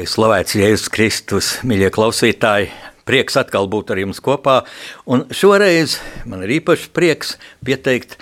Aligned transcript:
Lai 0.00 0.06
slavēts 0.08 0.54
Jēzus 0.56 0.88
Kristus, 0.88 1.48
mīļie 1.60 1.90
klausītāji, 1.92 2.70
prieks 3.04 3.34
atkal 3.36 3.66
būt 3.68 3.90
ar 3.92 3.98
jums 4.00 4.22
kopā. 4.24 4.54
Un 5.04 5.26
šoreiz 5.28 5.98
man 6.24 6.40
ir 6.46 6.54
īpašs 6.54 6.86
prieks 6.96 7.34
pieteikt 7.68 8.14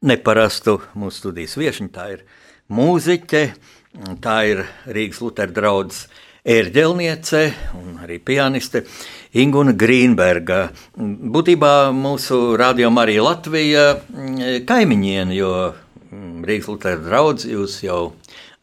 neparastu 0.00 0.78
mūsu 0.96 1.18
studijas 1.18 1.58
viesiņu. 1.60 1.90
Tā 1.92 2.06
ir 2.14 2.22
mūziķe, 2.72 3.42
tā 4.24 4.38
ir 4.48 4.64
Rīgas 4.88 5.20
Lutera 5.20 5.52
draugs 5.52 6.00
ērģelniece 6.56 7.44
un 7.82 8.00
arī 8.00 8.16
pianiste 8.16 8.86
Inguna 9.44 9.76
Grīnberga. 9.76 10.70
Būtībā 10.96 11.74
mūsu 12.00 12.56
rādījumā 12.64 13.04
arī 13.04 13.20
Latvija 13.20 13.86
mm, 13.98 14.64
kaimiņiene, 14.72 15.36
jo 15.36 15.54
mm, 15.68 16.42
Rīgas 16.48 16.72
Lutera 16.72 17.08
draugs 17.12 17.44
jūs 17.44 17.82
jau 17.84 18.06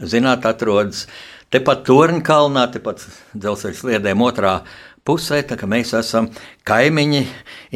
zināt 0.02 0.50
atrodas 0.50 1.06
tepat 1.54 1.86
Torņkalnā, 1.88 2.68
tepat 2.74 3.06
dzelzceļa 3.34 3.80
sliedēm 3.80 4.24
otrā 4.26 4.60
pusē, 5.08 5.42
tā 5.48 5.56
kā 5.60 5.70
mēs 5.70 5.94
esam 5.98 6.30
kaimiņi. 6.68 7.24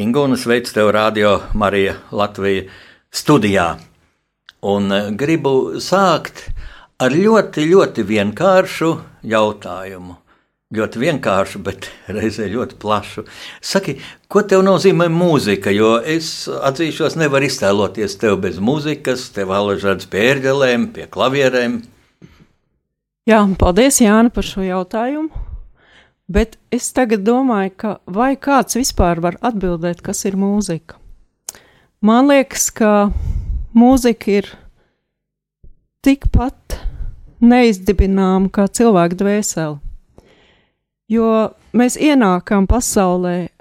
Inguna 0.04 0.36
sveic 0.40 0.70
tev 0.72 0.92
radio 0.94 1.38
Marija 1.56 1.96
Latvija 2.12 2.66
studijā. 3.12 3.76
Un 4.62 4.92
eh, 4.94 5.10
gribu 5.18 5.80
sākt 5.82 6.46
ar 7.02 7.14
ļoti, 7.14 7.64
ļoti 7.70 8.04
vienkāršu 8.06 8.92
jautājumu. 9.26 10.18
Ļoti 10.72 11.00
vienkāršu, 11.02 11.60
bet 11.66 11.88
reizē 12.16 12.46
ļoti 12.52 12.78
plašu. 12.80 13.26
Saki, 13.60 13.98
ko 14.32 14.44
tev 14.48 14.62
nozīmē 14.64 15.08
mūzika? 15.12 15.72
Jo 15.74 15.96
es 15.98 16.46
atzīšos, 16.48 17.18
nevaru 17.20 17.48
iztēloties 17.48 18.16
tevi 18.20 18.38
bez 18.46 18.60
mūzikas, 18.62 19.30
tev 19.36 19.52
alažādas 19.56 20.08
pie 20.12 20.28
ērģelēm, 20.30 20.92
pie 20.96 21.08
klavierēm. 21.12 21.82
Jā, 23.22 23.38
paldies 23.54 24.00
Jāni 24.02 24.32
par 24.34 24.42
šo 24.42 24.64
jautājumu. 24.66 25.30
Bet 26.32 26.56
es 26.74 26.88
tagad 26.90 27.22
domāju, 27.22 27.70
ka 27.78 27.90
vai 28.10 28.32
kāds 28.34 28.74
vispār 28.74 29.20
var 29.22 29.36
atbildēt, 29.46 30.00
kas 30.02 30.24
ir 30.26 30.34
mūzika? 30.34 30.98
Man 32.02 32.26
liekas, 32.26 32.64
ka 32.74 33.12
mūzika 33.78 34.32
ir 34.40 34.48
tikpat 36.02 36.80
neizdibināma 37.38 38.50
kā 38.50 38.66
cilvēka 38.66 39.20
dvēsele. 39.22 39.78
Jo 41.06 41.30
mēs 41.78 41.94
ienākam 42.02 42.66
pasaulē 42.66 43.51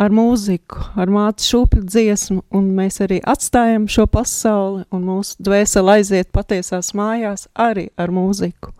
ar 0.00 0.12
mūziku, 0.14 0.80
ar 0.96 1.12
mātes 1.12 1.48
šūpļu 1.50 1.82
dziesmu, 1.84 2.40
un 2.56 2.70
mēs 2.76 3.02
arī 3.04 3.20
atstājam 3.28 3.86
šo 3.90 4.06
pasauli, 4.10 4.86
un 4.94 5.04
mūsu 5.04 5.36
dvēsele 5.44 5.98
aiziet 5.98 6.30
patiesās 6.32 6.94
mājās 6.96 7.46
arī 7.54 7.90
ar 8.00 8.12
mūziku. 8.14 8.72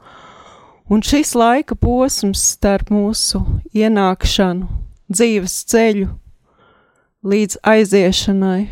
Un 0.90 1.04
šis 1.06 1.36
laika 1.38 1.76
posms 1.78 2.42
starp 2.56 2.90
mūsu 2.90 3.44
ienākšanu, 3.76 4.66
dzīves 5.12 5.60
ceļu 5.70 6.08
līdz 7.30 7.60
aiziešanai 7.68 8.62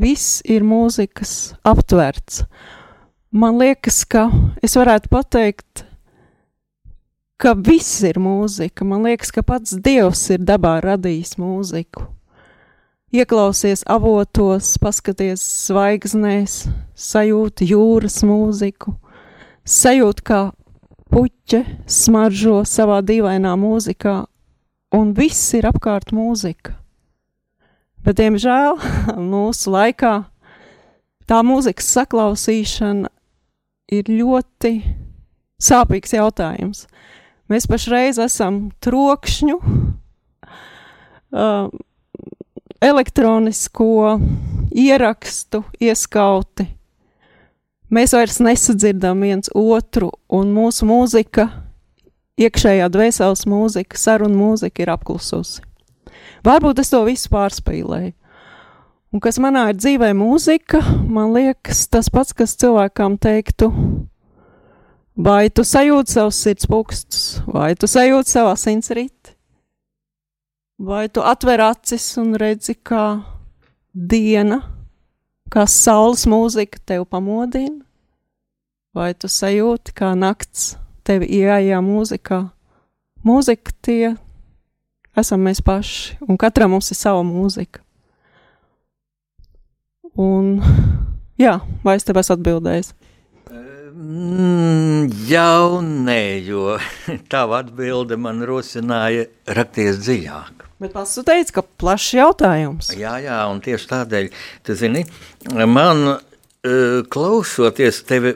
viss 0.00 0.40
ir 0.48 0.64
mūzikas 0.66 1.54
aptverts. 1.62 2.42
Man 3.34 3.58
liekas, 3.60 4.02
ka 4.06 4.28
es 4.62 4.74
varētu 4.78 5.10
pateikt, 5.12 5.84
ka 7.40 7.54
viss 7.58 8.02
ir 8.06 8.18
mūzika. 8.22 8.86
Man 8.86 9.06
liekas, 9.06 9.32
ka 9.34 9.44
pats 9.46 9.76
Dievs 9.84 10.26
ir 10.34 10.44
dabā 10.46 10.78
radījis 10.84 11.36
mūziku. 11.40 12.08
Ieklausies 13.14 13.84
avotos, 13.86 14.72
paskaties 14.82 15.42
zvaigznēs, 15.68 16.64
sajūti 16.98 17.68
jūras 17.70 18.24
mūziku, 18.26 18.96
sajūti, 19.62 20.24
kā 20.26 20.40
puķe 21.14 21.60
smaržo 21.86 22.64
savā 22.66 22.98
dīvainā 23.06 23.52
mūzikā, 23.60 24.16
un 24.98 25.12
viss 25.14 25.54
ir 25.54 25.68
apkārt 25.70 26.10
mūzika. 26.16 26.74
Bet, 28.04 28.18
diemžēl, 28.18 28.82
mūsu 29.34 29.70
laikā 29.72 30.14
tā 31.30 31.38
mūzikas 31.46 31.92
saklausīšana 31.94 33.12
ir 33.94 34.10
ļoti 34.10 34.74
sāpīgs 35.62 36.18
jautājums. 36.18 36.84
Mēs 37.54 37.68
pašreiz 37.70 38.16
esam 38.18 38.56
trokšņu, 38.82 39.54
uh, 41.30 41.68
elektronisko 42.82 44.16
ierakstu 44.74 45.60
ieskauti. 45.78 46.66
Mēs 47.94 48.14
vairs 48.16 48.40
nesadzirdam 48.42 49.22
viens 49.22 49.52
otru, 49.54 50.08
un 50.34 50.50
mūsu 50.50 50.88
mūzika, 50.88 51.46
iekšējā 52.42 52.88
dvēseles 52.90 53.44
mūzika, 53.46 54.00
sarunu 54.02 54.34
mūzika 54.40 54.82
ir 54.82 54.90
apklususi. 54.96 55.62
Varbūt 56.42 56.82
es 56.82 56.90
to 56.90 57.04
visu 57.06 57.30
pārspīlēju. 57.30 58.16
Un 59.14 59.22
kas 59.22 59.38
manā 59.38 59.68
ir 59.70 59.78
dzīvē 59.78 60.10
mūzika, 60.18 60.82
man 61.06 61.30
liekas 61.36 61.86
tas 61.86 62.10
pats, 62.10 62.34
kas 62.34 62.58
cilvēkam 62.58 63.14
teiktu, 63.22 63.70
vai 65.16 65.48
tu 65.50 65.62
sajūti 65.64 66.16
savus 66.16 66.40
sirds 66.42 66.68
pukstus, 66.70 67.24
vai 67.46 67.74
tu 67.78 67.88
sajūti 67.90 68.34
savā 68.34 68.54
sirds 68.58 68.90
rīti, 68.94 69.34
vai 70.78 71.06
tu 71.08 71.22
atver 71.22 71.62
acis 71.70 72.06
un 72.18 72.34
redzi, 72.40 72.74
kā 72.74 73.22
diena, 73.94 74.60
kā 75.50 75.66
saules 75.70 76.26
mūzika 76.26 76.82
tev 76.82 77.06
pamodina, 77.06 77.84
vai 78.94 79.12
tu 79.14 79.30
sajūti, 79.30 79.94
kā 79.94 80.14
nakts 80.18 80.74
tevi 81.06 81.30
ieejā 81.40 81.80
mūzikā. 81.84 82.44
Mūzika 83.24 83.72
tie 83.82 84.14
esam 85.16 85.44
mēs 85.46 85.62
paši, 85.64 86.18
un 86.28 86.38
katram 86.40 86.74
mums 86.74 86.90
ir 86.92 86.98
sava 86.98 87.22
mūzika. 87.26 87.80
Un, 90.20 90.60
jā, 91.40 91.56
vai 91.82 91.96
es 91.98 92.06
tev 92.06 92.20
esmu 92.20 92.36
atbildējis? 92.36 92.92
Mm, 93.94 95.06
jau 95.28 95.78
nē, 95.78 96.20
jo 96.42 96.74
tava 97.32 97.60
atbilde 97.62 98.16
man 98.18 98.42
rosināja 98.42 99.28
rakties 99.46 100.00
dziļāk. 100.02 100.64
Bet 100.82 100.96
pats 100.96 101.14
tu 101.14 101.22
teici, 101.26 101.54
ka 101.54 101.62
plašs 101.62 102.16
jautājums. 102.16 102.90
Jā, 102.98 103.14
jā, 103.22 103.38
un 103.46 103.62
tieši 103.62 103.86
tādēļ, 103.92 104.32
tu 104.66 104.74
zini, 104.78 105.04
man 105.70 106.16
klausoties 107.12 108.02
tevi 108.08 108.34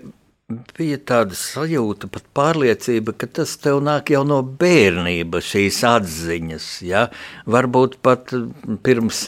bija 0.78 0.96
tāda 1.10 1.36
sajūta, 1.36 2.08
pat 2.12 2.24
pārliecība, 2.36 3.12
ka 3.18 3.28
tas 3.40 3.56
tev 3.60 3.82
nāk 3.84 4.14
jau 4.14 4.22
no 4.24 4.38
bērnības, 4.62 5.50
šīs 5.50 5.82
atziņas. 5.84 6.68
Ja? 6.88 7.08
Varbūt 7.50 7.98
pat 8.04 8.32
pirms 8.86 9.26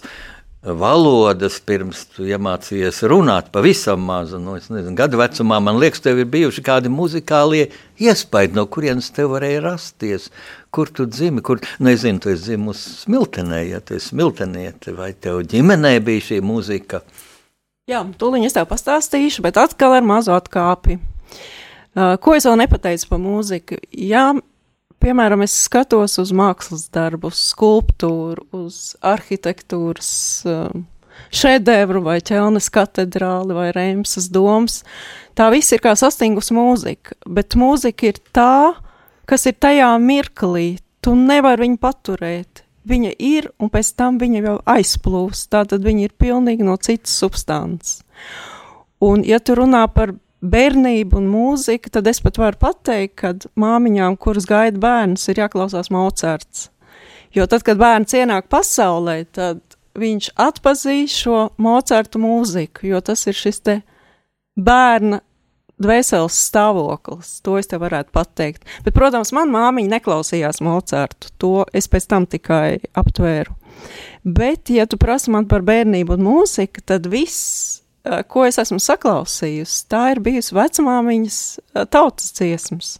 valodas, 0.62 1.56
pirms 1.64 2.02
tu 2.12 2.26
iemācījies 2.28 3.00
runāt 3.08 3.48
pavisam 3.52 4.02
mazu, 4.04 4.38
nu, 4.42 4.58
nezinu, 4.60 4.92
gadu 4.96 5.20
vecumā, 5.20 5.56
man 5.64 5.78
liekas, 5.80 6.02
tev 6.04 6.20
ir 6.20 6.28
bijuši 6.28 6.64
kādi 6.64 6.92
muzikālie 6.92 7.70
iespaidi, 8.00 8.58
no 8.58 8.66
kurienes 8.68 9.08
tev 9.16 9.32
varēja 9.34 9.62
rasties. 9.64 10.28
Kur 10.70 10.92
tu 10.92 11.06
dzimi, 11.08 11.40
kur, 11.46 11.62
nezinu, 11.80 12.20
tu 12.20 12.32
esi 12.34 12.50
dzimusi 12.50 12.92
smiltenē, 13.06 13.62
ja 13.70 13.80
tu 13.80 13.96
esi 13.96 14.12
smilteniete, 14.12 14.92
vai 14.98 15.14
tev 15.16 15.40
ģimenē 15.48 15.96
bija 16.04 16.26
šī 16.28 16.42
muzika? 16.44 17.00
Jā, 17.90 18.04
tūlīt 18.20 18.50
es 18.50 18.54
tev 18.54 18.68
pastāstīšu, 18.70 19.42
bet 19.46 19.58
atkal 19.58 19.96
ar 19.96 20.04
mazu 20.06 20.36
atkāpi. 20.36 21.00
Uh, 21.90 22.14
ko 22.22 22.36
es 22.36 22.44
vēl 22.46 22.60
nepateicu 22.60 23.08
par 23.10 23.18
mūziku? 23.18 23.80
Jā, 23.90 24.28
piemēram, 25.02 25.42
es 25.44 25.56
skatos 25.66 26.18
uz 26.22 26.32
mākslas 26.36 26.88
darbu, 26.92 27.30
uz 27.32 27.40
skulptūru, 27.50 28.46
uz 28.66 28.80
arhitektūras 29.04 30.10
uh, 30.48 30.70
šedevru 31.34 32.02
vai 32.04 32.18
ķelnes 32.24 32.70
katedrāli 32.72 33.56
vai 33.56 33.70
Reimsas 33.76 34.28
domas. 34.32 34.80
Tā 35.38 35.50
viss 35.54 35.72
ir 35.72 35.82
kā 35.84 35.94
sastingus 35.98 36.50
mūzika, 36.54 37.16
bet 37.26 37.56
mūzika 37.58 38.10
ir 38.10 38.20
tā, 38.34 38.76
kas 39.30 39.46
ir 39.48 39.58
tajā 39.60 39.92
mirklī. 40.02 40.78
Tu 41.00 41.14
nevari 41.16 41.64
viņu 41.66 41.80
paturēt. 41.80 42.66
viņa 42.90 43.10
ir, 43.18 43.50
un 43.60 43.68
pēc 43.70 43.92
tam 43.94 44.18
viņa 44.18 44.40
jau 44.42 44.56
aizplūst. 44.66 45.50
Tātad 45.52 45.84
viņa 45.84 46.08
ir 46.08 46.14
pilnīgi 46.18 46.64
no 46.64 46.76
citas 46.76 47.12
substances. 47.12 48.00
Un, 49.00 49.22
ja 49.24 49.38
tu 49.38 49.54
runā 49.54 49.86
par 49.92 50.14
bērnību 50.40 51.18
un 51.20 51.28
mūziku, 51.30 51.92
tad 51.92 52.08
es 52.10 52.20
pat 52.24 52.38
varu 52.40 52.60
pateikt, 52.60 53.14
ka 53.20 53.34
māmiņām, 53.60 54.16
kuras 54.20 54.48
gaida 54.48 54.80
bērnus, 54.80 55.28
ir 55.28 55.42
jāklausās 55.42 55.92
Mocards. 55.92 56.68
Jo 57.36 57.46
tad, 57.46 57.62
kad 57.66 57.78
bērns 57.78 58.16
ienāk 58.18 58.48
pasaulē, 58.50 59.22
tad 59.30 59.60
viņš 59.98 60.32
atpazīs 60.40 61.14
šo 61.22 61.50
Mocartu 61.62 62.22
mūziku, 62.22 62.88
jo 62.90 63.00
tas 63.04 63.26
ir 63.30 63.36
šis 63.38 63.60
te 63.66 63.76
bērna 64.58 65.20
dvēseles 65.80 66.36
stāvoklis. 66.48 67.38
To 67.46 67.56
es 67.60 67.70
te 67.70 67.78
varētu 67.80 68.12
pateikt. 68.14 68.66
Bet, 68.84 68.94
protams, 68.96 69.32
man 69.36 69.52
māmiņa 69.52 69.94
neklausījās 69.96 70.60
Mocartu. 70.64 71.32
To 71.40 71.54
es 71.72 71.88
pēc 71.90 72.08
tam 72.10 72.28
tikai 72.30 72.80
aptvēru. 72.98 73.56
Bet, 74.24 74.68
ja 74.74 74.84
tu 74.90 74.98
prasi 75.00 75.32
man 75.32 75.48
par 75.48 75.64
bērnību 75.64 76.18
un 76.18 76.26
mūziku, 76.26 76.84
tad 76.84 77.08
viss, 77.08 77.80
ko 78.32 78.46
es 78.48 78.58
esmu 78.60 78.80
saklausījusi, 78.80 79.84
tā 79.90 80.10
ir 80.14 80.22
bijusi 80.24 80.56
vecmāmiņas 80.56 81.38
eh, 81.58 81.86
tautas 81.90 82.32
dziesmas. 82.38 82.98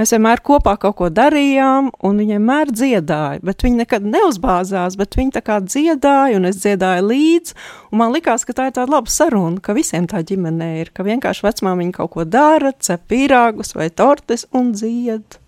Mēs 0.00 0.14
vienmēr 0.14 0.40
kopā 0.40 0.78
kaut 0.80 0.94
ko 0.96 1.10
darījām, 1.12 1.90
un 2.08 2.20
viņi 2.22 2.38
vienmēr 2.38 2.70
dziedāja, 2.72 3.42
bet 3.44 3.66
viņi 3.66 3.82
nekad 3.82 4.06
neuzbāzās, 4.08 4.96
bet 4.96 5.18
viņi 5.18 5.34
tā 5.34 5.42
kā 5.44 5.58
dziedāja, 5.60 6.38
un 6.38 6.48
es 6.48 6.62
dziedāju 6.62 7.04
līdzi, 7.10 7.58
un 7.92 8.00
man 8.00 8.14
likās, 8.14 8.46
ka 8.48 8.56
tā 8.56 8.70
ir 8.70 8.78
tāda 8.78 8.94
laba 8.94 9.12
saruna, 9.12 9.60
ka 9.60 9.76
visiem 9.76 10.08
tā 10.08 10.22
ģimenē 10.24 10.70
ir, 10.86 10.94
ka 10.96 11.04
vienkārši 11.04 11.44
vecmāmiņa 11.50 11.96
kaut 11.98 12.14
ko 12.16 12.24
dara, 12.24 12.72
cep 12.80 13.04
pīrāgus 13.12 13.76
vai 13.76 13.90
tortes 13.92 14.48
un 14.56 14.72
dzied. 14.72 15.39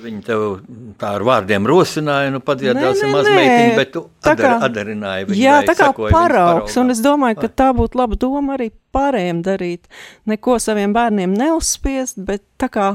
Viņi 0.00 0.22
tev 0.24 0.44
tā 1.00 1.12
ar 1.18 1.24
vārdiem 1.26 1.66
rosināja, 1.68 2.30
nu 2.32 2.40
padziedāsim 2.44 3.12
mazmeitiņu, 3.12 3.74
bet 3.76 3.92
tu 3.94 4.02
adar, 4.24 4.56
adarināji 4.68 5.28
viņu. 5.28 5.40
Jā, 5.40 5.58
tā 5.68 5.74
kā 5.78 5.90
paraugs, 6.00 6.76
un 6.80 6.94
es 6.94 7.02
domāju, 7.04 7.40
ka 7.42 7.50
tā 7.62 7.70
būtu 7.76 8.00
laba 8.00 8.18
doma 8.20 8.56
arī 8.56 8.70
pārējiem 8.94 9.42
darīt. 9.46 9.90
Neko 10.30 10.58
saviem 10.62 10.94
bērniem 10.96 11.34
neuzspiest, 11.36 12.22
bet 12.24 12.44
tā 12.60 12.70
kā 12.72 12.88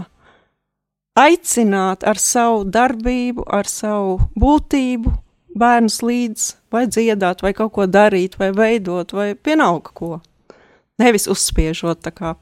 aicināt 1.19 2.03
ar 2.07 2.19
savu 2.19 2.65
darbību, 2.67 3.45
ar 3.47 3.69
savu 3.69 4.17
būtību 4.39 5.13
bērnus 5.55 6.01
līdz 6.03 6.47
vai 6.75 6.85
dziedāt, 6.91 7.43
vai 7.45 7.53
kaut 7.55 7.73
ko 7.77 7.87
darīt, 7.87 8.39
vai 8.39 8.51
veidot, 8.55 9.13
vai 9.15 9.33
vienalga 9.45 9.93
ko. 9.95 10.11
Nevis 10.99 11.27
uzspiežot 11.31 12.03
tā 12.03 12.11
kā 12.15 12.35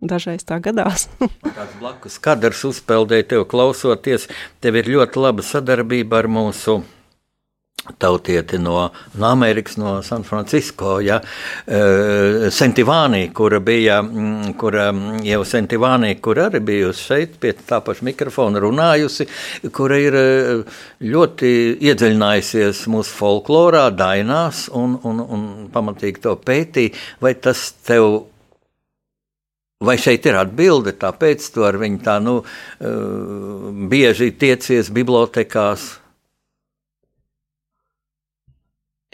dažreiz 0.00 0.44
tā 0.46 0.60
gadās. 0.62 1.08
Tāds 1.56 1.74
blakus 1.80 2.20
kadrs 2.22 2.64
uzpeldēja 2.68 3.32
tev 3.34 3.48
klausoties. 3.50 4.28
Tev 4.62 4.78
ir 4.80 4.92
ļoti 4.98 5.24
laba 5.24 5.44
sadarbība 5.46 6.22
ar 6.22 6.30
mūsu 6.30 6.80
tautieti 7.98 8.58
no, 8.58 8.90
no 9.14 9.26
Amerikas, 9.26 9.78
no 9.80 10.02
San 10.02 10.22
Francisco, 10.22 10.98
ja, 11.00 11.16
uh, 11.22 12.48
Sentivānī, 12.52 13.30
kura 13.32 13.60
bija, 13.64 14.00
kura 14.60 14.90
jau 15.24 15.40
Sentivānī, 15.48 16.12
kur 16.20 16.42
arī 16.42 16.60
bijusi 16.60 17.06
šeit 17.06 17.38
pie 17.40 17.54
tā 17.56 17.80
paša 17.84 18.04
mikrofona 18.10 18.60
runājusi, 18.60 19.28
kura 19.72 20.00
ir 20.02 20.18
eh, 20.18 20.80
ļoti 21.00 21.52
iedziļinājusies 21.88 22.82
mūsu 22.92 23.14
folklorā, 23.22 23.86
dainās 23.94 24.66
un, 24.76 24.98
un, 25.08 25.22
un 25.24 25.46
pamatīgi 25.72 26.26
to 26.26 26.34
pētīja, 26.44 26.96
vai 27.24 27.32
tas 27.40 27.70
tev 27.86 28.26
Vai 29.78 29.94
šeit 29.94 30.26
ir 30.26 30.34
atbilde? 30.34 30.90
Tāpēc 30.98 31.44
tu 31.54 31.62
ar 31.62 31.76
viņu 31.78 32.00
tā 32.02 32.16
nu, 32.18 32.40
uh, 32.42 33.68
bieži 33.90 34.32
tiecies 34.34 34.90
bibliotekās. 34.90 35.92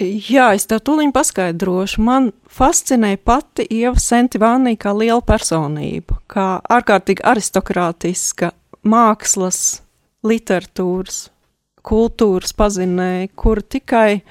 Jā, 0.01 0.49
es 0.57 0.65
tev 0.67 0.81
tūlīt 0.83 1.13
paskaidrošu. 1.15 2.01
Man 2.03 2.33
fascinēja 2.51 3.21
pati 3.23 3.67
Ieva 3.77 4.01
Sentivānī 4.01 4.73
kā 4.81 4.95
liela 4.97 5.21
personība, 5.23 6.17
kā 6.27 6.47
ārkārtīgi 6.65 7.23
aristokrātiska 7.31 8.51
mākslas, 8.89 9.61
literatūras, 10.25 11.27
kultūras 11.85 12.57
pazinēja, 12.57 13.29
kur 13.37 13.61
tikai, 13.61 14.25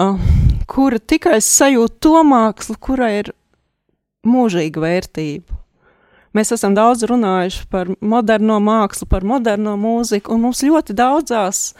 uh, 0.00 0.22
kura 0.70 1.02
tikai 1.02 1.42
sajūt 1.42 1.98
to 1.98 2.22
mākslu, 2.30 2.78
kurai 2.78 3.10
ir 3.24 3.32
mūžīga 4.28 4.82
vērtība. 4.82 5.62
Mēs 6.36 6.52
esam 6.52 6.74
daudz 6.76 7.06
runājuši 7.08 7.64
par 7.72 7.88
moderno 8.04 8.58
mākslu, 8.60 9.06
par 9.08 9.24
moderno 9.24 9.76
mūziku, 9.80 10.34
un 10.34 10.42
mums 10.44 10.60
ļoti 10.66 10.96
daudzās 10.96 11.70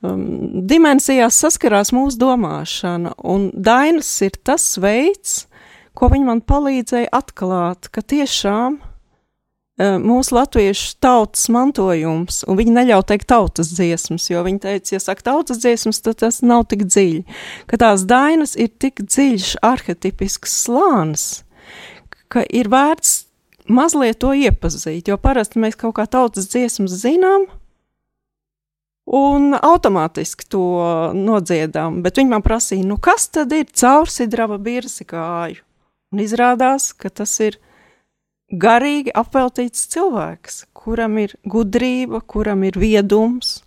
um, 0.00 0.22
dimensijās 0.70 1.36
saskarās 1.42 1.92
mūsu 1.92 2.20
domāšana. 2.22 3.12
Un 3.20 3.50
Dainas 3.52 4.08
ir 4.24 4.38
tas 4.46 4.64
veids, 4.80 5.42
ko 5.92 6.08
viņa 6.12 6.30
man 6.30 6.40
palīdzēja 6.40 7.10
atklāt, 7.12 7.90
ka 7.92 8.00
tiešām 8.00 8.78
uh, 8.80 9.98
mūsu 10.00 10.38
latviešu 10.38 10.96
tautas 11.04 11.50
mantojums, 11.52 12.40
un 12.48 12.56
viņi 12.62 12.78
neļauj 12.78 13.04
teikt 13.12 13.28
tautas 13.34 13.74
dziesmas, 13.74 14.30
jo 14.32 14.46
viņi 14.48 14.64
teica, 14.64 14.94
ja 14.96 15.02
saka 15.10 15.28
tautas 15.28 15.60
dziesmas, 15.60 16.00
tad 16.06 16.22
tas 16.24 16.40
nav 16.40 16.64
tik 16.72 16.86
dziļi, 16.88 17.26
ka 17.68 17.82
tās 17.84 18.08
Dainas 18.08 18.56
ir 18.56 18.72
tik 18.80 19.04
dziļš, 19.04 19.58
arhetipisks 19.74 20.56
slānis, 20.64 21.28
ka 22.30 22.44
ir 22.46 22.70
vērts 22.70 23.24
mazliet 23.70 24.20
to 24.22 24.32
iepazīt, 24.34 25.08
jo 25.10 25.18
parasti 25.20 25.62
mēs 25.62 25.78
kaut 25.78 25.96
kā 25.98 26.06
tautas 26.10 26.48
dziesmas 26.50 26.94
zinām, 27.02 27.46
un 29.10 29.54
automātiski 29.58 30.46
to 30.50 30.64
nodziedām. 31.16 32.00
Bet 32.04 32.20
viņi 32.20 32.30
man 32.30 32.44
prasīja, 32.46 32.86
nu 32.86 32.98
kas 33.02 33.28
tad 33.34 33.52
ir 33.54 33.66
caursidraba 33.74 34.60
birzi 34.62 35.06
kāju? 35.08 35.64
Un 36.10 36.22
izrādās, 36.22 36.90
ka 36.94 37.10
tas 37.10 37.36
ir 37.42 37.60
garīgi 38.50 39.12
apveltīts 39.14 39.86
cilvēks, 39.92 40.64
kuram 40.74 41.18
ir 41.22 41.36
gudrība, 41.46 42.22
kuram 42.26 42.64
ir 42.66 42.78
viedums, 42.78 43.60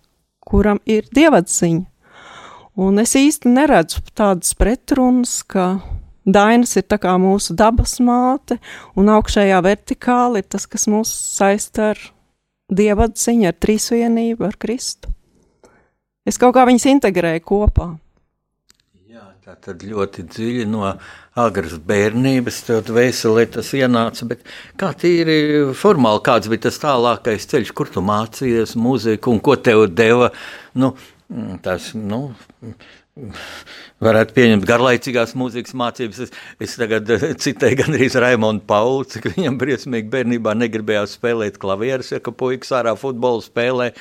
kuram 0.44 0.80
ir 0.84 1.08
dievadziņa. 1.12 1.86
Un 2.84 2.98
es 2.98 3.14
īsti 3.14 3.52
neredzu 3.54 4.02
tādas 4.18 4.50
pretrunas, 4.58 5.38
ka 5.46 5.78
Dainas 6.24 6.72
ir 6.80 6.86
tā 6.88 6.96
kā 7.00 7.14
mūsu 7.20 7.56
dabas 7.56 7.98
māte, 8.00 8.56
un 8.96 9.10
augšējā 9.12 9.60
vertikāli 9.64 10.40
ir 10.40 10.48
tas, 10.48 10.64
kas 10.70 10.88
mūs 10.88 11.12
saista 11.12 11.90
ar 11.92 12.00
dievadziņu, 12.72 13.50
ar 13.50 13.58
trīsvienību, 13.60 14.46
ar 14.48 14.56
Kristu. 14.60 15.12
Es 16.24 16.40
kaut 16.40 16.54
kā 16.56 16.64
viņas 16.64 16.88
integrēju 16.94 17.44
kopā. 17.44 17.90
Jā, 19.12 19.26
tā 19.44 19.58
tad 19.60 19.84
ļoti 19.84 20.24
dziļi 20.32 20.64
no 20.72 20.94
agras 21.36 21.76
bērnības 21.84 22.62
tev 22.64 22.88
vēselē 22.96 23.44
tas 23.58 23.74
ienāca, 23.76 24.24
bet 24.32 24.48
kā 24.80 24.94
tīri 24.96 25.36
formāli, 25.76 26.24
kāds 26.24 26.48
bija 26.48 26.70
tas 26.70 26.80
tālākais 26.80 27.44
ceļš, 27.52 27.74
kur 27.76 27.92
tu 27.92 28.00
mācījies 28.00 28.72
mūziku 28.80 29.34
un 29.34 29.44
ko 29.44 29.58
tev 29.60 29.84
deva, 29.92 30.32
nu, 30.80 30.94
tas, 31.60 31.92
nu, 31.98 32.30
varētu 34.02 34.34
pieņemt 34.34 34.66
garlaicīgās 34.68 35.34
mūzikas 35.38 35.76
mācības. 35.78 36.20
Es, 36.26 36.34
es 36.66 36.76
tagad 36.80 37.10
eh, 37.14 37.30
citēju 37.40 37.80
gandrīz 37.84 38.18
Raimonu 38.20 38.62
Paulu, 38.66 39.06
cik 39.12 39.32
viņam 39.34 39.58
briesmīgi 39.60 40.10
bērnībā 40.12 40.56
negribējās 40.58 41.18
spēlēt 41.18 41.58
klavierus, 41.62 42.14
ja 42.14 42.22
ka 42.22 42.34
puikas 42.34 42.74
ārā 42.80 42.96
futbolu 42.98 43.44
spēlē. 43.44 43.92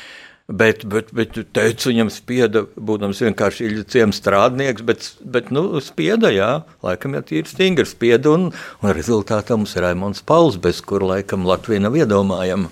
Bet, 0.43 0.81
bet, 0.91 1.13
bet 1.15 1.37
teicu, 1.55 1.87
viņam 1.87 2.09
spieda, 2.11 2.65
būdams 2.75 3.21
vienkārši 3.23 3.63
ilgi 3.63 3.85
ciems 3.93 4.17
strādnieks, 4.19 4.83
bet, 4.83 5.05
bet 5.23 5.53
nu, 5.55 5.79
spieda, 5.79 6.33
jā, 6.35 6.49
laikam 6.83 7.15
jau 7.15 7.21
tīri 7.29 7.47
stingri 7.47 7.87
spieda, 7.87 8.33
un, 8.35 8.49
un 8.83 8.91
rezultātā 8.91 9.55
mums 9.55 9.77
ir 9.77 9.87
Raimons 9.87 10.19
Pauls, 10.27 10.59
bez 10.59 10.83
kura 10.83 11.13
laikam 11.13 11.47
Latvija 11.47 11.85
nav 11.85 11.95
iedomājama. 11.95 12.67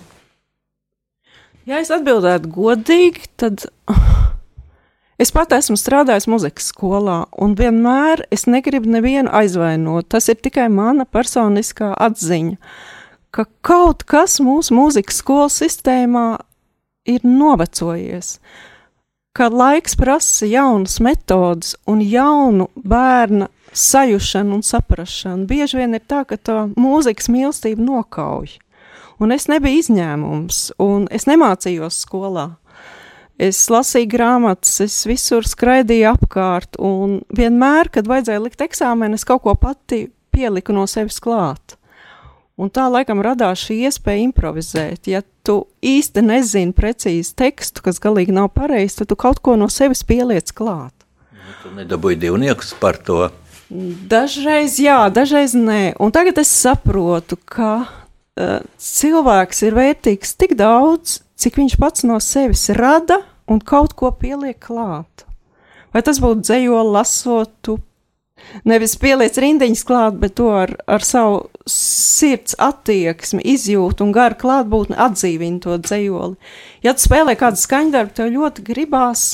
Ja 1.70 1.80
es 1.80 1.94
atbildētu 1.96 2.52
godīgi, 2.52 3.32
tad 3.40 3.64
Es 5.22 5.30
pat 5.30 5.52
esmu 5.54 5.76
strādājis 5.78 6.26
muzikas 6.32 6.72
skolā, 6.72 7.28
un 7.38 7.52
vienmēr 7.54 8.24
es 8.34 8.48
negribu 8.50 8.90
nevienu 8.90 9.30
aizvainot. 9.38 10.08
Tas 10.10 10.32
ir 10.32 10.40
tikai 10.42 10.66
mana 10.74 11.06
personiskā 11.06 11.92
atziņa, 11.94 12.56
ka 13.30 13.46
kaut 13.62 14.02
kas 14.10 14.40
mūsu 14.42 14.74
muzikas 14.74 15.20
skolas 15.22 15.60
sistēmā 15.62 16.40
ir 17.06 17.22
novecojies, 17.22 18.40
ka 19.38 19.52
laiks 19.54 19.94
prasa 20.00 20.50
jaunas 20.50 20.98
metodas 21.06 21.76
un 21.86 22.02
jaunu 22.02 22.72
bērna 22.74 23.52
sajušanu 23.78 24.58
un 24.58 24.66
saprašanu. 24.66 25.46
Bieži 25.46 25.84
vien 25.84 25.94
ir 25.94 26.02
tā, 26.02 26.24
ka 26.26 26.40
tā 26.42 26.64
mūzikas 26.74 27.30
mīlestība 27.30 27.86
nokauj. 27.86 28.58
Un 29.22 29.38
es 29.38 29.46
nebiju 29.46 29.84
izņēmums, 29.84 30.64
un 30.82 31.06
es 31.14 31.30
nemācījos 31.30 32.02
skolā. 32.08 32.56
Es 33.42 33.58
lasīju 33.74 34.06
grāmatas, 34.12 34.76
es 34.84 35.00
visur 35.10 35.48
skraidīju 35.50 36.12
apkārt, 36.12 36.78
un 36.78 37.24
vienmēr, 37.34 37.90
kad 37.90 38.06
vajadzēja 38.10 38.42
likt 38.44 38.62
eksāmenu, 38.62 39.18
es 39.18 39.26
kaut 39.26 39.42
ko 39.48 39.56
pati 39.58 40.04
pieliku 40.30 40.76
no 40.78 40.84
sevis 40.86 41.18
klāt. 41.24 41.74
Un 42.62 42.70
tā 42.70 42.86
laikam 42.94 43.24
radās 43.26 43.64
šī 43.66 43.80
iespēja 43.88 44.28
improvizēt. 44.28 45.10
Ja 45.10 45.24
tu 45.42 45.64
īsti 45.82 46.22
nezini 46.22 46.76
precīzi 46.78 47.34
tekstu, 47.42 47.82
kas 47.88 47.98
galīgi 48.04 48.36
nav 48.36 48.52
pareizs, 48.54 49.00
tad 49.00 49.10
tu 49.10 49.18
kaut 49.18 49.42
ko 49.42 49.58
no 49.58 49.72
sevis 49.74 50.04
pieliec 50.06 50.54
klāt. 50.54 50.94
Nu, 51.34 51.56
tu 51.64 51.74
nedabūji 51.80 52.20
divniekus 52.22 52.76
par 52.78 53.02
to. 53.02 53.32
Dažreiz 53.72 54.78
jā, 54.84 55.00
dažreiz 55.10 55.58
nē. 55.58 55.96
Un 55.98 56.14
tagad 56.14 56.38
es 56.44 56.54
saprotu, 56.54 57.40
ka 57.42 57.74
uh, 57.88 58.62
cilvēks 58.78 59.66
ir 59.66 59.82
vērtīgs 59.82 60.38
tik 60.38 60.54
daudz, 60.62 61.24
cik 61.42 61.58
viņš 61.58 61.80
pats 61.82 62.06
no 62.06 62.22
sevis 62.22 62.70
rada 62.78 63.24
un 63.52 63.60
kaut 63.60 63.96
ko 64.00 64.12
pieliek 64.16 64.60
klāt. 64.64 65.26
Vai 65.92 66.04
tas 66.08 66.22
būtu 66.24 66.46
dzējola, 66.48 67.02
lasot, 67.02 67.52
tu 67.66 67.78
nevis 68.68 68.96
pieliec 69.00 69.36
rindiņas 69.38 69.84
klāt, 69.88 70.18
bet 70.22 70.38
to 70.40 70.50
ar, 70.56 70.74
ar 70.88 71.04
savu 71.06 71.44
sirds 71.70 72.56
attieksmi, 72.62 73.44
izjūtu 73.54 74.08
un 74.08 74.14
garu 74.16 74.40
klātbūtni 74.42 74.98
atdzīvina 74.98 75.62
to 75.64 75.78
dzējoli. 75.84 76.38
Ja 76.86 76.96
tu 76.96 77.06
spēlē 77.06 77.36
kādu 77.40 77.60
skaņdarbu, 77.62 78.16
tev 78.18 78.32
ļoti 78.34 78.66
gribās 78.72 79.26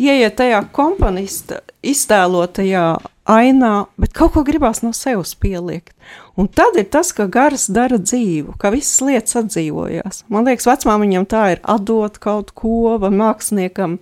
ieiet 0.00 0.36
tajā 0.40 0.64
komponista 0.74 1.62
iztēlotajā 1.86 2.86
ainā, 3.30 3.74
bet 4.00 4.14
kaut 4.16 4.34
ko 4.34 4.44
gribās 4.46 4.82
no 4.84 4.92
sevis 4.96 5.34
pieliekt. 5.38 5.94
Un 6.34 6.48
tad 6.50 6.74
ir 6.74 6.88
tas, 6.90 7.12
ka 7.14 7.28
gars 7.30 7.68
dara 7.70 7.94
dzīvu, 8.02 8.56
ka 8.58 8.72
visas 8.74 8.98
lietas 9.06 9.36
atdzīvojās. 9.38 10.24
Man 10.34 10.48
liekas, 10.48 10.66
vecmāmiņam 10.66 11.28
tā 11.30 11.42
ir 11.52 11.60
atdot 11.62 12.18
kaut 12.18 12.50
ko, 12.58 12.96
vai 12.98 13.12
māksliniekam 13.14 14.00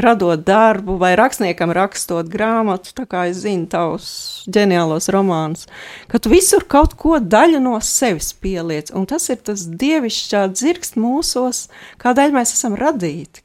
radot 0.00 0.46
darbu, 0.48 0.96
vai 1.02 1.12
rakstniekam 1.20 1.74
rakstot 1.76 2.32
grāmatu, 2.32 2.94
tā 2.96 3.04
kā 3.10 3.26
es 3.28 3.42
zinu 3.44 3.68
tavus 3.68 4.08
ģeniālos 4.48 5.10
romānus, 5.12 5.68
ka 6.08 6.22
tu 6.24 6.32
visur 6.32 6.64
kaut 6.64 6.96
ko 6.96 7.18
daļu 7.20 7.60
no 7.60 7.76
sevis 7.84 8.32
pieliec, 8.32 8.88
un 8.96 9.04
tas 9.04 9.28
ir 9.28 9.44
tas 9.44 9.68
dievišķā 9.68 10.46
dzirkst 10.56 10.96
mūsos, 10.96 11.66
kādēļ 12.00 12.32
mēs 12.40 12.56
esam 12.56 12.80
radīti. 12.80 13.44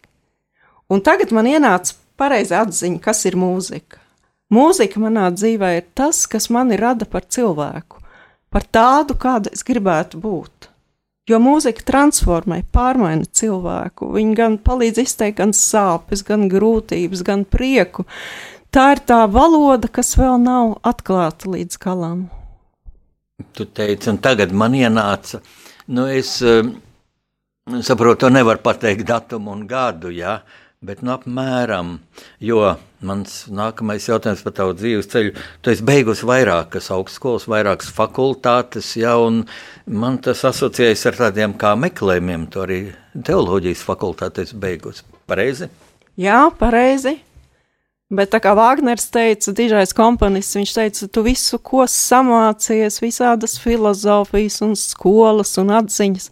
Un 0.88 1.04
tagad 1.04 1.36
man 1.36 1.52
ienāca 1.52 2.00
pareizi 2.16 2.56
atziņa, 2.56 3.04
kas 3.04 3.28
ir 3.28 3.36
mūzika. 3.36 4.00
Mūzika 4.50 5.04
manā 5.04 5.28
dzīvē 5.36 5.76
ir 5.78 5.90
tas, 5.94 6.24
kas 6.26 6.48
mani 6.50 6.80
rada 6.80 7.06
par 7.06 7.28
cilvēku, 7.28 7.99
par 8.54 8.66
tādu, 8.66 9.16
kāda 9.20 9.52
es 9.54 9.64
gribētu 9.66 10.20
būt. 10.22 10.70
Jo 11.30 11.38
mūzika 11.42 11.84
transformē, 11.86 12.64
pārmaina 12.74 13.28
cilvēku. 13.40 14.08
Viņa 14.16 14.36
gan 14.38 14.58
palīdz 14.66 15.04
izteikt 15.04 15.38
gan 15.38 15.54
sāpes, 15.54 16.24
gan 16.26 16.48
grūtības, 16.50 17.22
gan 17.26 17.46
prieku. 17.46 18.08
Tā 18.74 18.88
ir 18.96 19.02
tā 19.06 19.22
valoda, 19.30 19.90
kas 19.94 20.16
vēl 20.18 20.40
nav 20.42 20.80
atklāta 20.86 21.50
līdz 21.54 21.78
galam. 21.82 22.26
Tu 23.54 23.66
teici, 23.66 24.10
un 24.12 24.18
tagad 24.22 24.52
man 24.52 24.74
ienāca, 24.76 25.40
nu 25.96 26.08
es 26.12 26.34
uh, 26.44 26.66
saprotu, 27.86 28.26
to 28.26 28.34
nevar 28.34 28.60
pateikt 28.66 29.06
datumu 29.08 29.54
un 29.54 29.64
gadu, 29.70 30.12
jā, 30.12 30.40
ja? 30.42 30.66
Bet 30.80 31.02
nu, 31.04 31.12
apmēram, 31.12 31.98
jo 32.40 32.62
mans 33.04 33.34
nākamais 33.52 34.06
jautājums 34.08 34.40
par 34.46 34.54
tavu 34.56 34.78
dzīves 34.80 35.10
ceļu, 35.12 35.34
tu 35.60 35.74
esi 35.74 35.84
beigusi 35.84 36.24
vairākas 36.24 36.88
augstskolas, 36.96 37.50
vairākas 37.52 37.90
fakultātes, 37.98 38.94
ja, 38.96 39.18
un 39.20 39.42
man 39.92 40.22
tas 40.24 40.46
asociējas 40.48 41.04
ar 41.12 41.18
tādiem 41.26 41.58
kā 41.60 41.74
meklējumiem. 41.76 42.46
Tu 42.48 42.64
arī 42.64 42.78
teoloģijas 43.28 43.84
fakultātes 43.84 44.56
beigusi. 44.56 45.04
Pareizi? 45.28 45.68
Jā, 46.16 46.46
pareizi. 46.56 47.18
Bet 48.08 48.32
tā 48.32 48.40
kā 48.40 48.56
Vāgners 48.56 49.12
teica, 49.12 49.52
dižais 49.60 49.92
komponists, 49.94 50.56
viņš 50.56 50.78
teica, 50.80 51.10
tu 51.12 51.26
visu, 51.28 51.60
ko 51.60 51.84
samācies, 51.92 53.02
visādas 53.04 53.60
filozofijas 53.60 54.62
un 54.64 54.80
skolas 54.80 55.58
un 55.60 55.76
atziņas, 55.84 56.32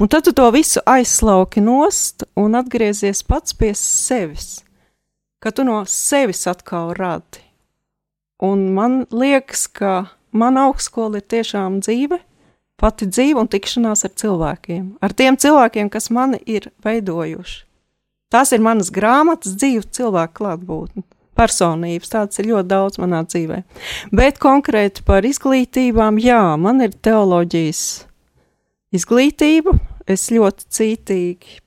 Un 0.00 0.08
tad 0.08 0.24
tu 0.24 0.32
to 0.32 0.46
visu 0.50 0.80
aizslauki 0.88 1.60
nost 1.60 2.22
un 2.36 2.54
atgriezies 2.56 3.20
pats 3.28 3.52
pie 3.52 3.74
sevis, 3.76 4.62
ka 5.44 5.52
tu 5.52 5.66
no 5.68 5.82
sevis 5.84 6.46
atkal 6.48 6.94
radi. 6.96 7.42
Un 8.40 8.70
man 8.72 9.04
liekas, 9.12 9.66
ka 9.68 10.06
mana 10.32 10.70
augstskola 10.70 11.20
ir 11.20 11.28
tiešām 11.28 11.82
dzīve, 11.84 12.16
pati 12.80 13.10
dzīve 13.12 13.44
un 13.44 13.52
tikšanās 13.52 14.06
ar 14.08 14.16
cilvēkiem, 14.24 14.88
ar 15.04 15.12
tiem 15.12 15.36
cilvēkiem, 15.36 15.92
kas 15.92 16.08
mani 16.08 16.40
ir 16.48 16.72
veidojuši. 16.80 17.60
Tās 18.32 18.56
ir 18.56 18.64
manas 18.64 18.88
grāmatas, 18.88 19.52
dzīve 19.52 19.84
cilvēku 19.84 20.40
klātbūtne 20.40 21.04
personības. 21.36 22.12
Tāds 22.14 22.40
ir 22.40 22.54
ļoti 22.54 22.72
daudz 22.72 23.00
manā 23.02 23.26
dzīvē. 23.28 23.64
Bet 24.16 24.40
konkrēti 24.40 25.04
par 25.04 25.28
izglītībām, 25.28 26.16
jā, 26.24 26.44
man 26.56 26.80
ir 26.86 26.96
teoloģijas 27.04 28.06
izglītība, 28.94 29.74
es 30.10 30.28
ļoti 30.34 30.70
cītīgi 30.76 31.58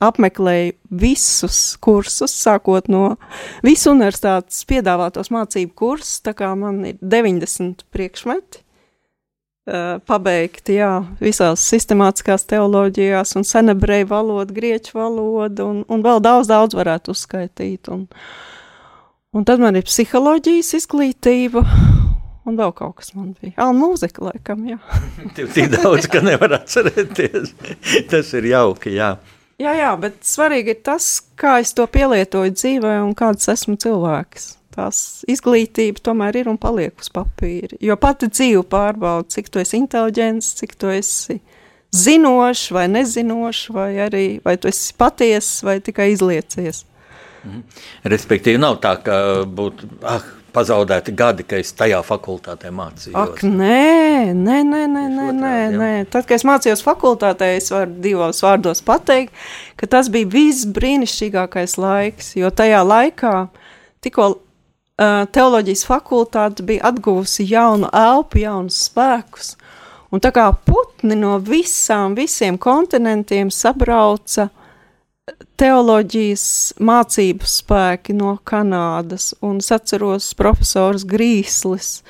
apmeklēju 0.00 0.74
visus 1.00 1.58
kursus, 1.84 2.32
sākot 2.32 2.88
no 2.88 3.16
visu 3.64 3.92
universitātes 3.92 4.64
piedāvātos 4.68 5.30
mācību 5.32 5.74
kursus, 5.76 6.22
tā 6.24 6.32
kā 6.36 6.54
man 6.56 6.82
ir 6.88 6.98
90 7.02 7.84
priekšmeti. 7.92 8.64
Pabeigti, 10.08 10.78
jā, 10.80 10.94
visās 11.20 11.62
sistemātiskās 11.68 12.46
teoloģijās, 12.48 13.36
un 13.38 13.44
senebreju 13.46 14.08
valoda, 14.10 14.54
grieķu 14.56 14.96
valoda, 14.96 15.66
un, 15.68 15.84
un 15.86 16.02
vēl 16.02 16.22
daudz, 16.24 16.48
daudz 16.50 16.74
varētu 16.74 17.12
uzskaitīt. 17.14 17.92
Un, 17.92 18.08
un 19.36 19.46
tad 19.46 19.62
man 19.62 19.78
ir 19.78 19.86
psiholoģijas 19.86 20.72
izglītība, 20.80 21.62
Un 22.48 22.56
vēl 22.56 22.72
kaut 22.76 22.96
kas 23.00 23.12
man 23.14 23.34
bija. 23.36 23.52
Ah, 23.60 23.72
mūzika, 23.76 24.22
laikam, 24.30 24.62
jā. 24.68 24.78
Tik 25.36 25.74
daudz, 25.74 26.08
ka 26.10 26.22
nevar 26.24 26.56
atcerēties. 26.60 27.52
tas 28.12 28.32
ir 28.38 28.48
jauki, 28.52 28.94
jā. 28.96 29.14
Jā, 29.60 29.74
jā, 29.76 29.90
bet 30.00 30.22
svarīgi 30.24 30.72
ir 30.72 30.80
tas, 30.86 31.18
kā 31.36 31.58
es 31.60 31.74
to 31.76 31.84
pielietoju 31.84 32.54
dzīvē 32.56 32.94
un 33.04 33.12
kāds 33.18 33.50
esmu 33.52 33.76
cilvēks. 33.82 34.54
Tās 34.72 35.00
izglītība 35.28 36.00
tomēr 36.06 36.40
ir 36.40 36.48
un 36.48 36.56
paliek 36.60 36.94
uz 37.02 37.10
papīra. 37.12 37.76
Jo 37.82 37.98
pati 38.00 38.30
dzīve 38.30 38.62
pārbauda, 38.70 39.28
cik 39.34 39.50
tu 39.52 39.60
esi 39.60 39.76
inteliģents, 39.82 40.52
cik 40.62 40.76
tu 40.80 40.92
esi 40.94 41.40
zinošs 41.92 42.70
vai 42.72 42.86
nezinošs, 42.88 43.66
vai 43.74 43.90
arī 44.06 44.24
vai 44.44 44.56
tu 44.62 44.70
esi 44.70 44.94
patiess 44.96 45.64
vai 45.66 45.80
tikai 45.84 46.12
izliecies. 46.14 46.84
Mhm. 47.44 47.60
Respektīvi, 48.12 48.60
nav 48.60 48.78
tā, 48.80 48.94
ka 49.04 49.16
būtu, 49.44 49.88
ah, 50.04 50.24
pazaudēti 50.54 51.14
gadi, 51.16 51.44
kad 51.46 51.62
es 51.62 51.72
tajā 51.76 52.00
fakultātē 52.06 52.70
mācījos. 52.74 53.16
Ak, 53.16 53.42
nē, 53.46 54.34
nē, 54.36 54.58
nē, 54.66 54.82
nē, 54.90 55.04
nē, 55.14 55.28
nē, 55.36 55.54
nē. 55.74 55.90
Tad, 56.10 56.26
kad 56.28 56.36
es 56.38 56.46
mācījos 56.48 56.84
fakultātē, 56.86 57.52
es 57.56 57.70
varu 57.72 57.94
divos 58.04 58.42
vārdos 58.44 58.84
pateikt, 58.86 59.34
ka 59.80 59.88
tas 59.90 60.10
bija 60.12 60.28
viss 60.30 60.68
brīnišķīgākais 60.70 61.78
laiks, 61.80 62.34
jo 62.40 62.52
tajā 62.52 62.82
laikā 62.86 63.34
tikko 64.04 64.28
uh, 64.34 65.24
teoloģijas 65.32 65.86
fakultāte 65.88 66.66
bija 66.66 66.90
atguvusi 66.92 67.48
jaunu 67.50 67.90
elpu, 67.96 68.44
jaunus 68.44 68.84
spēkus, 68.90 69.54
un 70.10 70.22
tā 70.22 70.32
kā 70.34 70.48
putni 70.66 71.18
no 71.18 71.38
visām, 71.44 72.16
visiem 72.18 72.58
kontinentiem 72.60 73.52
sabrauca 73.54 74.50
teoloģijas 75.60 76.44
mācību 76.80 77.48
spēki 77.48 78.14
no 78.16 78.36
Kanādas, 78.48 79.32
un 79.44 79.60
es 79.60 79.70
atceros 79.74 80.32
profesors 80.38 81.04
Grīslis 81.08 82.00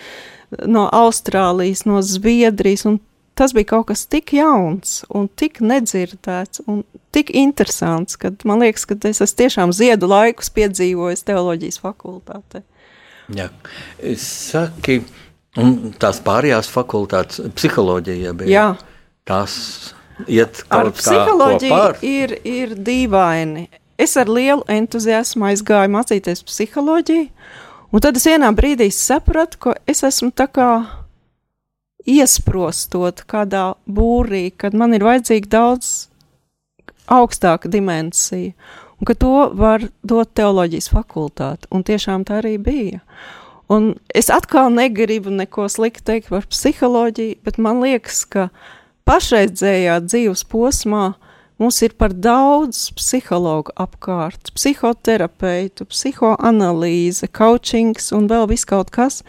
no 0.70 0.86
Austrālijas, 0.94 1.84
no 1.86 2.00
Zviedrijas, 2.02 2.86
un 2.88 2.98
tas 3.38 3.54
bija 3.56 3.72
kaut 3.74 3.88
kas 3.90 4.04
tik 4.10 4.34
jauns 4.36 5.00
un 5.16 5.28
tik 5.40 5.62
nedzirdēts 5.64 6.64
un 6.70 6.82
tik 7.14 7.32
interesants, 7.34 8.18
ka 8.20 8.32
man 8.46 8.62
liekas, 8.64 8.86
ka 8.86 8.98
es 9.08 9.22
esmu 9.22 9.42
tiešām 9.44 9.74
ziedu 9.74 10.10
laikus 10.10 10.52
piedzīvojis 10.54 11.26
teoloģijas 11.26 11.80
fakultātē. 11.82 12.64
Jā, 13.34 13.46
es 14.02 14.26
saki, 14.50 15.00
un 15.58 15.94
tās 16.02 16.18
pārējās 16.26 16.70
fakultātes, 16.70 17.42
psiholoģija 17.54 18.34
bija. 18.38 18.50
Jā. 18.50 18.66
Tās 19.30 19.54
iet 20.28 20.62
ar 20.72 20.90
psiholoģiju 20.94 21.82
ir, 22.06 22.36
ir 22.44 22.74
dīvaini. 22.76 23.68
Es 24.00 24.16
ar 24.16 24.30
lielu 24.32 24.64
entuziasmu 24.68 25.50
aizgāju 25.50 25.92
mācīties 25.92 26.44
psiholoģiju, 26.48 27.26
un 27.92 28.04
tad 28.04 28.16
es 28.16 28.26
vienā 28.28 28.48
brīdī 28.56 28.88
sapratu, 28.94 29.60
ka 29.60 29.74
es 29.90 30.02
esmu 30.06 30.32
tā 30.32 30.48
kā 30.48 30.70
iesprostot 32.08 33.24
kādā 33.28 33.74
būrī, 33.84 34.48
kad 34.56 34.76
man 34.76 34.96
ir 34.96 35.04
vajadzīga 35.04 35.52
daudz 35.52 35.90
augstāka 37.10 37.68
dimensija, 37.68 38.54
un 39.00 39.08
ka 39.08 39.16
to 39.18 39.50
var 39.58 39.84
dot 40.06 40.32
teoloģijas 40.38 40.90
fakultāte, 40.92 41.68
un 41.74 41.84
tiešām 41.84 42.24
tā 42.28 42.40
arī 42.40 42.56
bija. 42.62 43.00
Un 43.70 43.92
es 44.16 44.30
atkal 44.34 44.72
negribu 44.74 45.30
neko 45.30 45.68
sliktu 45.70 46.02
teikt 46.08 46.32
par 46.32 46.46
psiholoģiju, 46.50 47.38
bet 47.46 47.58
man 47.62 47.82
liekas, 47.84 48.24
ka 48.26 48.48
pašreizējā 49.08 50.00
dzīves 50.06 50.44
posmā 50.50 51.12
mums 51.60 51.80
ir 51.84 51.94
par 52.00 52.14
daudz 52.16 52.88
psihologu 52.96 53.74
apkārt, 53.76 54.52
psihoterapeitu, 54.56 55.86
psihoanalīze, 55.90 57.28
coachings 57.36 58.10
un 58.16 58.28
vēl 58.30 58.48
viss 58.50 58.68
kaut 58.68 58.92
kas. 58.94 59.20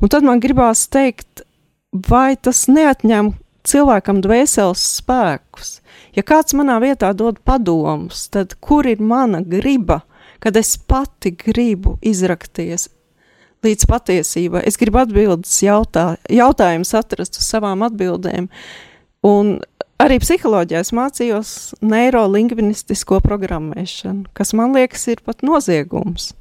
Un 0.00 0.12
tad 0.12 0.24
man 0.24 0.40
gribās 0.40 0.86
teikt, 0.92 1.44
vai 1.92 2.36
tas 2.36 2.66
neatņem 2.68 3.32
cilvēkam 3.66 4.20
dvēseles 4.24 4.84
spēkus? 5.00 5.78
Ja 6.16 6.24
kāds 6.26 6.56
manā 6.58 6.78
vietā 6.82 7.12
dod 7.16 7.40
padomus, 7.46 8.26
tad 8.32 8.56
kur 8.60 8.88
ir 8.88 9.00
mana 9.00 9.42
griba, 9.46 10.02
kad 10.40 10.56
es 10.56 10.74
pati 10.76 11.32
gribu 11.36 11.96
izrakties 12.02 12.88
līdz 13.64 13.86
patiesībai? 13.88 14.64
Es 14.66 14.80
gribu 14.80 15.02
atbildes 15.02 15.52
jautā, 15.64 16.14
jautājumus 16.32 16.94
atrast 16.98 17.40
uz 17.40 17.48
savām 17.48 17.84
atbildēm. 17.86 18.48
Un 19.26 19.58
arī 20.00 20.16
psiholoģijā 20.22 20.80
es 20.80 20.92
mācījos 20.96 21.54
neirolingvistisko 21.84 23.20
programmēšanu, 23.24 24.30
kas 24.36 24.54
man 24.56 24.72
liekas 24.76 25.06
ir 25.12 25.20
pat 25.26 25.44
noziegums 25.44 26.32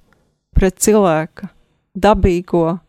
pret 0.56 0.80
cilvēka 0.80 1.52
dabīgo 2.00 2.80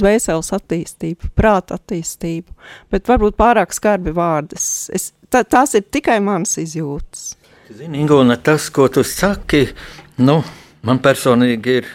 dvēseles 0.00 0.52
attīstību, 0.56 1.32
prāta 1.36 1.76
attīstību, 1.78 2.54
bet 2.92 3.10
varbūt 3.10 3.36
pārāk 3.40 3.74
skarbi 3.74 4.14
vārdas. 4.16 4.88
Es, 4.94 5.10
tā, 5.28 5.42
tās 5.44 5.74
ir 5.76 5.84
tikai 5.92 6.18
manas 6.24 6.56
izjūtas. 6.62 7.34
Zini, 7.70 8.00
Ingūna, 8.02 8.38
tas, 8.42 8.66
ko 8.74 8.88
tu 8.90 9.04
saki, 9.06 9.66
nu, 10.22 10.40
man 10.86 11.02
personīgi 11.02 11.76
ir 11.80 11.90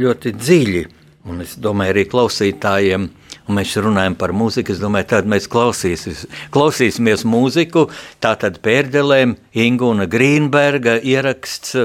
ļoti 0.00 0.32
dziļi. 0.38 0.84
Un 1.30 1.42
es 1.44 1.54
domāju, 1.62 1.94
arī 1.94 2.02
klausītājiem, 2.10 3.04
un 3.46 3.58
mēs 3.58 3.76
runājam 3.78 4.16
par 4.18 4.32
mūziku. 4.34 4.74
Es 4.74 4.80
domāju, 4.82 5.06
tad 5.12 5.28
mēs 5.30 5.46
klausīsimies, 5.50 6.24
klausīsimies 6.54 7.22
mūziku. 7.28 7.86
Tātad 8.22 8.58
pērdelēm 8.64 9.36
Ingūna 9.54 10.08
Grīnberga 10.10 10.98
ieraksts 10.98 11.76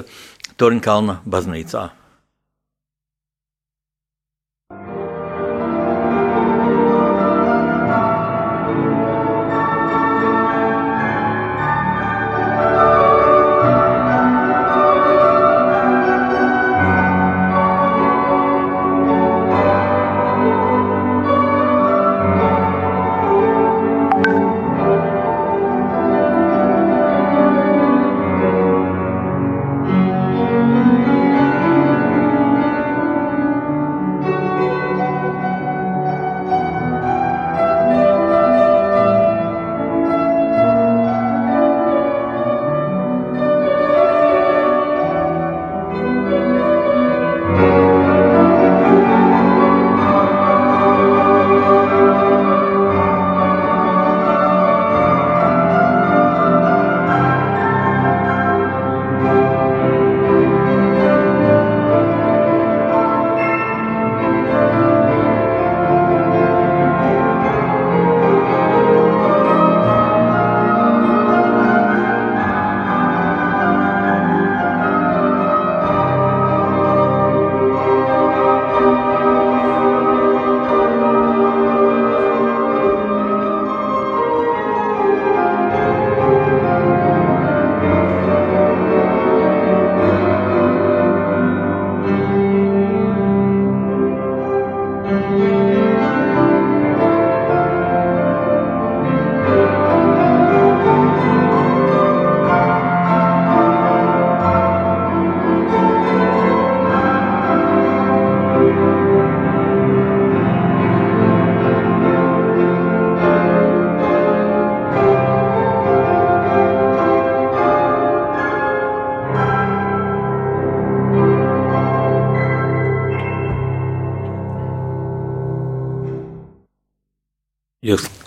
Turnkalna 0.58 1.20
baznīcā. 1.30 1.86
Jūs, 95.08 95.57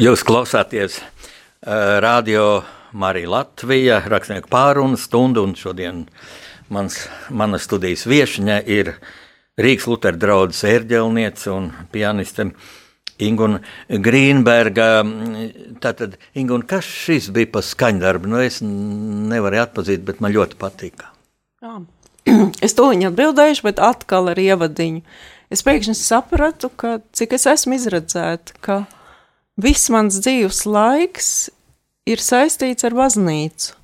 jūs 0.00 0.22
klausāties 0.24 0.98
uh, 1.00 2.00
radio 2.00 2.62
Marija 2.96 3.28
Latvija, 3.30 4.00
rakstnieku 4.08 4.48
pārunu 4.50 4.98
stundu, 4.98 5.44
un 5.44 5.52
šodien 5.58 6.06
mans, 6.72 7.02
mana 7.28 7.60
studijas 7.60 8.06
viešņa 8.08 8.60
ir 8.70 8.94
Rīgas 9.60 9.88
Lutera 9.90 10.16
draudzes 10.16 10.64
ērģelniece 10.70 11.50
un 11.52 11.68
pianiste 11.92 12.48
Inguna 13.20 13.60
Grīnberga. 13.90 14.86
Tātad, 15.84 16.16
Inguna, 16.32 16.64
kas 16.70 16.88
šis 16.88 17.28
bija 17.34 17.50
pa 17.52 17.60
skaņdarbu? 17.64 18.30
Nu, 18.32 18.38
es 18.40 18.62
nevaru 18.64 19.60
atpazīt, 19.60 20.06
bet 20.06 20.22
man 20.24 20.32
ļoti 20.32 20.56
patika. 20.60 21.12
Jā. 21.60 21.82
Es 22.64 22.76
to 22.76 22.86
viņu 22.88 23.10
atbildēšu, 23.10 23.66
bet 23.66 23.80
atkal 23.84 24.32
ar 24.32 24.40
ievadiņu. 24.40 25.04
Es 25.52 25.64
pēkšņi 25.66 25.96
sapratu, 25.98 26.70
ka 26.72 27.00
cik 27.16 27.36
es 27.36 27.46
esmu 27.50 27.76
izredzēta, 27.76 28.56
ka 28.64 28.80
Viss 29.61 29.90
mans 29.92 30.16
dzīves 30.23 30.62
laiks 30.64 31.51
ir 32.09 32.23
saistīts 32.23 32.87
ar 32.87 32.94
baznīcu, 32.96 33.75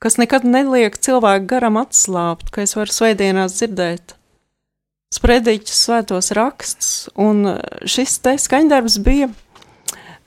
kas 0.00 0.16
nekad 0.16 0.46
neliek 0.48 0.96
cilvēku 0.96 1.50
garam 1.50 1.76
atslābt, 1.80 2.48
ka 2.54 2.64
es 2.64 2.72
varu 2.78 2.94
svētdienās 2.94 3.58
dzirdēt 3.58 4.14
sprediķus, 5.12 5.82
svētos 5.84 6.30
rakstus, 6.38 6.92
un 7.18 7.42
šis 7.84 8.16
te 8.24 8.36
skaņdarbs 8.40 8.96
bija 9.04 9.28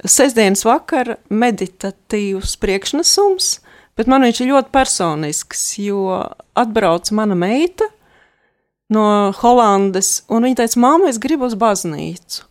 sestdienas 0.03 0.65
vakara 0.67 1.17
meditatīvs 1.31 2.57
priekšnesums, 2.61 3.51
bet 3.97 4.11
man 4.11 4.27
viņš 4.27 4.43
ir 4.43 4.51
ļoti 4.51 4.73
personisks, 4.75 5.67
jo 5.81 6.19
atbrauc 6.59 7.09
mana 7.15 7.39
meita 7.39 7.87
no 8.93 9.31
Holandes, 9.39 10.19
un 10.29 10.45
viņa 10.45 10.61
teica, 10.61 10.81
māma, 10.83 11.09
es 11.09 11.21
gribu 11.23 11.47
uz 11.49 11.57
baznīcu. 11.57 12.43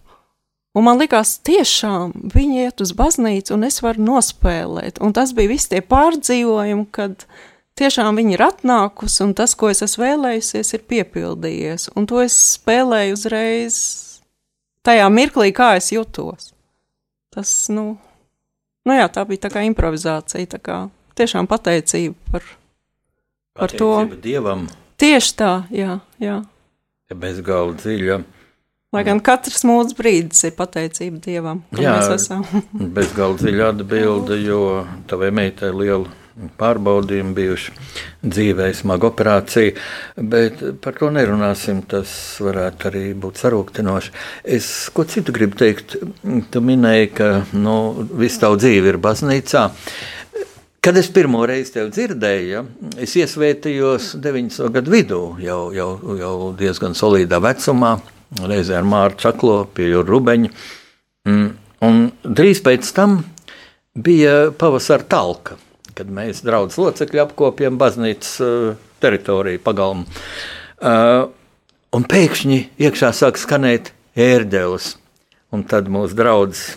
Un 0.72 0.86
man 0.86 1.00
likās, 1.02 1.34
tiešām 1.44 2.14
viņi 2.32 2.62
iet 2.64 2.80
uz 2.80 2.94
baznīcu, 2.96 3.52
un 3.52 3.66
es 3.68 3.82
varu 3.84 4.06
nospēlēt. 4.06 5.02
Un 5.04 5.12
tas 5.12 5.34
bija 5.36 5.50
viss 5.50 5.68
tie 5.68 5.82
pārdzīvojumi, 5.84 6.86
kad 6.96 7.26
tiešām 7.76 8.16
viņi 8.16 8.38
ir 8.38 8.44
atnākusi, 8.46 9.20
un 9.26 9.34
tas, 9.36 9.52
ko 9.58 9.68
es 9.68 9.84
esmu 9.84 10.06
vēlējusies, 10.06 10.72
ir 10.72 10.86
piepildījies. 10.88 11.90
Un 11.92 12.08
to 12.08 12.22
es 12.24 12.38
spēlēju 12.54 13.18
uzreiz 13.18 13.76
tajā 14.86 15.12
mirklī, 15.12 15.50
kā 15.52 15.74
es 15.76 15.92
jutos. 15.92 16.54
Tas, 17.32 17.52
nu, 17.72 17.98
nu 18.88 18.96
jā, 18.96 19.06
tā 19.12 19.28
bija 19.28 19.44
tā 19.44 19.52
kā 19.52 19.68
improvizācija, 19.68 20.54
tā 20.56 20.60
kā 20.60 20.82
tiešām 21.20 21.48
pateicība 21.52 22.16
par, 22.32 22.48
par 23.52 23.68
pateicība 23.68 24.16
to. 24.16 24.22
Dievam. 24.24 24.68
Tieši 25.00 25.36
tā, 25.36 25.52
jā, 25.74 25.98
jā. 26.22 26.40
Ja 27.12 27.18
bezgalda 27.18 27.76
dziļa. 27.82 28.22
Lai 28.92 29.06
gan 29.08 29.22
katrs 29.24 29.62
mūsu 29.64 29.96
brīdis 29.96 30.42
ir 30.44 30.52
pateicība 30.52 31.16
Dievam, 31.24 31.62
ka 31.72 31.80
Jā, 31.80 31.94
mēs 31.96 32.10
esam. 32.18 32.42
bezgalīgi 32.98 33.46
dziļa 33.46 33.70
atbilde, 33.72 34.36
jo 34.44 34.58
tavai 35.08 35.30
meitai 35.32 35.70
liela 35.72 36.10
pārbaudījumi 36.60 37.32
bijuši 37.36 37.72
dzīvē, 38.20 38.68
smaga 38.76 39.08
operācija, 39.08 39.72
bet 40.16 40.60
par 40.84 41.00
to 41.00 41.08
nerunāsim. 41.12 41.80
Tas 41.88 42.12
varētu 42.44 42.90
arī 42.92 43.02
būt 43.16 43.40
sarūktinoši. 43.40 44.12
Es 44.60 44.68
ko 44.92 45.08
citu 45.08 45.32
gribu 45.32 45.56
teikt. 45.64 45.96
Tu 46.52 46.64
minēji, 46.64 47.12
ka 47.16 47.32
nu, 47.56 47.76
visu 48.12 48.44
tavu 48.44 48.60
dzīvi 48.60 48.92
ir 48.92 49.00
baznīcā. 49.00 49.68
Kad 50.84 51.00
es 51.00 51.08
pirmo 51.14 51.46
reizi 51.48 51.78
tevi 51.78 51.94
dzirdēju, 51.96 52.48
ja, 52.50 52.66
es 53.00 53.16
iesvētījos 53.16 54.16
90. 54.20 54.72
gadu 54.76 54.92
vidū, 55.00 55.26
jau, 55.40 55.62
jau, 55.72 55.92
jau 56.18 56.34
diezgan 56.58 56.98
solidā 56.98 57.40
vecumā 57.40 58.00
reizē 58.40 58.78
ar 58.80 58.88
Mārtu 58.88 59.26
Čaklo 59.26 59.58
pie 59.74 59.90
Rubeņa. 59.98 60.52
Mm. 61.28 61.50
Un 61.82 62.02
drīz 62.22 62.62
pēc 62.62 62.88
tam 62.94 63.20
bija 63.98 64.52
pavasara 64.58 65.04
talka, 65.04 65.58
kad 65.96 66.10
mēs 66.10 66.44
draudzes 66.46 66.78
locekļi 66.80 67.22
apkopjam 67.24 67.78
baznīcas 67.80 68.36
uh, 68.44 68.76
teritoriju 69.02 69.62
pagalmu. 69.64 70.06
Uh, 70.82 71.26
un 71.92 72.06
pēkšņi 72.08 72.60
iekšā 72.80 73.12
sāk 73.16 73.40
skanēt 73.40 73.92
ērdeles. 74.18 74.96
Un 75.52 75.66
tad 75.68 75.90
mūsu 75.92 76.16
draugs 76.16 76.70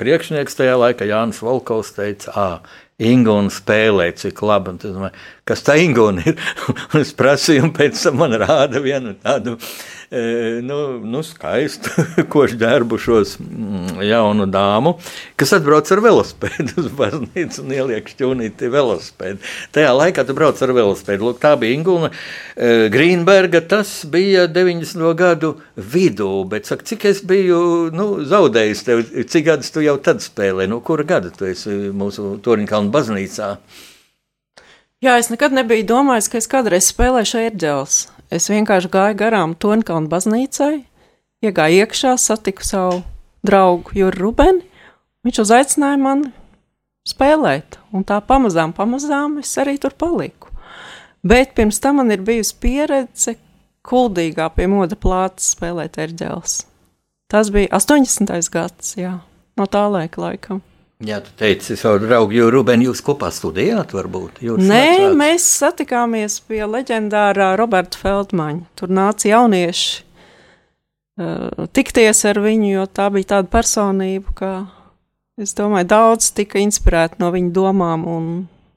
priekšnieks 0.00 0.56
tajā 0.58 0.76
laikā, 0.80 1.06
Jānis 1.08 1.40
Volkovs, 1.44 1.94
teica, 1.96 2.32
ah, 2.36 2.78
Ingūna 3.00 3.48
spēlē, 3.52 4.10
cik 4.16 4.42
labi. 4.44 4.74
Domāju, 4.82 5.16
kas 5.50 5.66
tā 5.66 5.78
Ingūna 5.82 6.26
ir? 6.30 6.38
es 7.02 7.14
prasīju, 7.18 7.68
un 7.68 7.74
pēc 7.76 8.06
tam 8.06 8.22
man 8.22 8.38
rāda 8.40 8.82
vienu 8.84 9.16
tādu 9.20 9.58
nu, 10.62 10.98
nu, 10.98 11.22
skaistu, 11.22 11.90
košu 12.32 12.56
ģērbušos 12.58 13.36
mm, 13.38 14.00
jaunu 14.02 14.46
dāmu, 14.50 14.96
kas 15.38 15.54
atbrauc 15.54 15.90
ar 15.94 16.02
velosipēdu 16.02 16.82
uz 16.82 16.88
baznīcu 16.98 17.62
un 17.62 17.74
ieliek 17.76 18.10
šķūnīti 18.10 18.72
velosipēdu. 18.74 19.38
Tajā 19.76 19.92
laikā 19.94 20.24
tu 20.26 20.34
brauc 20.34 20.58
ar 20.66 20.74
velosipēdu. 20.74 21.28
Lūk, 21.28 21.38
tā 21.42 21.54
bija 21.60 21.78
Ingūna 21.78 22.10
Grīnberga, 22.90 23.62
tas 23.70 23.92
bija 24.10 24.48
90. 24.50 25.04
gadu 25.18 25.52
vidū, 25.78 26.32
bet 26.50 26.66
saka, 26.66 26.88
cik 26.90 27.06
es 27.12 27.22
biju 27.22 27.60
nu, 27.94 28.08
zaudējis 28.26 28.82
tev, 28.88 29.04
cik 29.30 29.46
gadus 29.46 29.70
tu 29.70 29.86
jau 29.86 29.94
tad 30.02 30.24
spēlēji, 30.26 30.72
no 30.74 30.82
kura 30.82 31.06
gada 31.06 31.30
tu 31.30 31.46
esi 31.46 31.76
mūsu 31.94 32.34
Toriņkalnu 32.42 32.90
baznīcā? 32.94 33.54
Jā, 35.00 35.14
es 35.16 35.30
nekad 35.32 35.54
nebiju 35.56 35.86
domājis, 35.88 36.26
ka 36.28 36.36
es 36.36 36.46
kādreiz 36.52 36.90
spēlēšu 36.90 37.38
ērģeles. 37.40 37.94
Es 38.36 38.50
vienkārši 38.52 38.90
gāju 38.92 39.16
garām 39.16 39.54
Tonkalnu 39.56 40.10
baznīcai, 40.12 40.82
iegāju 41.40 41.78
iekšā, 41.86 42.12
satiku 42.20 42.66
savu 42.68 42.98
draugu 43.40 43.96
Juru 43.96 44.26
Rubeni. 44.26 44.60
Viņš 45.24 45.40
uzaicināja 45.46 45.96
mani 46.04 46.28
spēlēt, 47.08 47.80
un 47.96 48.04
tā 48.04 48.20
pamazām, 48.20 48.76
pamazām 48.76 49.40
es 49.40 49.56
arī 49.56 49.78
tur 49.80 49.96
paliku. 49.96 50.52
Bet 51.24 51.56
pirms 51.56 51.80
tam 51.80 52.02
man 52.02 52.12
ir 52.12 52.20
bijusi 52.20 52.58
pieredze 52.60 53.38
kuldīgā 53.88 54.52
pie 54.52 54.68
moda 54.68 55.00
plātes 55.00 55.54
spēlēt 55.56 55.96
erģēles. 55.96 56.60
Tas 57.32 57.48
bija 57.48 57.72
80. 57.72 58.36
gads, 58.52 58.98
jā, 59.00 59.16
no 59.56 59.64
tā 59.64 59.88
laika 59.88 60.28
laikam. 60.28 60.60
Jā, 61.00 61.16
tu 61.24 61.32
teici, 61.40 61.78
savu 61.80 62.02
draugu 62.02 62.34
Jūru 62.36 62.58
Rubeni, 62.58 62.84
jūs 62.84 63.00
kopā 63.00 63.30
studējāt, 63.32 63.94
varbūt? 63.96 64.42
Jūras 64.44 64.66
Nē, 64.68 64.80
vecāks. 64.84 65.14
mēs 65.16 65.46
satikāmies 65.62 66.34
pie 66.44 66.60
leģendārā 66.68 67.54
Roberta 67.56 67.96
Feldmaņa. 67.96 68.66
Tur 68.76 68.92
nāca 68.92 69.30
jaunieši 69.30 69.94
uh, 71.16 71.64
tikties 71.72 72.20
ar 72.28 72.42
viņu, 72.44 72.68
jo 72.74 72.84
tā 72.92 73.08
bija 73.16 73.30
tāda 73.32 73.48
personība, 73.48 74.36
ka, 74.36 74.52
es 75.40 75.56
domāju, 75.56 75.88
daudz 75.88 76.34
tika 76.36 76.60
inspirēti 76.60 77.16
no 77.24 77.32
viņa 77.32 77.56
domām 77.56 78.04
un 78.04 78.30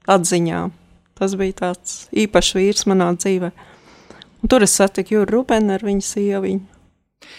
atziņām. 0.08 0.72
Tas 1.20 1.36
bija 1.36 1.60
tāds 1.60 2.00
īpašs 2.16 2.56
vīrs 2.56 2.88
manā 2.88 3.12
dzīvē. 3.20 3.52
Un 4.40 4.52
tur 4.52 4.64
es 4.64 4.80
satiku 4.80 5.20
Jūru 5.20 5.42
Rubeni 5.42 5.76
ar 5.76 5.84
viņu 5.84 6.08
sieviņu, 6.08 6.84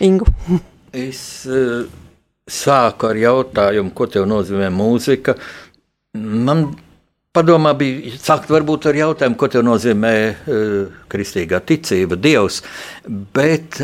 Ingu. 0.05 0.29
es, 1.09 1.25
uh 1.49 2.04
sāku 2.51 3.09
ar 3.09 3.19
jautājumu, 3.19 3.93
ko 3.97 4.07
nozīmē 4.29 4.69
mūzika. 4.73 5.35
Man 6.15 6.67
padomā 7.35 7.73
bija 7.79 8.15
sākt 8.21 8.53
varbūt 8.53 8.91
ar 8.91 9.01
jautājumu, 9.01 9.39
ko 9.41 9.49
nozīmē 9.65 10.15
uh, 10.29 10.97
kristīgā 11.09 11.63
ticība, 11.65 12.17
Dievs. 12.21 12.63
Bet 13.09 13.81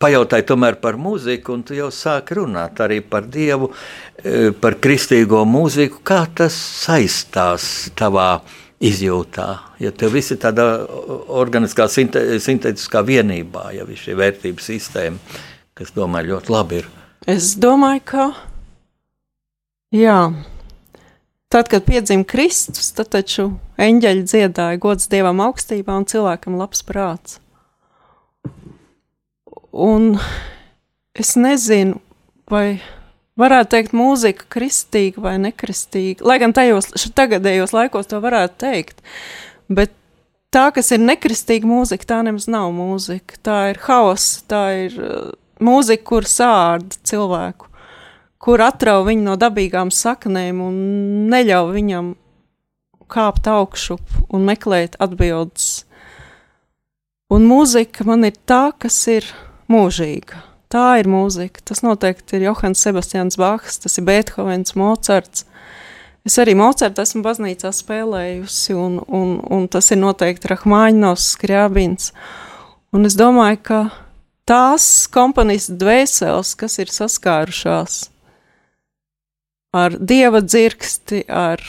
pajautāju 0.00 0.48
tomēr 0.48 0.80
par 0.80 0.96
mūziku, 1.00 1.54
un 1.54 1.64
tu 1.64 1.76
jau 1.76 1.90
sāki 1.92 2.40
runāt 2.40 2.80
arī 2.80 3.02
par 3.04 3.28
Dievu, 3.28 3.70
uh, 3.70 4.50
par 4.60 4.80
kristīgo 4.80 5.44
mūziku. 5.44 6.00
Kā 6.08 6.24
tas 6.32 6.56
saistās 6.56 7.90
tavā 7.96 8.40
izjūtā? 8.80 9.50
Ja 9.84 9.92
tev 9.92 10.16
viss 10.16 10.32
ir 10.32 10.40
tādā 10.40 10.70
organiskā, 11.36 11.84
sintētiskā 11.92 13.04
vienībā, 13.04 13.70
ja 13.76 13.84
viss 13.84 14.08
šī 14.08 14.16
vērtības 14.16 14.72
sistēma, 14.72 15.42
kas 15.76 15.92
domāju 15.92 16.32
ļoti 16.32 16.56
labi 16.56 16.80
ir. 16.80 16.94
Es 17.26 17.56
domāju, 17.58 18.04
ka 18.06 18.24
jā. 19.90 20.30
Tad, 21.50 21.66
kad 21.72 21.82
piedzima 21.82 22.22
Kristus, 22.22 22.92
tad 22.94 23.08
taču 23.10 23.48
eņģeļi 23.82 24.20
dziedāja 24.30 24.78
gods 24.78 25.08
Dievam 25.10 25.40
augstībā 25.42 25.96
un 25.98 26.06
cilvēkam 26.06 26.54
labs 26.54 26.84
prāts. 26.86 27.40
Un 29.74 30.20
es 31.18 31.32
nezinu, 31.34 31.98
vai 32.46 32.78
varētu 33.34 33.72
teikt, 33.74 33.96
mūzika 33.98 34.46
kristīga 34.54 35.24
vai 35.24 35.34
nekristīga. 35.42 36.22
Lai 36.30 36.36
gan 36.38 36.54
tajos 36.54 36.92
tagadējos 37.10 37.74
laikos 37.74 38.06
to 38.06 38.20
varētu 38.22 38.60
teikt, 38.62 39.02
bet 39.66 39.90
tā, 40.54 40.68
kas 40.70 40.94
ir 40.94 41.02
nekristīga 41.02 41.66
mūzika, 41.66 42.06
tā 42.14 42.20
nemaz 42.22 42.46
nav 42.46 42.70
mūzika. 42.76 43.42
Tā 43.42 43.58
ir 43.72 43.82
hauss, 43.88 44.44
tā 44.46 44.62
ir 44.84 45.02
mūzika, 45.62 46.04
kur 46.04 46.28
sārda 46.28 46.98
cilvēku, 47.06 47.70
kur 48.42 48.62
atrauj 48.64 49.06
viņu 49.10 49.26
no 49.26 49.36
dabīgām 49.40 49.92
saknēm 49.94 50.60
un 50.62 50.78
neļauj 51.32 51.72
viņam 51.76 52.14
kāpt 53.12 53.46
augšup 53.50 54.34
un 54.34 54.46
meklēt 54.48 54.98
atbildes. 55.02 55.84
Un 57.32 57.46
mūzika 57.48 58.06
man 58.06 58.26
ir 58.26 58.36
tā, 58.46 58.70
kas 58.78 58.98
ir 59.10 59.26
mūžīga. 59.70 60.42
Tā 60.70 60.98
ir 61.00 61.08
mūzika. 61.10 61.62
Tas 61.66 61.82
noteikti 61.86 62.38
ir 62.38 62.48
Johans 62.48 62.82
Sebastians 62.82 63.38
Bachs, 63.38 63.80
tas 63.82 63.98
ir 63.98 64.06
Beethovens, 64.06 64.74
Mocards. 64.78 65.46
Es 66.26 66.38
arī 66.42 66.56
Mocardu 66.58 67.04
esmu 67.04 67.22
baznīcā 67.22 67.70
spēlējusi, 67.74 68.74
un, 68.74 68.98
un, 69.06 69.36
un 69.38 69.68
tas 69.70 69.92
ir 69.94 70.00
noteikti 70.02 70.50
Rahmāņos, 70.50 71.28
Skriabins. 71.36 72.10
Un 72.94 73.06
es 73.06 73.14
domāju, 73.18 73.60
ka 73.62 73.80
tās 74.48 75.06
komponistu 75.12 75.76
dvēseles, 75.80 76.54
kas 76.58 76.78
ir 76.82 76.92
saskārušās 76.92 78.04
ar 79.76 79.96
dieva 80.00 80.40
dzirksti, 80.40 81.26
ar 81.28 81.60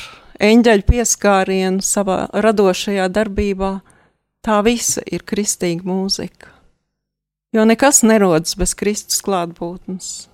eņģeļu 0.43 0.85
pieskārienu 0.87 1.83
savā 1.83 2.27
radošajā 2.31 3.07
darbībā, 3.11 3.71
tā 4.45 4.61
visa 4.65 5.03
ir 5.05 5.25
kristīga 5.27 5.87
mūzika. 5.87 6.53
Jo 7.55 7.65
nekas 7.67 8.03
nerodas 8.05 8.55
bez 8.59 8.75
Kristus 8.77 9.23
klātbūtnes. 9.25 10.27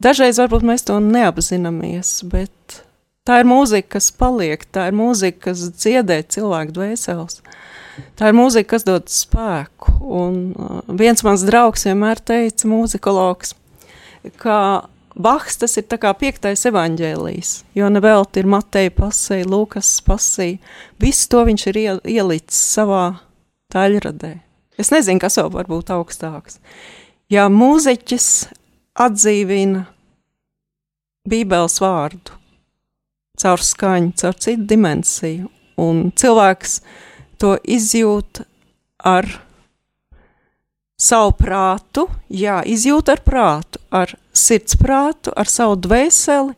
Dažreiz 0.00 0.38
varbūt 0.40 0.64
mēs 0.64 0.86
to 0.88 0.96
neapzināmies, 1.04 2.14
bet 2.32 2.80
tā 3.28 3.42
ir 3.42 3.50
mūzika, 3.50 3.98
kas 3.98 4.08
paliek, 4.16 4.64
tā 4.72 4.88
ir 4.88 4.96
mūzika, 4.96 5.50
kas 5.50 5.66
dziedē 5.76 6.22
cilvēku 6.32 6.74
dvēseles. 6.78 7.42
Tā 8.18 8.30
ir 8.30 8.36
mūzika, 8.38 8.76
kas 8.76 8.86
dod 8.86 9.10
spēku. 9.12 9.96
Un 10.00 10.38
uh, 10.54 10.80
viens 10.86 11.24
mans 11.26 11.44
draugs 11.46 11.86
vienmēr 11.88 12.22
teica, 12.22 12.68
mūzikologs, 12.70 13.54
ka 14.40 14.56
Bahs 15.20 15.58
tas 15.58 15.74
ir 15.76 15.88
kā 15.90 16.12
piektais 16.14 16.62
evaņģēlijs, 16.70 17.48
jo 17.74 17.88
nevelti 17.90 18.40
ir 18.40 18.46
Mateja 18.48 18.92
pasēja, 18.94 19.48
Lūkas 19.50 19.90
pasēja. 20.06 20.60
Visu 21.02 21.26
to 21.32 21.42
viņš 21.48 21.64
ir 21.72 21.78
ielicis 21.82 22.60
savā 22.76 23.18
taļradē. 23.74 24.36
Es 24.80 24.92
nezinu, 24.94 25.20
kas 25.20 25.36
vēl 25.36 25.50
var 25.52 25.68
būt 25.68 25.90
augstāks. 25.92 26.60
Ja 27.28 27.48
mūziķis 27.52 28.28
atdzīvina 29.02 29.84
Bībeles 31.28 31.76
vārdu 31.82 32.38
caur 33.40 33.62
skaņu, 33.64 34.14
caur 34.20 34.36
citu 34.40 34.66
dimensiju, 34.68 35.50
un 35.80 36.10
cilvēks 36.16 36.80
to 37.40 37.56
izjūt 37.64 38.42
ar 39.06 39.28
savu 41.00 41.32
prātu, 41.38 42.06
jā, 42.28 42.60
izjūt 42.68 43.08
ar 43.12 43.22
prātu, 43.24 43.80
ar 43.90 44.12
sirdsprātu, 44.36 45.32
ar 45.32 45.48
savu 45.48 45.78
dvēseli, 45.80 46.52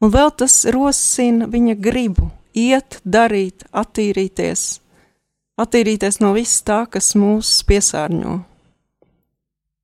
un 0.00 0.12
vēl 0.12 0.34
tas 0.36 0.62
rosina 0.72 1.48
viņa 1.50 1.78
gribu 1.80 2.28
iet, 2.56 3.00
darīt, 3.04 3.64
attīrīties, 3.72 4.66
attīrīties 5.60 6.20
no 6.20 6.34
viss 6.36 6.62
tā, 6.66 6.84
kas 6.90 7.14
mūs 7.18 7.60
piesārņo. 7.68 8.36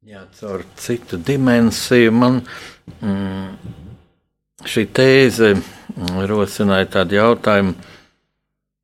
Jā, 0.06 0.22
caur 0.38 0.62
citu 0.78 1.18
dimensiju 1.18 2.12
man 2.14 2.38
mm, 3.00 3.72
šī 4.70 4.84
tēze 4.94 5.56
rosināja 6.30 6.86
tādu 6.98 7.18
jautājumu, 7.18 7.74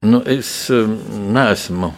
Nu, 0.02 0.18
es 0.26 0.48
neesmu 0.66 1.92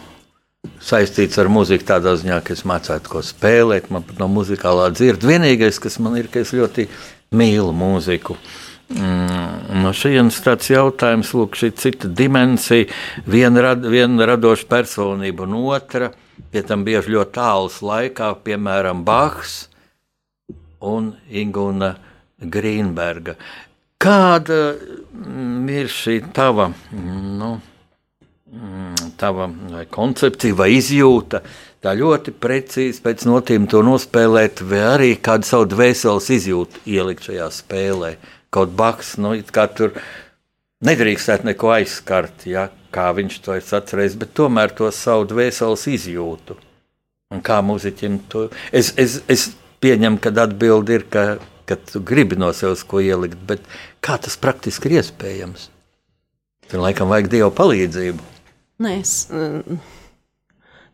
saistīts 0.85 1.39
ar 1.41 1.49
muziku 1.49 1.87
tādā 1.87 2.13
ziņā, 2.19 2.37
ka 2.45 2.53
es 2.53 2.61
mācītu, 2.67 3.09
ko 3.09 3.23
spēlēt. 3.25 3.89
Man 3.93 4.05
pat 4.05 4.21
no 4.21 4.27
muzikālā 4.29 4.91
dzird. 4.93 5.25
Vienīgais, 5.25 5.79
kas 5.81 5.97
man 6.03 6.19
ir, 6.19 6.29
ka 6.29 6.43
es 6.45 6.53
ļoti 6.53 6.85
mīlu 7.33 7.73
mūziku. 7.73 8.37
Mm, 8.93 9.81
no 9.81 9.89
šejienes 9.97 10.37
tāds 10.45 10.69
jautājums, 10.69 11.33
lūk, 11.33 11.57
šī 11.57 11.71
cita 11.81 12.09
dimensija, 12.21 12.85
viena, 13.25 13.63
rad, 13.71 13.87
viena 13.89 14.29
radoša 14.29 14.69
personība 14.69 15.47
un 15.47 15.57
otra, 15.63 16.11
pie 16.53 16.61
tam 16.61 16.85
bieži 16.85 17.15
ļoti 17.15 17.33
tāls 17.33 17.81
laikā, 17.81 18.35
piemēram, 18.45 19.01
Bahs 19.07 19.63
un 20.85 21.15
Ingūna 21.33 21.95
Grīnberga. 22.37 23.39
Kāda 23.97 24.59
mm, 24.77 25.63
ir 25.73 25.89
šī 25.89 26.19
tava, 26.35 26.69
nu, 26.93 27.55
mm, 27.55 27.73
tava 29.19 29.47
vai 29.71 29.85
koncepcija 29.91 30.57
vai 30.57 30.71
izjūta? 30.77 31.41
Tā 31.85 31.93
ļoti 31.93 32.33
precīzi 32.41 33.01
pēc 33.03 33.27
notīm 33.29 33.67
to 33.69 33.83
nospēlēt, 33.85 34.63
vai 34.65 34.81
arī 34.95 35.09
kādu 35.21 35.45
savu 35.45 35.67
dvēseles 35.69 36.29
izjūtu 36.33 36.85
ielikt 36.89 37.27
šajā 37.29 37.49
spēlē. 37.53 38.15
Kaut 38.53 38.73
baks, 38.77 39.15
nu, 39.21 39.35
kā 39.53 39.67
tur 39.69 39.93
nedrīkstētu 40.85 41.51
neko 41.51 41.73
aizskart, 41.75 42.47
ja, 42.49 42.69
kā 42.95 43.11
viņš 43.15 43.37
to 43.45 43.57
ir 43.59 43.75
atcerējis, 43.79 44.17
bet 44.21 44.33
tomēr 44.37 44.73
to 44.75 44.89
savu 44.95 45.27
dvēseles 45.29 45.85
izjūtu. 45.93 46.57
Un 47.33 47.41
kā 47.45 47.59
mūziķim 47.65 48.19
to 48.31 48.47
es, 48.71 48.93
es, 49.01 49.19
es 49.31 49.49
pieņemu, 49.83 50.21
ka 50.23 50.33
atbildi 50.45 50.99
ir, 50.99 51.07
ka, 51.11 51.25
ka 51.69 51.77
tu 51.91 52.01
gribi 52.05 52.37
no 52.39 52.51
sevis 52.55 52.85
ko 52.87 53.01
ielikt, 53.03 53.41
bet 53.49 53.65
kā 54.03 54.17
tas 54.21 54.37
praktiski 54.41 54.89
ir 54.89 55.01
iespējams? 55.01 55.69
Tur 56.69 56.81
laikam 56.81 57.11
vajag 57.11 57.29
Dieva 57.33 57.51
palīdzību. 57.53 58.34
Nē, 58.75 58.97
es, 58.99 59.27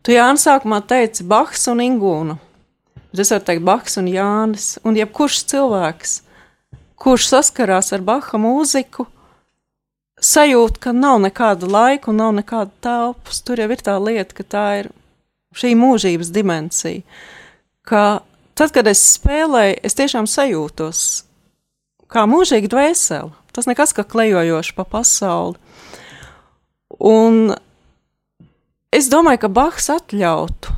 tu 0.02 0.14
Jānis 0.14 0.44
sākumā 0.46 0.78
teici 0.86 1.24
Bahs 1.26 1.66
un 1.72 1.82
Ingūna. 1.82 2.36
Es 3.12 3.32
varu 3.34 3.44
teikt 3.48 3.64
Bahs 3.66 3.98
un 3.98 4.06
Jānis, 4.08 4.76
un 4.86 4.94
jebkurš 4.96 5.40
cilvēks, 5.50 6.20
kurš 7.02 7.26
saskarās 7.32 7.90
ar 7.92 8.04
Baha 8.06 8.38
mūziku, 8.38 9.08
sajūt, 10.22 10.78
ka 10.78 10.94
nav 10.94 11.18
nekāda 11.24 11.66
laika 11.66 12.12
un 12.12 12.20
nav 12.22 12.30
nekāda 12.38 12.70
telpas. 12.84 13.42
Tur 13.42 13.60
jau 13.60 13.68
ir 13.74 13.82
tā 13.82 13.96
lieta, 13.98 14.36
ka 14.38 14.46
tā 14.46 14.66
ir 14.82 14.90
šī 15.58 15.74
mūžības 15.78 16.30
dimensija. 16.32 17.02
Ka 17.82 18.22
tad, 18.54 18.70
kad 18.76 18.86
es 18.86 19.02
spēlēju, 19.16 19.80
es 19.82 19.98
tiešām 19.98 20.30
sajūtos 20.30 21.02
kā 22.12 22.24
mūžīga 22.30 22.70
dvēsele. 22.70 23.32
Tas 23.52 23.68
nekas 23.68 23.92
kā 23.96 24.04
klejojoši 24.08 24.74
pa 24.78 24.86
pasauli. 24.88 25.58
Un 27.02 27.52
es 28.92 29.08
domāju, 29.12 29.44
ka 29.44 29.52
Bahs 29.52 29.88
atļautu 29.92 30.76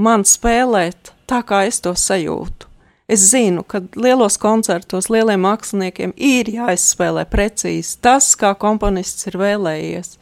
man 0.00 0.24
spēlēt 0.26 1.12
tā, 1.28 1.42
kā 1.46 1.64
es 1.68 1.80
to 1.84 1.94
sajūtu. 1.98 2.70
Es 3.04 3.20
zinu, 3.34 3.60
ka 3.68 3.82
lielos 4.00 4.38
koncertos 4.40 5.10
lieliem 5.12 5.42
māksliniekiem 5.44 6.14
ir 6.16 6.48
jāizspēlē 6.48 7.26
precīzi 7.28 7.98
tas, 8.00 8.30
kā 8.40 8.54
komponists 8.56 9.28
ir 9.28 9.36
vēlējies. 9.42 10.14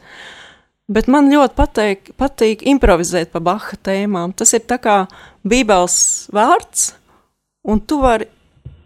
Bet 0.91 1.07
man 1.07 1.31
ļoti 1.31 1.55
pateik, 1.55 2.11
patīk 2.19 2.65
improvizēt 2.67 3.31
pa 3.31 3.39
Baha 3.39 3.77
tēmām. 3.87 4.33
Tas 4.35 4.51
ir 4.51 4.67
kā 4.67 5.05
Bībeles 5.47 6.27
vārds, 6.35 6.91
un 7.63 7.79
tu 7.79 8.01
vari 8.03 8.27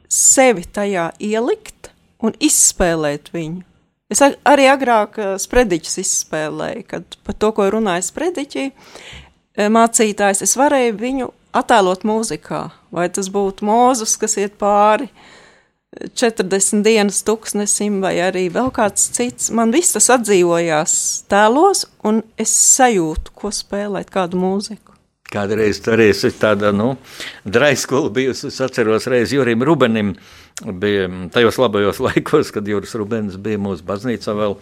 sevi 0.07 0.61
tajā 0.61 1.09
ielikt 1.17 1.89
un 2.21 2.37
izspēlēt 2.37 3.33
viņu. 3.33 3.65
Es 4.07 4.21
arī 4.23 4.69
agrāk 4.71 5.17
eh, 5.19 5.33
sprediķus 5.41 5.99
izspēlēju, 6.03 6.83
kad 6.87 7.17
par 7.27 7.35
to, 7.35 7.51
ko 7.55 7.67
runāja 7.73 8.05
sprediķi, 8.07 8.69
eh, 8.71 9.67
mācītājs, 9.73 10.45
es 10.45 10.55
varēju 10.59 10.95
viņu 11.01 11.31
attēlot 11.57 12.05
mūzikā. 12.07 12.61
Vai 12.95 13.09
tas 13.11 13.27
būtu 13.33 13.67
mūzus, 13.67 14.15
kas 14.19 14.37
iet 14.39 14.55
pāri 14.61 15.09
40 15.97 16.83
dienas 16.85 17.19
tūkstnesim, 17.27 17.99
vai 18.03 18.15
arī 18.23 18.47
vēl 18.53 18.71
kāds 18.75 19.09
cits. 19.15 19.51
Man 19.55 19.71
viss 19.75 19.95
tas 19.95 20.09
atdzīvojās 20.17 20.93
tēlos, 21.31 21.85
un 22.07 22.21
es 22.39 22.53
sajūtu, 22.77 23.33
ko 23.35 23.51
spēlēt, 23.55 24.11
kādu 24.13 24.39
mūziku. 24.39 24.95
Kādreiz 25.27 25.81
tur 25.83 25.99
ir 25.99 26.15
tāda 26.39 26.71
nu, 26.71 26.93
draiskola 27.43 28.11
bijusi. 28.15 28.47
Es 28.47 28.61
atceros, 28.63 29.09
reiz 29.11 29.33
Jurim 29.35 29.65
Rubenim 29.67 30.13
bija 30.65 31.09
tajos 31.33 31.57
labajos 31.61 31.99
laikos, 32.07 32.51
kad 32.51 32.67
Juris 32.67 32.95
Rubens 32.97 33.37
bija 33.41 33.61
mūsu 33.61 33.85
baznīcā 33.87 34.35
vēl 34.37 34.57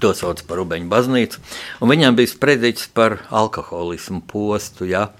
to 0.00 0.10
sauc 0.18 0.40
par 0.48 0.58
Rubeņu 0.58 0.88
baznīcu, 0.90 1.40
viņam 1.86 2.16
bija 2.18 2.32
sprediķis 2.32 2.90
par 2.96 3.20
alkoholismu 3.30 4.24
postu. 4.26 4.88
Ja? 4.90 5.10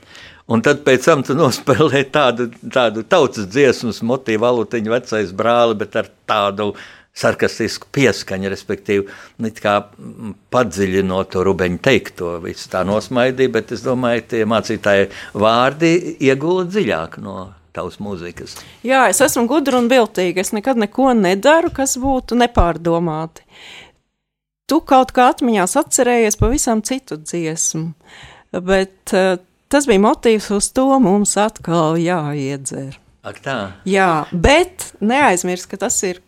Un 0.51 0.62
tad 0.62 0.83
pēc 0.87 1.07
tam 1.07 1.23
tu 1.27 1.37
nospēlē 1.38 2.05
tādu, 2.14 2.51
tādu 2.73 3.03
tautas 3.07 3.49
dziesmas 3.51 4.03
motīvu, 4.07 4.42
valutiņu 4.45 4.95
vecais 4.95 5.33
brāli, 5.35 5.79
bet 5.79 5.99
ar 5.99 6.11
tādu 6.29 6.73
sarkastisku 7.16 7.88
pieskaņu, 7.97 8.51
respektīvi, 8.53 9.07
nu, 9.40 10.33
padziļinot 10.53 11.31
to 11.33 11.45
rubeņu 11.47 11.81
teikto. 11.83 12.35
Visu 12.45 12.69
tā 12.73 12.83
nosmaidīja, 12.87 13.55
bet 13.55 13.73
es 13.73 13.85
domāju, 13.87 14.27
tie 14.35 14.42
mācītāji 14.49 15.09
vārdi 15.40 15.95
iegūda 16.29 16.69
dziļāk 16.75 17.16
no 17.25 17.38
tavas 17.77 18.01
mūzikas. 18.03 18.57
Jā, 18.87 19.07
es 19.12 19.21
esmu 19.25 19.47
gudra 19.51 19.81
un 19.81 19.91
viltīga. 19.93 20.43
Es 20.43 20.55
nekad 20.57 20.81
neko 20.81 21.12
nedaru, 21.19 21.73
kas 21.75 21.97
būtu 22.01 22.39
nepārdomāti. 22.41 23.47
Tu 24.67 24.81
kaut 24.83 25.12
kā 25.15 25.29
atmiņās 25.31 25.77
atcerējies 25.79 26.41
pavisam 26.41 26.83
citu 26.83 27.21
dziesmu, 27.23 27.93
bet 28.67 29.15
uh, 29.15 29.37
tas 29.71 29.87
bija 29.87 30.03
motīvs 30.03 30.51
uz 30.57 30.73
to 30.75 30.89
mums 31.03 31.37
atkal 31.39 31.95
jāiedzer. 32.01 32.97
Ak, 33.27 33.39
tā. 33.43 33.57
Jā, 33.87 34.27
bet 34.31 34.93
neaizmirst, 35.03 35.69
ka 35.71 35.79
tas 35.87 35.99
ir 36.07 36.21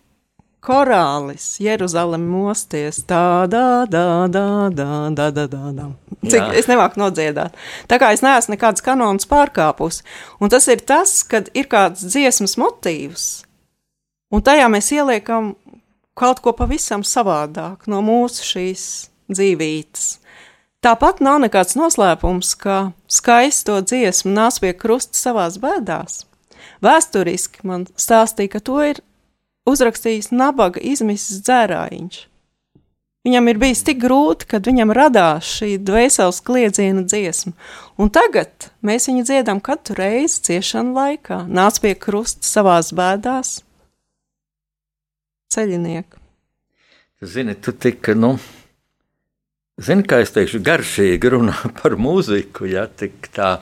korālis 0.64 1.56
Jeruzalem 1.62 2.24
mosties 2.28 3.00
tādā, 3.08 3.86
tādā, 3.90 4.46
tādā, 4.74 5.30
tādā. 5.48 5.88
Cik 6.28 6.54
es 6.58 6.68
nemāku 6.70 6.98
nodziedāt. 7.00 7.54
Tā 7.90 7.98
kā 8.00 8.10
es 8.14 8.24
neesmu 8.24 8.56
nekādas 8.56 8.84
kanonas 8.84 9.28
pārkāpus. 9.30 10.02
Un 10.42 10.50
tas 10.52 10.66
ir 10.70 10.82
tas, 10.82 11.20
kad 11.22 11.50
ir 11.54 11.70
kāds 11.70 12.02
dziesmas 12.08 12.58
motīvs, 12.58 13.28
un 14.34 14.44
tajā 14.44 14.66
mēs 14.72 14.90
ieliekam 14.96 15.54
kaut 16.18 16.42
ko 16.42 16.54
pavisam 16.58 17.04
savādāk 17.06 17.86
no 17.86 18.02
mūsu 18.02 18.46
šīs 18.46 18.86
dzīvības. 19.30 20.08
Tāpat 20.82 21.20
nav 21.22 21.40
nekāds 21.42 21.74
noslēpums, 21.78 22.54
ka 22.58 22.92
skaisto 23.10 23.80
dziesmu 23.82 24.30
nāc 24.34 24.60
pie 24.62 24.74
krusta 24.78 25.18
savās 25.18 25.58
bēdās. 25.62 26.24
Vēsturiski 26.82 27.66
man 27.66 27.88
stāstīja, 27.98 28.52
ka 28.52 28.60
to 28.62 28.78
ir 28.86 29.00
uzrakstījis 29.68 30.33
nabaga 30.35 30.83
izmisis 30.83 31.42
dzērājiņš. 31.46 32.18
Viņam 33.28 33.50
ir 33.50 33.59
bijis 33.61 33.83
tik 33.85 33.98
grūti, 34.00 34.46
kad 34.48 34.64
viņam 34.64 34.92
radās 34.94 35.48
šī 35.59 35.74
dvēseles 35.85 36.38
kliedziena 36.46 37.02
dziesma, 37.04 37.52
un 38.00 38.12
tagad 38.14 38.70
mēs 38.81 39.09
viņu 39.11 39.24
dziedam 39.28 39.61
katru 39.64 39.98
reizi 39.98 40.40
ciešanu 40.48 40.94
laikā. 40.96 41.42
Nāc 41.50 41.81
pie 41.83 41.92
krusta 41.98 42.46
savās 42.48 42.88
bēdās, 42.96 43.59
ceļinieki. 45.52 46.22
Zini, 47.26 47.57
tu 47.59 47.74
tik, 47.74 48.12
nu, 48.14 48.37
Zini, 49.78 50.02
kā 50.11 50.22
es 50.24 50.33
teikšu, 50.35 50.59
garšīgi 50.66 51.31
runā 51.37 51.54
par 51.78 51.94
mūziku, 51.98 52.66
ja 52.66 52.88
tik 52.90 53.28
tā, 53.35 53.59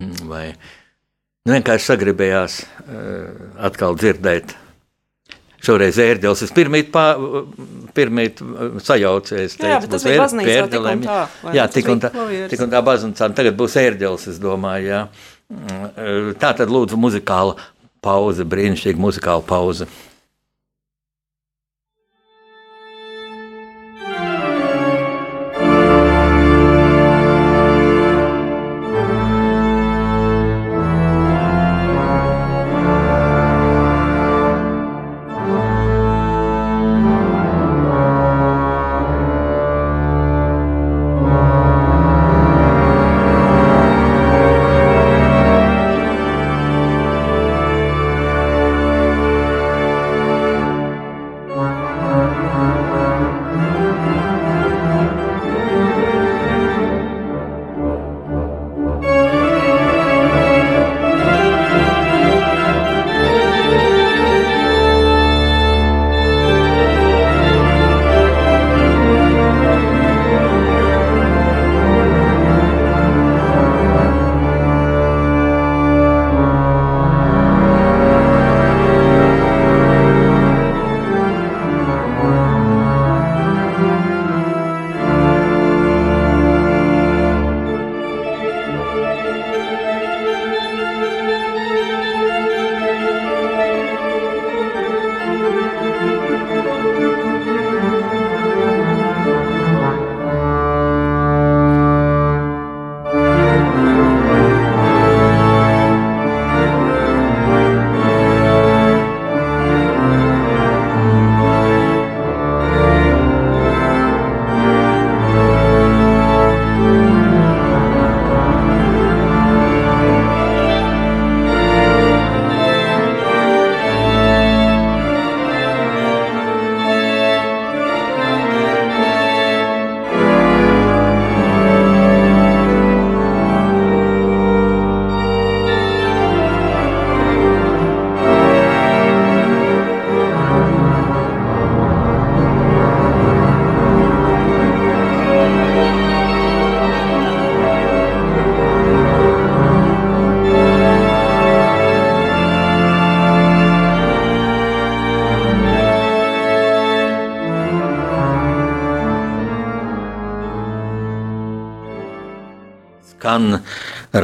mm, 0.00 0.28
vai 0.30 0.46
nu, 0.52 1.52
vienkārši 1.52 1.90
sagribējās 1.90 2.60
uh, 2.62 3.50
atkal 3.68 3.98
dzirdēt. 4.00 4.56
Šoreiz 5.66 5.98
ērģelis. 6.02 6.42
Es 6.46 6.52
pirmīt, 6.54 6.90
pā, 6.94 7.04
pirmīt 7.96 8.42
sajaucies. 8.86 9.56
Jā, 9.58 9.80
bet 9.82 9.90
tas 9.96 10.04
bija 10.06 10.22
baznīcā 10.22 10.66
tik 10.72 10.90
un 10.92 11.06
tā. 11.06 11.20
Jā, 11.56 11.68
tik 11.72 11.88
un 11.90 12.02
tā, 12.04 12.10
tik 12.52 12.66
un 12.66 12.74
tā 12.74 12.82
baznīcā. 12.86 13.30
Tagad 13.38 13.58
būs 13.58 13.78
ērģelis, 13.82 14.28
es 14.34 14.42
domāju, 14.42 14.92
jā. 14.92 15.00
Mm, 15.46 16.34
tā 16.42 16.52
tad 16.58 16.70
lūdzu 16.74 16.98
muzikāla 16.98 17.56
pauze, 18.02 18.46
brīnišķīga 18.46 19.02
muzikāla 19.02 19.44
pauze. 19.46 19.88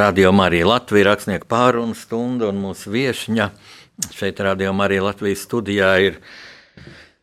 Radio 0.02 0.32
Marija 0.32 0.66
Latvija 0.66 1.04
rakstnieku 1.12 1.46
pārunu 1.46 1.94
stunda 1.94 2.48
un 2.50 2.56
mūsu 2.58 2.90
viešņa. 2.90 3.44
Šeit 4.10 4.40
Radio 4.42 4.72
Marija 4.74 5.04
Latvijas 5.04 5.44
studijā 5.46 5.90
ir 6.02 6.16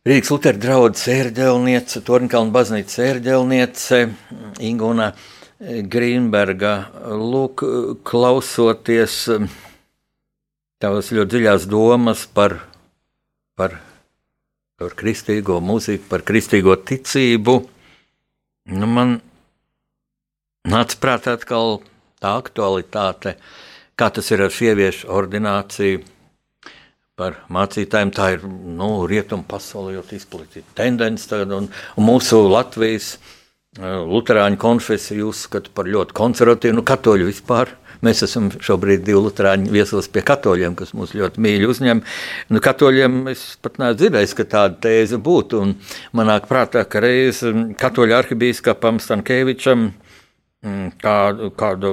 Rīgas 0.08 0.30
Lutera 0.32 0.56
draudzes 0.56 1.10
ērģelniece, 1.12 2.00
Tornkalna 2.06 2.54
baznīcas 2.54 3.02
ērģelniece 3.04 3.98
Inguna 4.64 5.10
Grīnberga. 5.60 6.72
Lūk, 7.20 7.66
klausoties 8.08 9.18
tavas 10.80 11.12
ļoti 11.12 11.34
dziļās 11.34 11.68
domas 11.68 12.24
par, 12.32 12.62
par, 13.60 13.76
par 14.80 14.96
kristīgo 15.04 15.60
mūziku, 15.60 16.08
par 16.08 16.24
kristīgo 16.24 16.80
ticību, 16.80 17.60
nu 18.72 18.92
man 18.96 19.18
nāca 20.64 21.02
prātā 21.04 21.36
atkal 21.36 21.82
tā 22.20 22.36
aktualitāte, 22.40 23.36
kā 23.98 24.10
tas 24.14 24.30
ir 24.32 24.44
ar 24.46 24.54
sieviešu 24.54 25.10
ordināciju. 25.12 26.04
Par 27.20 27.36
mācītājiem 27.52 28.14
tā 28.16 28.30
ir 28.36 28.46
nu, 28.48 29.04
rietumu 29.08 29.44
pasaulē 29.48 29.98
ļoti 29.98 30.16
izplatīta 30.16 30.78
tendence. 30.78 31.28
Tagad, 31.28 31.52
un, 31.52 31.66
un 31.68 32.06
mūsu 32.06 32.38
Latvijas 32.48 33.10
uh, 33.18 34.06
Lutāņu 34.08 34.56
konfesija 34.60 35.26
uzskata 35.28 35.72
par 35.76 35.90
ļoti 35.92 36.16
konservatīvu, 36.16 36.78
nu, 36.78 36.86
katoļu 36.88 37.28
vispār. 37.28 37.74
Mēs 38.00 38.22
esam 38.24 38.46
šobrīd 38.48 39.02
divi 39.04 39.20
luterāņi 39.20 39.68
viesos 39.68 40.06
pie 40.08 40.22
katoļiem, 40.24 40.72
kas 40.78 40.94
mūs 40.96 41.12
ļoti 41.12 41.42
mīļi 41.44 41.68
uzņem. 41.68 42.00
Nu, 42.48 42.62
katoļiem 42.64 43.26
es 43.34 43.42
pat 43.60 43.76
neesmu 43.76 43.98
dzirdējis, 44.00 44.36
ka 44.38 44.46
tāda 44.54 44.80
tēze 44.88 45.20
būtu. 45.20 45.60
Manāk 46.16 46.48
prātā, 46.48 46.86
ka 46.88 47.04
reiz 47.04 47.42
katoļu 47.76 48.16
arhibīskapam 48.16 49.02
Stankēvičam 49.04 49.90
Mm, 49.90 50.09
kā, 51.00 51.16
kāda 51.56 51.90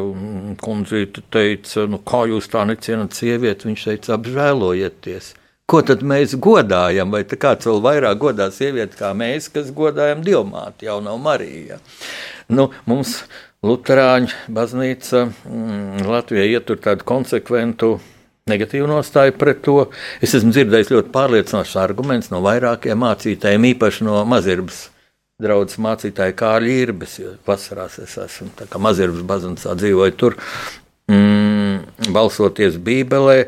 kundzīte 0.61 1.23
teica, 1.31 1.87
nu, 1.87 1.99
kā 2.03 2.25
jūs 2.27 2.49
tā 2.51 2.65
necienat 2.67 3.15
sievieti, 3.15 3.69
viņš 3.69 3.85
teica, 3.89 4.15
apžēlojieties. 4.17 5.33
Ko 5.67 5.81
tad 5.83 6.03
mēs 6.07 6.37
godājam? 6.39 7.11
Vai 7.11 7.25
kāds 7.27 7.67
vēl 7.67 7.81
vairāk 7.83 8.19
godā 8.21 8.47
sievieti 8.55 8.99
kā 8.99 9.11
mēs, 9.11 9.49
kas 9.51 9.73
godājam 9.75 10.23
dievmāti, 10.23 10.87
jau 10.87 11.01
nav 11.03 11.19
Marija? 11.19 11.81
Nu, 12.47 12.69
mums 12.87 13.23
Lutāņu 13.67 14.53
baznīca 14.53 15.25
mm, 15.27 16.05
Latvijā 16.07 16.45
ietur 16.45 16.79
tādu 16.79 17.03
konsekventu 17.07 17.97
negatīvu 18.47 18.87
nostāju 18.87 19.33
pret 19.35 19.63
to. 19.65 19.89
Es 20.23 20.35
esmu 20.37 20.53
dzirdējis 20.55 20.93
ļoti 20.93 21.11
pārliecinošs 21.11 21.75
arguments 21.81 22.31
no 22.31 22.39
vairākiem 22.45 23.01
mācītājiem, 23.03 23.65
īpaši 23.73 24.07
no 24.07 24.21
mazirbas 24.29 24.85
draugs 25.37 25.77
mācītāja 25.77 26.33
Kārļa 26.33 26.75
Irbes, 26.81 27.19
jo 27.21 27.35
vasarās 27.45 27.99
es 28.01 28.15
esmu 28.17 28.79
mazirbas 28.81 29.21
baznīcā 29.29 29.75
dzīvoju 29.77 30.15
tur, 30.17 30.35
mm, 31.13 32.09
balsoties 32.15 32.79
Bībelē. 32.81 33.43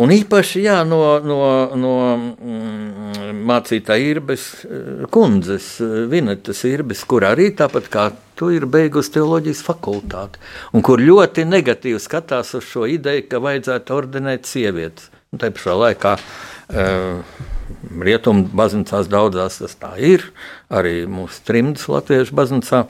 Un 0.00 0.12
īpaši 0.12 0.62
jā, 0.64 0.78
no, 0.88 1.00
no, 1.24 1.36
no 1.76 1.92
mm, 2.16 3.36
mācītāja 3.48 4.08
Irbes 4.14 4.48
eh, 4.64 5.04
kundzes, 5.12 5.68
eh, 5.84 6.02
Vinetas 6.08 6.64
Irbes, 6.68 7.04
kur 7.04 7.28
arī 7.28 7.50
tāpat 7.56 7.92
kā 7.92 8.08
tu 8.36 8.48
ir 8.56 8.64
beigusi 8.64 9.18
teoloģijas 9.18 9.64
fakultāti, 9.68 10.40
un 10.72 10.84
kur 10.84 11.04
ļoti 11.04 11.44
negatīvi 11.48 12.00
skatās 12.00 12.56
uz 12.56 12.64
šo 12.72 12.88
ideju, 12.88 13.28
ka 13.28 13.44
vajadzētu 13.44 14.00
ordinēt 14.00 14.48
sievietes. 14.48 15.12
Un 15.34 15.40
tā 15.42 15.48
pašā 15.52 15.76
laikā 15.76 16.16
uh, 16.16 16.55
Rietumu 16.70 18.48
baznīcās 18.56 19.08
daudzās 19.10 19.60
tas 19.60 19.76
tā 19.78 19.92
ir, 20.02 20.24
arī 20.70 21.04
mūsu 21.10 21.42
trimdas 21.46 21.86
latviešu 21.90 22.34
baznīcā. 22.36 22.82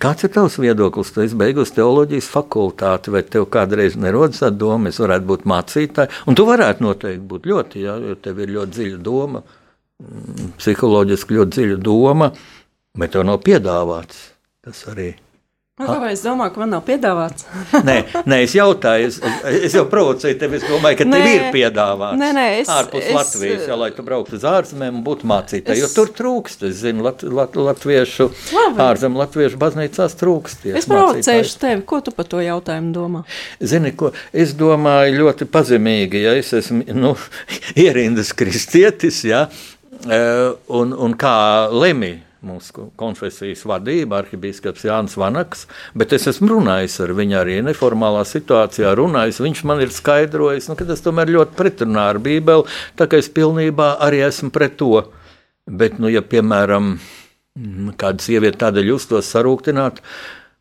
Kāds 0.00 0.24
ir 0.24 0.32
tavs 0.34 0.56
viedoklis? 0.58 1.12
Tu 1.12 1.24
esi 1.24 1.38
beigusi 1.38 1.74
teoloģijas 1.76 2.30
fakultāti, 2.32 3.12
vai 3.14 3.24
tev 3.26 3.48
kādreiz 3.52 3.98
nerodas 4.00 4.40
tā 4.42 4.50
doma, 4.54 4.90
es 4.90 5.00
varētu 5.02 5.28
būt 5.28 5.44
mācītāja? 5.50 6.22
Un 6.30 6.38
tu 6.38 6.46
varētu 6.48 6.86
noteikti 6.86 7.26
būt 7.32 7.50
ļoti, 7.50 7.84
ja, 7.84 7.98
jo 8.00 8.16
tev 8.22 8.40
ir 8.42 8.54
ļoti 8.54 8.78
dziļa 8.78 9.02
doma, 9.04 9.42
mm, 9.42 10.54
psiholoģiski 10.62 11.38
ļoti 11.38 11.58
dziļa 11.58 11.82
doma, 11.84 12.30
bet 12.98 13.14
tev 13.14 13.26
nav 13.28 13.42
piedāvāts 13.44 14.24
tas 14.64 14.86
arī. 14.94 15.12
Nu, 15.74 15.88
kāpēc 15.88 16.12
es 16.14 16.20
domāju, 16.22 16.52
ka 16.54 16.60
man 16.62 16.70
nav 16.70 16.82
piedāvāts? 16.86 17.48
nē, 17.88 17.94
nē, 18.30 18.36
es 18.44 18.52
jautāju, 18.54 19.08
es, 19.08 19.16
es 19.66 19.72
jau 19.74 19.82
provocēju 19.90 20.36
tevi. 20.38 20.60
Es 20.60 20.66
domāju, 20.70 21.00
ka 21.00 21.06
nē, 21.08 21.16
tev 21.18 21.30
ir 21.32 21.46
piedāvāts. 21.50 22.18
Nē, 22.20 22.28
nē, 22.36 22.44
es, 22.60 22.68
ārpus 22.70 23.00
es, 23.02 23.14
Latvijas, 23.16 23.64
jau 23.66 23.78
lai 23.80 23.88
tu 23.96 24.04
brauktu 24.06 24.36
uz 24.38 24.44
ārzemēm 24.46 25.00
un 25.00 25.02
būtu 25.02 25.26
mācītāji. 25.26 25.82
Jo 25.82 25.88
tur 25.90 26.12
trūkst, 26.14 26.62
es 26.68 26.76
zinu, 26.78 27.02
lat, 27.02 27.24
lat, 27.26 27.58
latviešu, 27.58 28.28
ārzemju 28.84 29.18
latviešu 29.18 29.58
baznīcās 29.64 30.14
trūkst. 30.20 30.62
Es 30.78 30.86
provocēšu 30.92 31.58
tevi, 31.64 31.82
ko 31.90 31.98
tu 32.06 32.14
par 32.14 32.28
to 32.30 32.44
jautājumu 32.44 32.94
domā? 32.94 33.24
Zini, 33.58 33.90
ko 33.98 34.12
es 34.30 34.54
domāju 34.54 35.16
ļoti 35.24 35.48
pazemīgi, 35.50 36.22
ja 36.22 36.36
es 36.38 36.52
esmu 36.54 36.86
nu, 36.94 37.16
ierindas 37.88 38.30
kristietis, 38.38 39.24
ja, 39.26 39.48
eh, 40.06 40.54
un, 40.70 40.94
un 40.94 41.18
kā 41.18 41.34
lemj 41.74 42.20
mūsu 42.44 42.88
konfesijas 43.00 43.64
vadība, 43.68 44.20
arhibīskaps 44.20 44.84
Jānis 44.88 45.16
Vanaks, 45.20 45.66
bet 45.96 46.14
es 46.16 46.28
esmu 46.30 46.52
runājis 46.52 47.00
ar 47.04 47.14
viņu 47.16 47.40
arī 47.40 47.58
neformālā 47.66 48.22
situācijā. 48.28 48.92
Runājis, 48.98 49.42
viņš 49.44 49.64
man 49.68 49.82
ir 49.84 49.92
skaidrojis, 49.94 50.68
nu, 50.70 50.78
ka 50.78 50.86
tas 50.88 51.02
tomēr 51.04 51.32
ļoti 51.34 51.58
pretrunā 51.58 52.08
ar 52.12 52.20
Bībeli, 52.22 52.68
tā 53.00 53.08
kā 53.08 53.20
es 53.22 53.32
pilnībā 53.32 53.94
arī 54.04 54.22
esmu 54.28 54.52
pret 54.54 54.78
to. 54.80 55.06
Bet, 55.64 55.96
nu, 55.98 56.10
ja, 56.12 56.20
piemēram, 56.20 56.98
kāda 58.00 58.20
sieviete 58.20 58.58
tādēļ 58.64 58.88
justos 58.90 59.28
sarūktināt, 59.32 60.00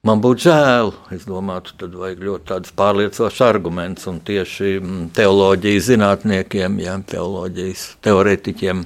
man 0.08 0.22
būtu 0.24 0.46
žēl. 0.46 0.92
Es 1.16 1.26
domāju, 1.28 1.74
tad 1.80 1.96
vajag 1.98 2.22
ļoti 2.28 2.48
tādus 2.52 2.76
pārliecinošus 2.78 3.44
argumentus 3.48 4.08
un 4.12 4.22
tieši 4.24 4.78
mm, 4.78 5.10
teoloģijas 5.18 5.90
zinātniekiem, 5.90 6.78
ja, 6.84 6.96
teoloģijas 7.10 7.88
teorētiķiem 8.06 8.86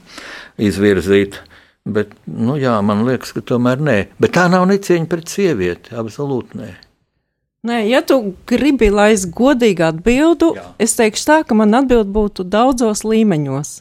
izvirzīt. 0.69 1.41
Bet, 1.88 2.11
nu, 2.27 2.57
jā, 2.59 2.73
man 2.83 3.05
liekas, 3.07 3.31
ka 3.35 3.43
tomēr 3.53 3.79
nē. 3.79 3.97
Bet 4.19 4.35
tā 4.35 4.47
nav 4.51 4.65
necieņa 4.67 5.07
pret 5.11 5.31
sievieti. 5.31 5.95
Absolūti 5.95 6.59
nē. 6.59 6.73
Nē, 7.67 7.77
ja 7.89 8.01
tu 8.05 8.19
gribi, 8.47 8.89
lai 8.93 9.09
es 9.15 9.25
godīgi 9.33 9.83
atbildu, 9.88 10.51
jā. 10.55 10.65
es 10.83 10.93
teikšu 10.99 11.23
tā, 11.27 11.38
ka 11.47 11.55
man 11.57 11.73
atbild 11.75 12.11
būtu 12.13 12.45
daudzos 12.47 13.01
līmeņos. 13.07 13.71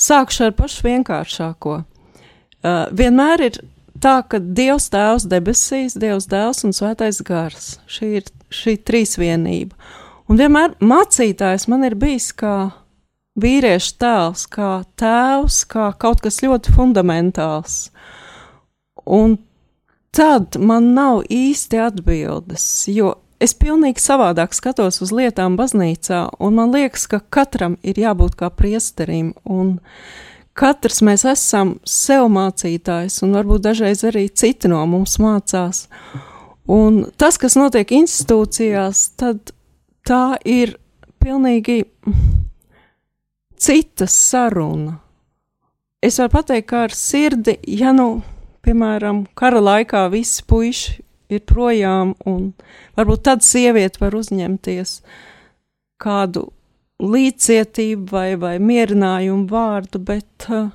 Sākšu 0.00 0.48
ar 0.48 0.56
pašu 0.58 0.88
vienkāršāko. 0.88 1.76
Uh, 2.60 2.82
vienmēr 2.96 3.46
ir 3.46 3.60
tā, 4.02 4.18
ka 4.26 4.40
Dievs 4.40 4.90
Tēvs 4.92 5.28
debesīs, 5.30 5.96
Dievs 6.00 6.28
Dēls 6.28 6.66
un 6.66 6.76
Svētais 6.76 7.22
Gars. 7.24 7.78
Šī 7.88 8.10
ir 8.20 8.28
šī 8.52 8.76
trīsvienība. 8.84 9.78
Un 10.30 10.38
vienmēr 10.38 10.76
mācītājs 10.82 11.68
man 11.70 11.86
ir 11.86 11.96
bijis 11.98 12.30
kā 12.36 12.70
vīrieša 13.40 13.94
tēls, 14.02 14.46
kā 14.52 14.70
tēvs, 15.00 15.62
kā 15.70 15.90
kaut 16.00 16.22
kas 16.24 16.40
ļoti 16.44 16.74
fundamentāls. 16.76 17.78
Un 19.06 19.38
tad 20.14 20.58
man 20.58 20.92
nav 20.94 21.24
īsti 21.30 21.80
atbildes, 21.82 22.64
jo 22.90 23.14
es 23.40 23.54
pilnīgi 23.56 24.02
savādāk 24.02 24.54
skatos 24.56 25.00
uz 25.04 25.12
lietām 25.16 25.56
baznīcā, 25.58 26.26
un 26.38 26.58
man 26.58 26.74
liekas, 26.74 27.06
ka 27.10 27.22
katram 27.32 27.78
ir 27.82 28.00
jābūt 28.00 28.36
kā 28.40 28.50
priesterim, 28.52 29.32
un 29.44 29.78
katrs 30.58 31.00
mēs 31.06 31.24
esam 31.28 31.78
sev 31.88 32.28
mācītājs, 32.34 33.22
un 33.24 33.38
varbūt 33.38 33.64
dažreiz 33.64 34.04
arī 34.04 34.28
citi 34.28 34.68
no 34.70 34.82
mums 34.90 35.16
mācās. 35.22 35.86
Un 36.70 37.06
tas, 37.18 37.38
kas 37.40 37.56
notiek 37.58 37.90
institūcijās, 37.96 39.08
tad 39.18 39.54
tā 40.06 40.36
ir 40.46 40.76
pilnīgi 41.20 41.82
cita 43.60 44.08
saruna. 44.08 44.96
Es 46.00 46.16
varu 46.18 46.32
pateikt, 46.32 46.68
ka 46.70 46.86
ar 46.86 46.94
sirdi, 46.96 47.58
ja 47.68 47.92
nu, 47.92 48.22
piemēram, 48.64 49.26
kara 49.36 49.60
laikā 49.60 50.06
visi 50.12 50.44
puiši 50.48 50.96
ir 51.30 51.44
projām, 51.46 52.14
un 52.26 52.54
varbūt 52.96 53.26
tad 53.28 53.44
sieviete 53.44 54.00
var 54.00 54.16
uzņemties 54.16 54.94
kādu 56.00 56.48
līdzcietību 57.00 58.08
vai, 58.12 58.28
vai 58.40 58.54
mierinājumu 58.64 59.46
vārdu, 59.52 60.00
bet 60.08 60.48
uh, 60.48 60.72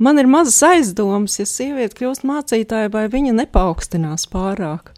man 0.00 0.20
ir 0.20 0.28
mazas 0.28 0.62
aizdomas, 0.66 1.36
ja 1.40 1.46
sieviete 1.48 2.00
kļūst 2.00 2.24
mācītāja, 2.28 2.92
vai 2.92 3.06
viņa 3.12 3.36
nepaukstinās 3.42 4.28
pārāk. 4.32 4.94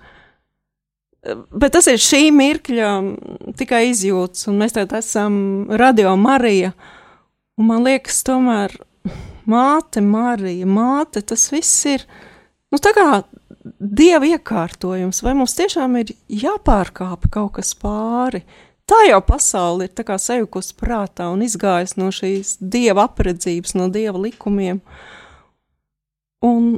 Bet 1.51 1.75
tas 1.75 1.89
ir 1.91 1.99
šī 2.03 2.29
mirkļa 2.35 2.91
tikai 3.59 3.87
izjūts, 3.91 4.47
un 4.51 4.61
mēs 4.63 4.77
tagad 4.77 4.99
esam 5.01 5.39
radio 5.81 6.15
Marija. 6.21 6.73
Un 7.57 7.71
man 7.71 7.87
liekas, 7.87 8.21
tomēr 8.27 8.75
māte, 9.49 10.03
Marija, 10.05 10.69
māte, 10.69 11.23
tas 11.25 11.49
viss 11.53 11.87
ir 11.89 12.05
nu, 12.71 12.79
tā 12.83 12.93
kā 12.97 13.09
dieva 13.81 14.29
iekārtojums. 14.37 15.23
Vai 15.25 15.35
mums 15.39 15.57
tiešām 15.59 15.99
ir 16.03 16.15
jāpārkāpa 16.31 17.31
kaut 17.33 17.57
kas 17.59 17.75
pāri? 17.79 18.45
Tā 18.87 19.01
jau 19.09 19.19
pasaule 19.27 19.89
ir 19.89 20.19
sajukusi 20.23 20.77
prātā 20.79 21.27
un 21.33 21.43
izgājusi 21.43 21.99
no 21.99 22.13
šīs 22.15 22.57
dieva 22.61 23.09
apredzības, 23.09 23.75
no 23.75 23.89
dieva 23.91 24.21
likumiem. 24.23 24.79
Un 26.47 26.77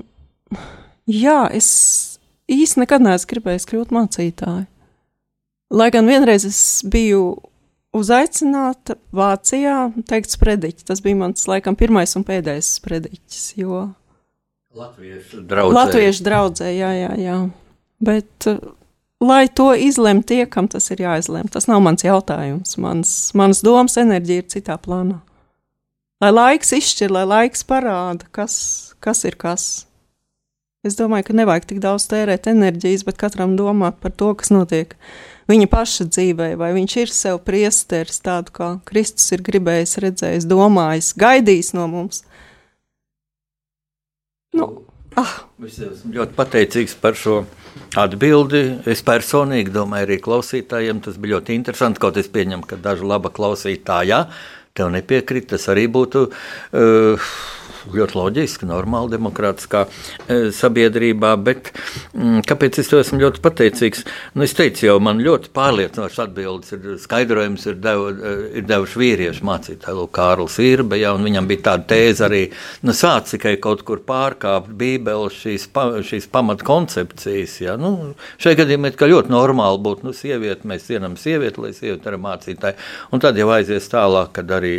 jā, 1.05 1.43
es 1.53 2.18
īsti 2.53 2.85
nekad 2.85 3.05
neesmu 3.05 3.33
gribējis 3.35 3.69
kļūt 3.69 3.95
mācītāju. 3.95 4.67
Lai 5.69 5.91
gan 5.93 6.09
vienreiz 6.09 6.47
es 6.49 6.59
biju 6.89 7.37
uzaicināta 7.97 8.97
Vācijā, 9.15 9.91
teikt, 10.09 10.33
sprediķis. 10.33 10.87
Tas 10.89 11.03
bija 11.05 11.19
mans, 11.21 11.45
laikam, 11.49 11.77
pirmais 11.79 12.15
un 12.19 12.25
pēdējais 12.29 12.75
sprediķis. 12.81 13.45
Jo... 13.61 13.87
Latviešu 14.79 15.43
draudzē. 15.49 15.75
Latviešu 15.75 16.25
draudzē, 16.27 16.69
jā, 16.77 16.91
jā, 16.95 17.13
jā. 17.19 17.37
Bet, 18.05 18.49
lai 19.25 19.45
to 19.49 19.73
izlemj 19.75 20.23
tie, 20.29 20.43
kam 20.47 20.69
tas 20.71 20.87
ir 20.95 21.03
jāizlemj, 21.03 21.51
tas 21.55 21.67
nav 21.71 21.83
mans 21.85 22.05
jautājums. 22.05 22.77
Mans, 22.81 23.15
mans 23.39 23.65
domas 23.65 23.99
enerģija 24.01 24.45
ir 24.45 24.53
citā 24.53 24.79
plānā. 24.81 25.19
Lai 26.23 26.33
laiks 26.35 26.73
izšķir, 26.75 27.13
lai 27.15 27.25
laiks 27.29 27.65
parāda, 27.67 28.27
kas, 28.35 28.55
kas 29.03 29.25
ir 29.29 29.39
kas. 29.39 29.88
Es 30.87 30.95
domāju, 30.95 31.27
ka 31.27 31.35
nevajag 31.35 31.65
tik 31.73 31.81
daudz 31.83 32.05
tērēt 32.07 32.47
enerģijas, 32.53 33.03
bet 33.07 33.17
katram 33.19 33.57
domāt 33.59 33.97
par 33.99 34.13
to, 34.15 34.31
kas 34.39 34.53
notiek 34.55 34.95
viņa 35.51 35.67
paša 35.73 36.07
dzīvē, 36.07 36.53
vai 36.61 36.69
viņš 36.77 36.95
ir 37.03 37.11
sev 37.11 37.41
priesteris, 37.43 38.21
tādu 38.23 38.55
kā 38.55 38.69
Kristus 38.87 39.27
ir 39.35 39.43
gribējis, 39.43 39.97
redzējis, 40.05 40.47
domājis, 40.47 41.11
gaidījis 41.19 41.73
no 41.75 41.89
mums. 41.91 42.23
Nu, 44.55 44.71
ah. 45.19 45.35
Es 45.67 45.81
esmu 45.83 46.15
ļoti 46.15 46.39
pateicīgs 46.39 46.95
par 47.03 47.19
šo 47.19 47.41
atbildi. 47.99 48.63
Es 48.87 49.03
personīgi 49.03 49.75
domāju, 49.75 50.07
arī 50.07 50.23
klausītājiem 50.23 51.03
tas 51.03 51.19
bija 51.19 51.37
ļoti 51.37 51.59
interesanti. 51.59 51.99
Kaut 52.07 52.23
es 52.23 52.31
pieņemu, 52.31 52.63
ka 52.71 52.79
daži 52.79 53.11
laba 53.11 53.35
klausītāji 53.35 54.23
tev 54.79 54.95
nepiekrīt. 54.95 55.51
Tas 55.51 55.67
arī 55.75 55.89
būtu. 55.91 56.29
Uh, 56.71 57.33
ļoti 57.95 58.19
loģiski, 58.19 58.69
normāli 58.69 59.15
demokrātiskā 59.17 59.85
e, 59.87 60.39
sabiedrībā. 60.55 61.35
Bet 61.45 61.71
mm, 62.15 62.43
kāpēc 62.49 62.81
es 62.83 62.91
to 62.91 63.01
esmu 63.03 63.21
ļoti 63.23 63.43
pateicīgs? 63.45 64.05
Nu, 64.35 64.45
es 64.47 64.55
teicu, 64.59 64.87
jau 64.89 64.99
man 65.03 65.23
ļoti 65.25 65.53
pārliecinošs 65.57 66.21
atbildes 66.25 66.75
ir 66.77 66.99
skaidrojums, 67.03 67.67
ir, 67.71 67.79
devu, 67.83 68.11
e, 68.13 68.35
ir 68.61 68.69
devuši 68.69 69.03
vīriešu 69.03 69.47
mācītāji, 69.49 69.97
Lūk, 69.99 70.13
Kārls 70.19 70.59
Irbe, 70.63 70.99
ja, 71.01 71.15
un 71.17 71.27
viņam 71.27 71.49
bija 71.51 71.65
tāda 71.71 71.89
tēze 71.95 72.27
arī, 72.29 72.43
nu, 72.87 72.95
sāc 72.97 73.31
tikai 73.33 73.57
kaut 73.63 73.85
kur 73.89 74.03
pārkāpt 74.07 74.73
Bībeles 74.79 75.39
šīs, 75.43 75.69
pa, 75.75 75.89
šīs 76.05 76.29
pamatkoncepcijas. 76.35 77.59
Ja. 77.65 77.77
Nu, 77.81 78.13
šajā 78.43 78.63
gadījumā 78.63 78.93
ir 78.93 79.09
ļoti 79.15 79.33
normāli 79.33 79.83
būt, 79.85 80.05
nu, 80.07 80.15
sieviete, 80.17 80.69
mēs 80.69 80.89
cienam 80.89 81.17
sievieti, 81.21 81.63
lai 81.63 81.73
sieviete 81.77 82.13
ir 82.13 82.21
mācītāja, 82.23 82.79
un 83.13 83.23
tad 83.23 83.39
jau 83.39 83.49
aizies 83.55 83.89
tālāk, 83.93 84.35
kad 84.39 84.57
arī 84.59 84.75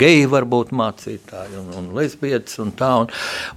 geji 0.00 0.26
var 0.30 0.46
būt 0.50 0.74
mācītāji 0.76 1.58
un, 1.60 1.70
un 1.78 1.90
lesbietes 1.96 2.39
lietas 2.40 2.58
un 2.62 2.72
tā. 2.76 2.90
Un, 3.00 3.08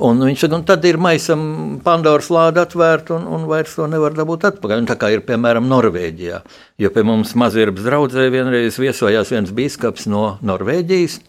un 0.04 0.24
viņš 0.28 0.46
saka, 0.46 0.58
un 0.60 0.66
tad 0.68 0.86
ir 0.86 1.00
maisam 1.02 1.80
Pandoras 1.84 2.30
lāde 2.34 2.62
atvērta 2.62 3.16
un, 3.18 3.28
un 3.28 3.48
vairs 3.50 3.76
to 3.76 3.88
nevar 3.88 4.14
dabūt 4.14 4.48
atpakaļ. 4.52 4.84
Un 4.84 4.90
tā 4.90 4.98
kā 5.00 5.12
ir 5.14 5.24
piemēram 5.26 5.68
Norvēģijā, 5.72 6.42
jo 6.84 6.94
pie 6.94 7.06
mums 7.08 7.36
mazierbas 7.40 7.88
draudzē 7.88 8.30
vienreiz 8.34 8.80
viesojās 8.80 9.32
viens 9.34 9.54
bīskaps 9.56 10.08
no 10.12 10.38
Norvēģijas, 10.44 11.20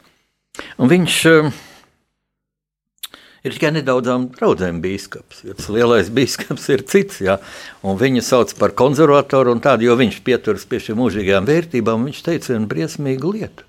un 0.78 0.90
viņš 0.90 1.20
uh, 1.30 1.54
ir 3.44 3.52
tikai 3.52 3.74
nedaudzām 3.76 4.30
draudzēm 4.32 4.80
biskups. 4.84 5.42
Lielais 5.68 6.08
biskups 6.14 6.64
ir 6.72 6.84
cits, 6.88 7.20
ja, 7.24 7.36
un 7.84 7.98
viņu 8.00 8.24
sauc 8.24 8.54
par 8.58 8.72
konservatoru 8.76 9.52
un 9.52 9.60
tādu, 9.64 9.88
jo 9.88 9.98
viņš 10.00 10.22
pieturas 10.24 10.64
pie 10.68 10.80
šīm 10.80 10.98
mūžīgām 11.02 11.48
vērtībām. 11.48 12.08
Viņš 12.08 12.24
teica 12.24 12.54
vienu 12.54 12.70
briesmīgu 12.70 13.34
lietu. 13.36 13.68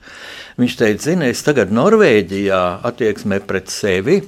Viņš 0.62 0.80
teica, 0.80 1.04
zini, 1.10 1.30
es 1.36 1.44
tagad 1.44 1.74
Norvēģijā 1.76 2.62
attieksmē 2.88 3.42
pret 3.44 3.72
sevi 3.74 4.22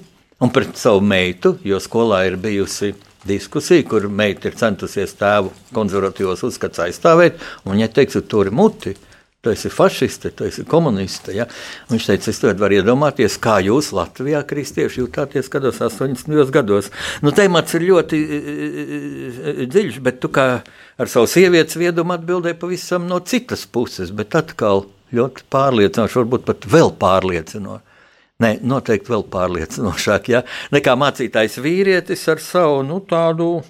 un 0.44 0.52
pret 0.54 0.76
savu 0.78 1.00
meitu, 1.00 1.56
jo 1.64 1.80
skolā 1.82 2.26
ir 2.28 2.36
bijusi 2.42 2.92
diskusija, 3.28 3.86
kur 3.88 4.10
meita 4.12 4.52
ir 4.52 4.60
centusies 4.60 5.16
tēvu 5.20 5.54
konservatīvos 5.76 6.44
uzskats 6.48 6.84
aizstāvēt, 6.84 7.40
un 7.64 7.78
viņa 7.78 7.94
teica, 7.96 8.22
tur 8.22 8.52
ir 8.52 8.56
muti. 8.56 8.98
Tu 9.46 9.52
esi 9.54 9.70
fašiste, 9.70 10.32
tu 10.34 10.48
esi 10.48 10.64
komuniste. 10.66 11.32
Ja? 11.36 11.46
Viņš 11.92 12.06
teica, 12.10 12.32
es 12.32 12.40
varu 12.58 12.80
iedomāties, 12.80 13.36
kā 13.38 13.60
jūs 13.62 13.92
Latvijā, 13.94 14.42
kristieši, 14.50 15.04
jutāties 15.04 15.52
kādos 15.54 15.78
80 15.84 16.50
gados. 16.56 16.90
Nu, 17.22 17.30
temats 17.38 17.78
ir 17.78 17.86
ļoti 17.86 18.18
e, 18.18 18.40
e, 18.40 18.88
e, 19.54 19.68
dziļš, 19.70 20.00
bet 20.04 20.18
tu 20.24 20.32
kā 20.34 20.48
ar 20.98 21.12
savu 21.12 21.30
sievietes 21.30 21.78
viedumu 21.78 22.18
atbildēji 22.18 22.58
pavisam 22.58 23.06
no 23.06 23.22
citas 23.22 23.68
puses. 23.70 24.10
Bet 24.10 24.34
atkal 24.40 24.88
ļoti 25.14 25.46
pārliecinoši, 25.54 26.20
varbūt 26.24 26.48
pat 26.48 26.66
vēl 26.74 26.92
pārliecinoši. 26.98 27.86
Nē, 28.42 28.52
noteikti 28.70 29.10
vēl 29.10 29.24
pārliecinošāk, 29.34 30.28
ja? 30.34 30.44
nekā 30.74 30.94
mācītājs 30.98 31.56
vīrietis 31.62 32.26
ar 32.30 32.42
savu 32.42 32.84
nu, 32.86 33.00
tādu, 33.10 33.62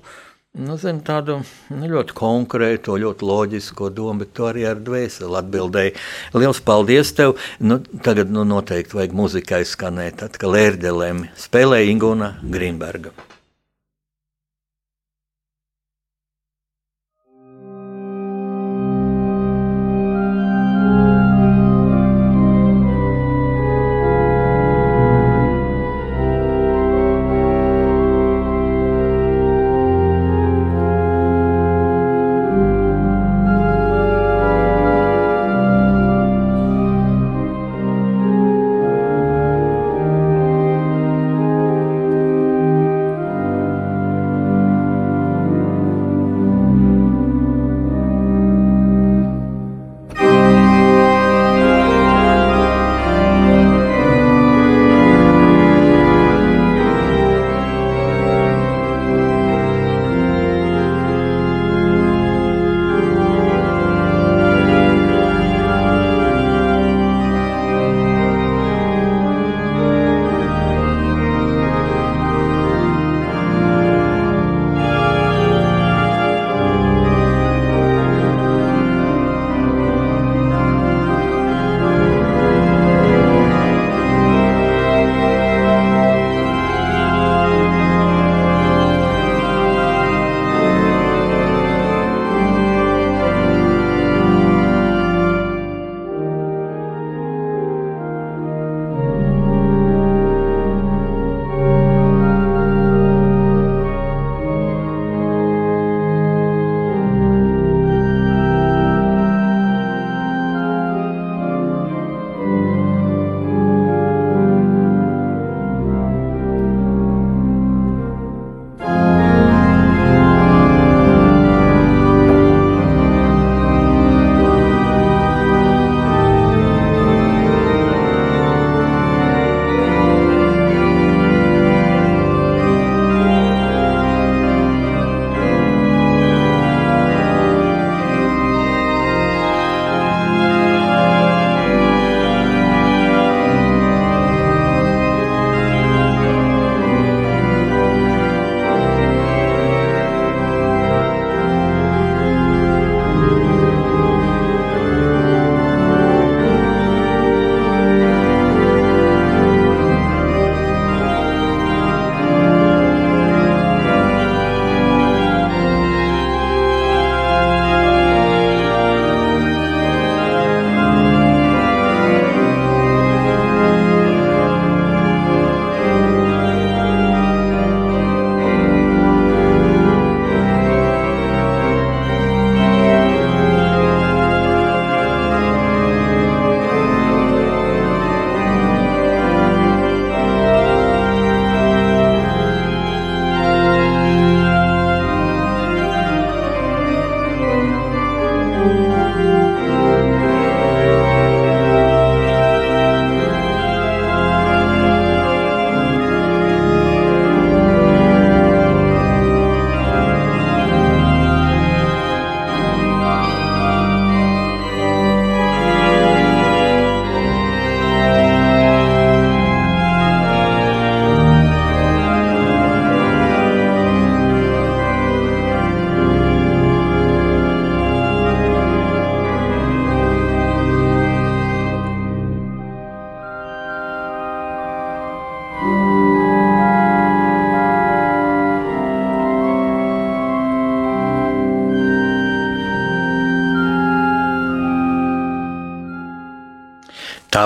nu, 0.58 0.78
zin, 0.82 1.00
tādu 1.06 1.40
nu, 1.74 1.90
ļoti 1.92 2.16
konkrētu, 2.18 2.98
ļoti 3.04 3.30
loģisku 3.30 3.92
domu, 3.94 4.24
bet 4.24 4.34
to 4.38 4.50
arī 4.50 4.66
ar 4.70 4.82
dvēseli 4.82 5.40
atbildēja. 5.42 5.96
Lielas 6.38 6.62
paldies 6.66 7.14
tev! 7.18 7.38
Nu, 7.60 7.80
tagad 8.06 8.34
nu, 8.34 8.46
noteikti 8.48 8.98
vajag 8.98 9.16
muzikai 9.18 9.64
skanēt, 9.68 10.26
atkal 10.28 10.58
ērģelēm 10.60 11.28
spēlē 11.38 11.84
Inguna 11.92 12.36
Grīnberga. 12.42 13.14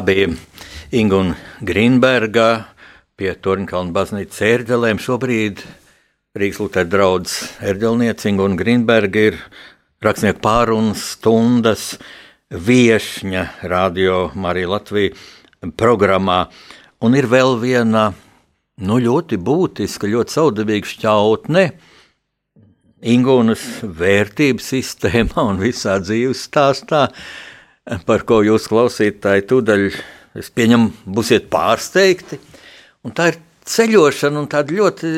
Tā 0.02 0.06
bija 0.08 0.32
Inga 0.98 1.18
Grīnberga 1.62 2.46
pie 3.20 3.36
Torņkalna 3.38 3.94
baznīcas 3.94 4.40
ērģelēm. 4.48 4.98
Šobrīd 4.98 5.60
Rīgas 6.34 6.58
Lutera 6.58 6.90
draugs 6.90 7.36
ērģelniece 7.62 8.32
Inga 8.32 8.48
Grīnberga 8.58 9.26
ir 9.30 9.38
rakstnieku 10.02 10.42
pārunas 10.42 11.04
stundas 11.12 11.84
viešņa 12.50 13.44
radio 13.70 14.32
Marija 14.34 14.72
Latvija 14.72 15.70
programmā. 15.78 16.40
Un 17.06 17.20
ir 17.20 17.30
vēl 17.30 17.60
viena 17.62 18.08
nu, 18.82 18.98
ļoti 18.98 19.38
būtiska, 19.38 20.10
ļoti 20.10 20.38
saudabīga 20.40 20.94
šķautne. 20.96 21.68
Ingūnas 23.06 23.70
vērtības 23.86 24.74
sistēmā 24.74 25.46
un 25.54 25.62
visā 25.62 26.02
dzīves 26.02 26.48
stāstā, 26.50 27.06
par 28.08 28.24
ko 28.28 28.42
jūs 28.46 28.68
klausītāji 28.72 29.46
tūdaļ, 29.50 29.86
es 30.40 30.50
pieņemu, 30.56 30.92
būsiet 31.12 31.50
pārsteigti. 31.52 32.40
Un 33.06 33.16
tā 33.18 33.32
ir 33.32 33.40
ceļošana 33.68 34.42
un 34.42 34.50
tāda 34.52 34.76
ļoti, 34.78 35.12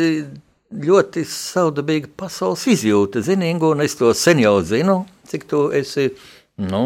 ļoti 0.84 1.26
saudabīga 1.30 2.11
pasaules 2.17 2.65
izjūta. 2.74 3.24
Zini, 3.26 3.51
Ingūna, 3.53 3.86
es 3.86 3.97
to 3.99 4.11
sen 4.17 4.41
jau 4.41 4.55
zinu, 4.65 5.03
cik 5.30 5.45
tu 5.49 5.65
esi, 5.76 6.09
nu, 6.63 6.84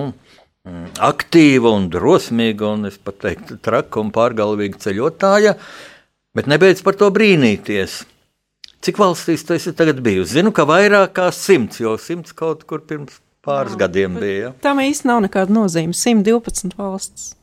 aktīva 1.00 1.72
un 1.78 1.88
drosmīga 1.94 2.74
un 2.74 2.90
es 2.90 2.98
pat 3.00 3.22
teiktu 3.24 3.60
traka 3.64 4.02
un 4.02 4.12
pārgalvīga 4.16 4.82
ceļotāja, 4.84 5.56
bet 6.36 6.50
nebeidz 6.52 6.84
par 6.86 6.98
to 7.00 7.10
brīnīties. 7.14 8.02
Cik 8.84 9.00
valstīs 9.02 9.46
tu 9.48 9.56
esi 9.56 9.74
tagad 9.76 10.04
bijusi? 10.04 10.38
Zinu, 10.38 10.52
ka 10.54 10.68
vairāk 10.70 11.16
kā 11.18 11.32
simts, 11.34 11.80
jo 11.82 11.96
simts 12.02 12.36
kaut 12.38 12.62
kur 12.70 12.84
pirms 12.86 13.18
pāris 13.48 13.78
Jā, 13.78 13.82
gadiem 13.86 14.20
bija. 14.22 14.54
Tam 14.64 14.84
īsti 14.84 15.10
nav 15.10 15.24
nekāda 15.26 15.56
nozīme. 15.56 15.96
112 15.96 16.76
valsts. 16.78 17.34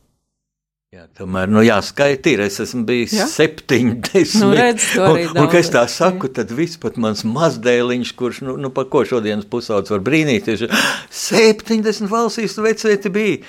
Jā, 0.95 1.09
tomēr, 1.17 1.49
nu, 1.51 1.59
jāskaita 1.65 2.29
ir. 2.31 2.45
Es 2.45 2.61
esmu 2.63 2.85
bijis 2.87 3.17
ja? 3.17 3.25
70. 3.27 4.37
Nu, 4.39 4.53
redz, 4.55 4.85
un, 4.95 5.17
un, 5.33 5.49
kad 5.51 5.57
es 5.59 5.71
tā 5.73 5.81
saku, 5.91 6.29
tad 6.31 6.53
viss 6.55 6.79
pat 6.79 6.95
mans 7.01 7.25
mazdēliņš, 7.27 8.13
kurš, 8.15 8.39
nu, 8.47 8.55
nu 8.61 8.71
par 8.71 8.87
ko 8.93 9.01
šodienas 9.03 9.49
pusauds 9.51 9.91
var 9.91 9.99
brīnīties, 10.05 10.63
70 11.11 12.07
valstīs 12.07 12.55
vecēti 12.63 13.11
bija. 13.11 13.41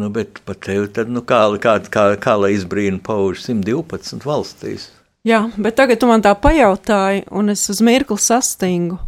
Nu, 0.00 0.08
bet 0.14 0.40
pat 0.48 0.64
tevi 0.64 0.88
tad, 0.90 1.12
nu, 1.12 1.20
kā, 1.22 1.44
kā, 1.60 1.76
kā, 1.92 2.06
kā 2.22 2.38
lai 2.40 2.54
izbrīna 2.56 3.02
pauž 3.04 3.44
112 3.44 4.24
valstīs. 4.24 4.88
Jā, 5.28 5.44
bet 5.60 5.76
tagad 5.76 6.00
tu 6.00 6.08
man 6.08 6.24
tā 6.24 6.32
pajautāji, 6.32 7.26
un 7.28 7.52
es 7.52 7.68
uz 7.72 7.84
mirkli 7.84 8.16
sastingu, 8.20 8.98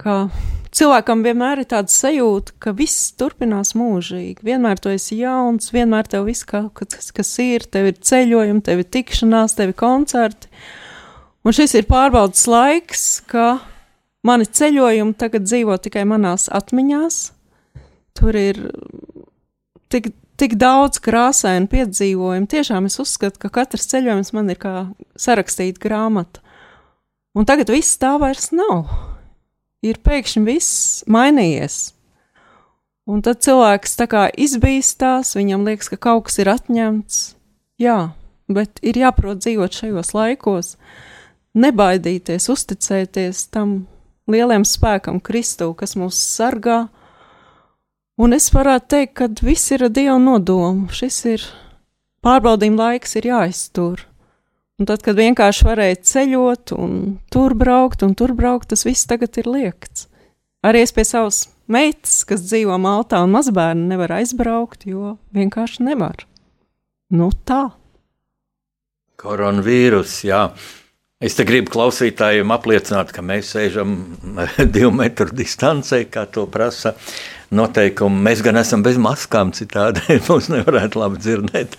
ka 0.00 0.16
cilvēkam 0.74 1.24
vienmēr 1.26 1.62
ir 1.62 1.68
tāda 1.70 1.92
sajūta, 1.92 2.54
ka 2.62 2.74
viss 2.76 3.12
turpinās 3.18 3.74
mūžīgi. 3.78 4.44
Vienmēr 4.46 4.80
tu 4.82 4.92
esi 4.92 5.20
jauns, 5.20 5.72
vienmēr 5.74 6.10
tev 6.10 6.28
viss 6.28 6.46
kaut 6.48 6.74
kas, 6.78 7.10
kas 7.14 7.32
ir, 7.42 7.66
tev 7.66 7.90
ir 7.90 7.98
ceļojumi, 7.98 8.64
tev 8.66 8.84
ir 8.84 8.90
tikšanās, 8.98 9.56
tev 9.58 9.72
ir 9.72 9.78
koncerti. 9.78 10.52
Un 11.46 11.56
šis 11.56 11.74
ir 11.78 11.88
pārbaudas 11.88 12.44
laiks, 12.50 13.08
ka 13.30 13.58
mani 14.26 14.46
ceļojumi 14.46 15.16
tagad 15.18 15.46
dzīvo 15.48 15.78
tikai 15.82 16.04
manās 16.08 16.48
atmiņās. 16.52 17.20
Tur 18.18 18.36
ir 18.36 18.64
tik 19.92 20.10
tik 20.38 20.54
daudz 20.58 21.00
krāsainu 21.02 21.68
piedzīvojumu. 21.70 22.46
Tiešām 22.50 22.86
es 22.88 22.98
uzskatu, 23.02 23.40
ka 23.42 23.50
katrs 23.60 23.88
ceļojums 23.90 24.32
man 24.36 24.52
ir 24.52 24.60
kā 24.62 24.74
sarakstīta 25.18 25.82
grāmata. 25.82 26.42
Un 27.34 27.46
tagad 27.48 27.70
viss 27.74 27.98
tā 28.00 28.14
vairs 28.22 28.52
nav. 28.54 28.86
Ir 29.86 30.00
pēkšņi 30.02 30.42
viss 30.46 31.04
mainījies. 31.10 31.78
Un 33.08 33.22
tad 33.24 33.40
cilvēks 33.44 33.94
tā 33.96 34.08
kā 34.10 34.26
izbīstās, 34.36 35.36
viņam 35.38 35.64
liekas, 35.68 35.88
ka 35.92 36.00
kaut 36.08 36.26
kas 36.28 36.40
ir 36.42 36.50
atņemts. 36.52 37.20
Jā, 37.80 38.10
bet 38.50 38.82
ir 38.84 38.98
jāprot 39.00 39.40
dzīvot 39.40 39.78
šajos 39.78 40.12
laikos, 40.16 40.74
nebaidīties, 41.56 42.50
uzticēties 42.52 43.46
tam 43.54 43.86
lielajam 44.28 44.66
spēkam, 44.68 45.22
Kristu, 45.24 45.70
kas 45.78 45.96
mūs 45.96 46.18
sargā, 46.36 46.88
Un 48.18 48.34
es 48.34 48.48
varētu 48.50 48.88
teikt, 48.90 49.12
ka 49.14 49.28
viss 49.46 49.70
ir 49.70 49.84
ar 49.86 49.92
Dieva 49.94 50.16
nodomu. 50.18 50.88
Šis 50.90 51.18
ir 51.30 51.44
pārbaudījuma 52.26 52.88
laiks, 52.88 53.14
ir 53.20 53.28
jāiztur. 53.30 54.07
Un 54.78 54.86
tad, 54.86 55.02
kad 55.02 55.18
vienkārši 55.18 55.66
varēja 55.66 55.98
ceļot, 56.06 56.72
un 56.78 56.92
tur 57.34 57.56
braukt, 57.58 58.04
un 58.06 58.14
tur 58.18 58.30
braukt, 58.38 58.68
tas 58.70 58.86
viss 58.86 59.08
tagad 59.10 59.34
ir 59.40 59.50
liekts. 59.50 60.06
Arī 60.62 60.84
es 60.84 60.94
pie 60.94 61.02
savas 61.06 61.48
meitas, 61.70 62.20
kas 62.26 62.44
dzīvo 62.46 62.78
Maltā 62.82 63.20
un 63.26 63.34
mazbērnu, 63.34 63.88
nevar 63.90 64.14
aizbraukt, 64.20 64.86
jo 64.86 65.16
vienkārši 65.34 65.86
nevar. 65.86 66.22
Nu 67.10 67.30
tā. 67.48 67.68
Koronavīrus, 69.18 70.20
jā. 70.28 70.44
Es 71.18 71.34
te 71.34 71.42
gribu 71.42 71.72
klausītājiem 71.74 72.52
apliecināt, 72.54 73.10
ka 73.10 73.24
mēs 73.26 73.50
sēžam 73.56 73.96
divu 74.76 74.92
metru 74.94 75.34
distancē, 75.34 76.04
kā 76.06 76.28
to 76.30 76.46
prasa 76.46 76.94
noteikumi. 77.54 78.20
Mēs 78.26 78.42
gan 78.44 78.58
esam 78.60 78.82
bez 78.84 78.98
maskām, 79.00 79.52
citādi 79.56 80.18
mums 80.28 80.50
nevarētu 80.52 81.00
labi 81.00 81.20
dzirdēt. 81.22 81.76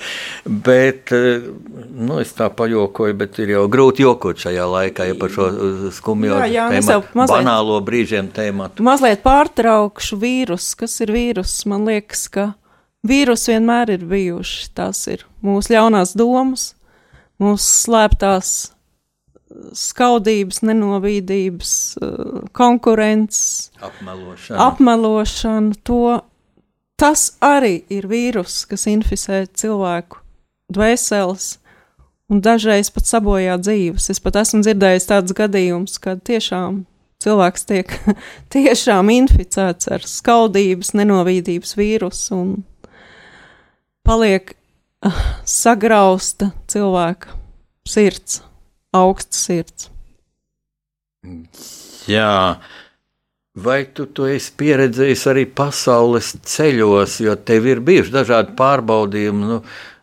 Bet 0.66 1.14
eh, 1.16 1.46
nu, 1.90 2.20
es 2.24 2.34
tā 2.38 2.50
pajokoju, 2.54 3.18
bet 3.20 3.40
ir 3.44 3.54
jau 3.56 3.66
grūti 3.72 4.06
jokot 4.06 4.42
šajā 4.42 4.66
laikā, 4.74 5.10
ja 5.12 5.18
par 5.20 5.34
šo 5.34 5.50
skumjo 5.96 6.40
jā, 6.42 6.50
jā, 6.56 6.70
tēmatu, 6.74 7.14
mazliet, 7.20 7.36
banālo 7.36 7.78
brīžiem 7.86 8.32
tēmatu. 8.36 8.86
Mazliet 8.86 9.24
pārtraukšu 9.26 10.20
vīrus. 10.22 10.72
Kas 10.80 10.98
ir 11.06 11.14
vīrus? 11.16 11.60
Man 11.70 11.86
liekas, 11.90 12.26
ka 12.34 12.52
vīrus 13.06 13.48
vienmēr 13.52 13.96
ir 13.98 14.10
bijuši. 14.10 14.72
Tās 14.78 15.06
ir 15.12 15.26
mūsu 15.46 15.76
ļaunās 15.76 16.16
domas, 16.20 16.74
mūsu 17.42 17.70
slēptās 17.86 18.58
skaudības, 19.74 20.62
nenovīdības, 20.66 21.72
eh, 22.02 22.50
konkurences, 22.54 23.72
apmelošana. 23.82 24.68
apmelošana 24.68 25.76
to, 25.84 26.22
tas 26.98 27.32
arī 27.42 27.84
ir 27.90 28.08
vīrus, 28.08 28.68
kas 28.68 28.86
inficē 28.86 29.48
cilvēku 29.48 30.22
dvēseles 30.72 31.58
un 32.30 32.42
dažreiz 32.42 32.92
pat 32.94 33.04
sabojā 33.04 33.58
dzīves. 33.58 34.10
Es 34.10 34.20
pat 34.20 34.36
esmu 34.36 34.62
dzirdējis 34.62 35.10
tādus 35.10 35.34
gadījumus, 35.34 35.98
kad 36.00 36.22
tiešām 36.24 36.86
cilvēks 37.24 37.66
tiek 37.66 37.96
tiešām 38.54 39.10
inficēts 39.10 39.90
ar 39.92 40.06
skaudības, 40.06 40.94
nenovīdības 40.94 41.76
vīrusu 41.76 42.36
un 42.38 42.54
paliek 44.06 44.54
uh, 45.06 45.18
sagrausta 45.46 46.52
cilvēka 46.68 47.36
sirds 47.90 48.44
augsts 48.96 49.46
sirds. 49.46 49.90
Jā, 52.10 52.60
vai 53.60 53.80
tu 53.94 54.08
to 54.16 54.28
esi 54.32 54.54
pieredzējis 54.58 55.26
arī 55.30 55.46
pasaules 55.52 56.32
ceļos, 56.48 57.20
jo 57.26 57.36
tev 57.36 57.68
ir 57.70 57.84
bijuši 57.86 58.16
dažādi 58.16 58.56
pārbaudījumi? 58.60 59.50
Nu, 59.52 59.60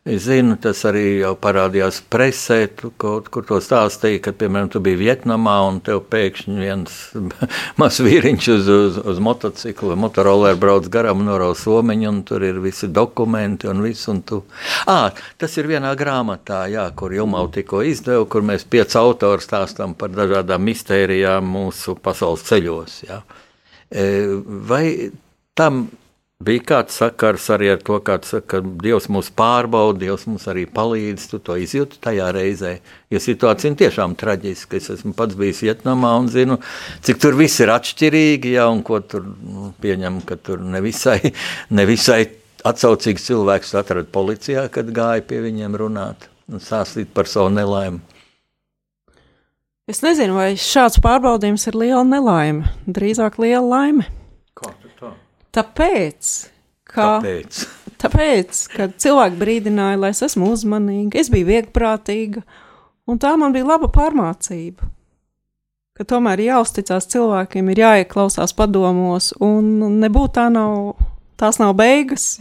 Es 0.07 0.23
zinu, 0.23 0.55
tas 0.63 0.85
arī 0.87 1.17
jau 1.19 1.33
parādījās 1.43 1.97
presē, 2.15 2.61
kaut 3.03 3.27
kur 3.35 3.43
to 3.49 3.57
stāstīji, 3.59 4.21
kad, 4.23 4.37
piemēram, 4.39 4.69
tu 4.71 4.79
biji 4.85 5.01
Vietnamā 5.01 5.57
un 5.67 5.81
tev 5.83 6.05
pēkšņi 6.13 6.55
viens 6.61 7.01
mazs 7.83 7.99
vīriņš 8.07 8.49
uz, 8.55 8.71
uz, 8.71 9.01
uz 9.03 9.19
motocikla, 9.27 9.97
motoroleru 9.99 10.61
brauc 10.63 10.87
garām 10.95 11.25
un 11.25 11.31
noraus 11.33 11.65
somiņu, 11.67 12.07
un 12.13 12.23
tur 12.29 12.47
ir 12.47 12.63
visi 12.63 12.87
dokumenti 12.87 13.67
un 13.73 13.83
viss. 13.83 14.07
Un 14.13 14.23
tu... 14.23 14.45
à, 14.87 15.11
tas 15.43 15.59
ir 15.59 15.67
vienā 15.75 15.91
grāmatā, 15.99 16.63
jā, 16.71 16.87
kur 16.95 17.11
Jumau 17.17 17.51
tikko 17.51 17.83
izdeva, 17.91 18.31
kur 18.31 18.47
mēs 18.47 18.63
pieci 18.71 19.01
autori 19.03 19.43
stāstam 19.43 19.99
par 19.99 20.15
dažādām 20.15 20.63
mistērijām 20.71 21.51
mūsu 21.59 21.99
pasaules 21.99 22.47
ceļos. 22.47 23.01
Jā. 23.11 23.25
E, 23.91 24.07
vai 24.71 24.87
tam 25.59 25.89
Bija 26.45 26.61
kāds 26.69 26.99
sakars 27.01 27.47
arī 27.49 27.71
ar 27.73 27.79
to, 27.81 27.97
saka, 27.97 28.43
ka 28.45 28.59
Dievs 28.61 29.07
mūs 29.09 29.31
pārbauda, 29.33 30.03
Dievs 30.03 30.27
mums 30.29 30.45
arī 30.53 30.67
palīdz. 30.69 31.31
Tu 31.31 31.39
to 31.41 31.55
izjūti 31.57 31.97
tajā 32.05 32.27
reizē. 32.37 32.75
Jo 33.09 33.21
situācija 33.25 33.71
ir 33.73 33.79
tiešām 33.81 34.13
traģiska. 34.21 34.77
Es 34.77 34.91
esmu 34.93 35.15
pats 35.17 35.35
bijis 35.39 35.63
Vietnamā 35.65 36.13
un 36.21 36.29
zinu, 36.29 36.59
cik 37.01 37.23
tur 37.25 37.39
viss 37.41 37.63
ir 37.65 37.73
atšķirīgi. 37.73 38.53
Ja, 38.59 38.67
un 38.69 38.83
ko 38.85 39.01
tur 39.01 39.25
nu, 39.25 39.71
pieņem, 39.81 40.21
ka 40.29 40.37
tur 40.37 40.61
nevisai, 40.61 41.33
nevisai 41.79 42.27
atsaucīgs 42.69 43.25
cilvēks 43.31 43.73
atrada 43.81 44.13
policijā, 44.13 44.67
kad 44.69 44.93
gāja 44.93 45.25
pie 45.25 45.41
viņiem 45.47 45.81
runāt 45.81 46.29
un 46.53 46.61
stāstīt 46.61 47.17
par 47.17 47.33
savu 47.33 47.49
nelaimi. 47.55 48.03
Es 49.89 50.05
nezinu, 50.05 50.37
vai 50.37 50.53
šāds 50.61 51.01
pārbaudījums 51.01 51.65
ir 51.71 51.81
liela 51.81 52.05
nelaime, 52.05 52.75
drīzāk 52.85 53.41
liela 53.41 53.65
laime. 53.65 54.11
Tāpēc, 55.57 56.33
ka, 56.85 57.07
Tāpēc. 57.17 57.63
tāpēc, 58.03 58.61
ka 58.75 58.89
cilvēki 58.93 59.41
brīdināja, 59.41 60.01
lai 60.03 60.13
es 60.13 60.21
esmu 60.27 60.51
uzmanīga, 60.53 61.17
es 61.21 61.31
biju 61.33 61.49
viegprātīga, 61.49 62.43
un 63.09 63.21
tā 63.23 63.33
man 63.41 63.57
bija 63.57 63.71
laba 63.71 63.89
pārmācība. 63.93 64.91
Ka 65.97 66.05
tomēr 66.05 66.43
jāuzticas 66.45 67.09
cilvēkiem, 67.09 67.71
ir 67.73 67.81
jāieklausās 67.81 68.53
padomos, 68.57 69.31
un 69.41 69.97
nebūtu 70.03 70.35
tā 70.37 70.51
nav, 70.53 70.93
tās 71.41 71.57
nav 71.63 71.73
beigas. 71.79 72.35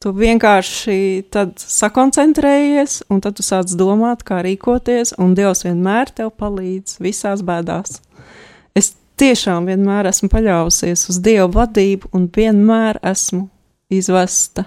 Tu 0.00 0.12
vienkārši 0.16 1.26
sakoncentrējies, 1.60 3.02
un 3.12 3.18
tad 3.20 3.36
tu 3.36 3.44
sāc 3.44 3.74
domāt, 3.76 4.22
kā 4.24 4.38
rīkoties, 4.46 5.16
un 5.20 5.34
Dievs 5.36 5.66
vienmēr 5.66 6.14
tev 6.14 6.30
palīdz 6.38 7.00
visās 7.02 7.42
bēdās. 7.44 7.98
Tiešām 9.20 9.66
vienmēr 9.68 10.06
esmu 10.08 10.30
paļāvusies 10.32 11.02
uz 11.12 11.18
Dieva 11.20 11.44
vadību, 11.52 12.08
un 12.16 12.22
vienmēr 12.32 13.02
esmu 13.04 13.50
izvesta 13.92 14.64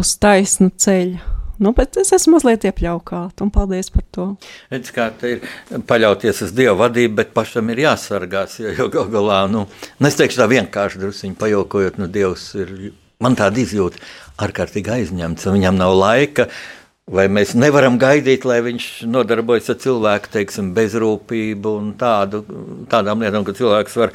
uz 0.00 0.14
taisnu 0.22 0.70
ceļu. 0.72 1.20
Nu, 1.60 1.74
bet 1.76 1.98
es 2.00 2.14
esmu 2.16 2.38
mazliet 2.38 2.64
iepļaukāta, 2.64 3.44
un 3.44 3.50
paldies 3.52 3.92
par 3.92 4.06
to. 4.16 4.30
Redz, 4.72 4.88
kā 4.96 5.10
te 5.20 5.34
ir 5.34 5.44
paļauties 5.90 6.46
uz 6.46 6.56
Dieva 6.56 6.78
vadību, 6.86 7.18
bet 7.18 7.36
pašam 7.36 7.68
ir 7.74 7.84
jāsargās, 7.84 8.56
jo, 8.62 8.72
jo 8.78 8.88
gal 8.94 9.12
galā, 9.12 9.42
nu, 9.52 9.66
nu, 9.68 10.08
es 10.08 10.16
teikšu 10.16 10.40
tā 10.40 10.48
vienkārši 10.54 11.04
drusciņi 11.04 11.36
pajokojot, 11.44 12.00
nu, 12.00 12.08
Dievs 12.08 12.46
ir, 12.56 12.72
man 13.20 13.36
tāda 13.36 13.60
izjūta, 13.60 14.00
ārkārtīgi 14.40 14.96
aizņemts, 14.96 15.44
un 15.44 15.60
viņam 15.60 15.76
nav 15.76 15.92
laika, 16.00 16.48
uh, 16.48 16.79
Vai 17.10 17.24
mēs 17.26 17.56
nevaram 17.58 17.96
gaidīt, 17.98 18.44
lai 18.46 18.60
viņš 18.62 18.84
nodarbojas 19.10 19.72
ar 19.72 19.78
cilvēku 19.82 20.30
teiksim, 20.30 20.68
bezrūpību 20.76 21.72
un 21.80 21.88
tādu, 21.98 22.44
tādām 22.92 23.24
lietām, 23.24 23.42
ka 23.46 23.54
cilvēks 23.58 23.96
var 23.98 24.12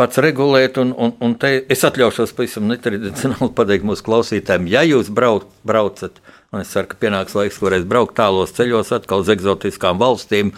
pats 0.00 0.22
regulēt. 0.24 0.80
Un, 0.80 0.94
un, 0.96 1.12
un 1.20 1.34
te 1.40 1.50
es 1.68 1.84
atļaušos 1.84 2.32
pavisam 2.38 2.64
netradicionāli 2.70 3.50
pateikt 3.58 3.84
mūsu 3.90 4.06
klausītājiem, 4.06 4.70
ja 4.72 4.86
jūs 4.88 5.12
brauc, 5.12 5.44
braucat, 5.68 6.22
un 6.48 6.62
es 6.62 6.72
ceru, 6.72 6.88
ka 6.88 6.96
pienāks 7.04 7.36
laiks, 7.36 7.60
kur 7.60 7.76
es 7.76 7.84
braucu 7.88 8.16
tālos 8.16 8.56
ceļos 8.56 8.94
atkal 8.96 9.26
uz 9.26 9.32
eksotiskām 9.36 10.00
valstīm, 10.00 10.54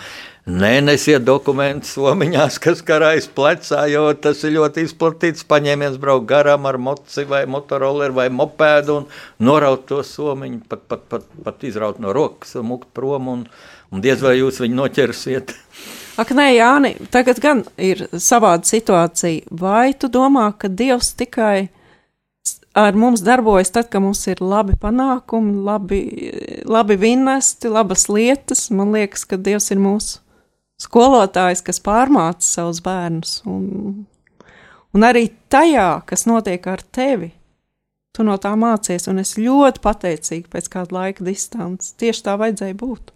Nenesiet 0.50 1.22
dokumentus 1.22 1.92
somiņās, 1.94 2.56
kas 2.62 2.80
karājas 2.86 3.28
plecā, 3.30 3.84
jo 3.92 4.06
tas 4.18 4.40
ir 4.46 4.54
ļoti 4.56 4.82
izplatīts. 4.86 5.44
Paņēmiens 5.46 5.98
braukt 6.00 6.26
garām 6.30 6.64
ar 6.66 6.78
moci 6.80 7.22
vai 7.28 7.44
motoroleru 7.50 8.16
vai 8.16 8.26
mopēdu 8.34 8.96
un 8.98 9.06
noraut 9.46 9.84
to 9.86 10.00
somiņu, 10.06 10.62
pat, 10.70 10.86
pat, 10.90 11.04
pat, 11.12 11.26
pat 11.44 11.66
izraut 11.68 12.00
no 12.02 12.14
rokas 12.16 12.56
un 12.58 12.66
mukt 12.70 12.88
prom, 12.96 13.28
un, 13.30 13.44
un 13.92 14.02
diez 14.02 14.22
vai 14.24 14.38
jūs 14.38 14.58
viņu 14.62 14.78
noķersiet. 14.80 15.52
Ak, 16.20 16.32
nē, 16.34 16.48
Jāni, 16.56 16.94
tagad 17.14 17.38
gan 17.42 17.62
ir 17.78 18.08
savāda 18.10 18.66
situācija. 18.68 19.46
Vai 19.60 19.92
tu 19.94 20.10
domā, 20.10 20.48
ka 20.58 20.72
Dievs 20.72 21.12
tikai 21.20 21.68
ar 22.74 22.98
mums 22.98 23.22
darbojas 23.26 23.70
tad, 23.76 23.90
kad 23.92 24.02
mums 24.02 24.24
ir 24.32 24.42
labi 24.42 24.74
panākumi, 24.80 25.54
labi, 25.68 26.00
labi 26.66 26.98
vinnesti, 26.98 27.70
labas 27.70 28.08
lietas? 28.10 28.66
Man 28.74 28.96
liekas, 28.96 29.28
ka 29.28 29.38
Dievs 29.38 29.70
ir 29.70 29.78
mūsu 29.84 30.24
skolotājs, 30.80 31.62
kas 31.64 31.82
pārmāca 31.84 32.46
savus 32.46 32.80
bērnus. 32.84 33.40
Un, 33.48 34.06
un 34.94 35.06
arī 35.06 35.28
tajā, 35.52 36.02
kas 36.08 36.26
notiek 36.30 36.66
ar 36.70 36.82
tevi, 36.94 37.32
tu 38.16 38.26
no 38.26 38.36
tā 38.42 38.54
mācies. 38.58 39.08
Un 39.10 39.22
es 39.22 39.36
ļoti 39.38 39.82
pateicīga 39.84 40.52
pēc 40.56 40.68
kāda 40.72 40.96
laika 40.96 41.26
distances. 41.26 41.94
Tieši 42.00 42.26
tā 42.26 42.36
vajadzēja 42.40 42.78
būt. 42.80 43.14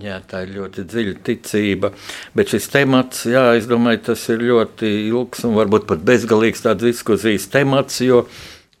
Jā, 0.00 0.16
tā 0.24 0.46
ir 0.46 0.54
ļoti 0.54 0.86
dziļa 0.88 1.18
ticība. 1.26 1.90
Bet 2.32 2.54
šis 2.54 2.70
temats, 2.72 3.26
jā, 3.28 3.50
es 3.58 3.66
domāju, 3.68 4.00
tas 4.06 4.22
ir 4.32 4.46
ļoti 4.48 4.88
ilgs 5.10 5.44
un 5.44 5.58
varbūt 5.58 5.84
pat 5.90 6.06
bezgalīgs 6.08 6.64
tāds 6.64 6.86
diskusijas 6.86 7.50
temats, 7.52 7.98
jo 8.00 8.22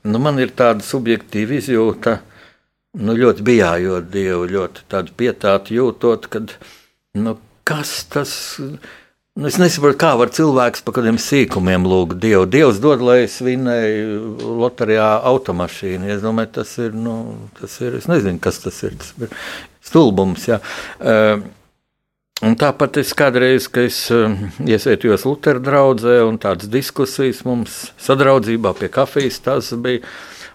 nu, 0.08 0.22
man 0.24 0.40
ir 0.40 0.54
tāda 0.56 0.80
subjektīva 0.80 1.58
izjūta, 1.58 2.14
nu, 3.04 3.18
ļoti 3.20 3.44
bijājot 3.44 4.08
Dievu, 4.16 4.48
ļoti 4.54 4.86
tādu 4.94 5.12
pietātu 5.20 5.76
jūtot, 5.76 6.30
kad, 6.32 6.56
uh, 6.56 6.72
Nu, 7.14 7.36
kas 7.64 8.04
tas 8.10 8.34
ir? 8.58 8.78
Nu, 9.34 9.48
es 9.50 9.56
nesaprotu, 9.58 9.96
kā 9.98 10.12
var 10.14 10.30
cilvēks 10.30 10.84
par 10.86 10.94
kādiem 10.94 11.16
sīkumiem 11.18 11.86
lūgt 11.90 12.20
Dievu. 12.22 12.44
Dievs 12.46 12.78
dod, 12.82 13.00
lai 13.02 13.24
es 13.24 13.40
vinēju 13.42 14.52
loterijā 14.60 15.08
automašīnu. 15.26 16.06
Es 16.14 16.22
domāju, 16.22 16.52
tas 16.60 16.76
ir, 16.78 16.94
nu, 16.94 17.16
tas 17.58 17.74
ir, 17.82 17.96
es 17.98 18.06
nezinu, 18.10 18.38
kas 18.42 18.62
tas 18.62 18.78
ir. 18.86 18.94
Tas 19.00 19.10
ir 19.26 19.34
stulbums, 19.90 20.46
jā. 20.52 20.60
Uh, 21.02 21.42
Un 22.42 22.56
tāpat 22.58 22.98
es 22.98 23.12
kādreiz, 23.16 23.68
kad 23.70 23.86
es 23.86 23.98
uh, 24.12 24.32
iesaistījos 24.66 25.22
Lutera 25.24 25.62
draugzē, 25.62 26.16
un 26.26 26.34
tādas 26.42 26.66
diskusijas 26.68 27.44
mums 27.46 27.76
sadraudzībā 28.02 28.72
pie 28.76 28.90
kafijas 28.92 29.38
tas 29.40 29.70
bija, 29.80 30.02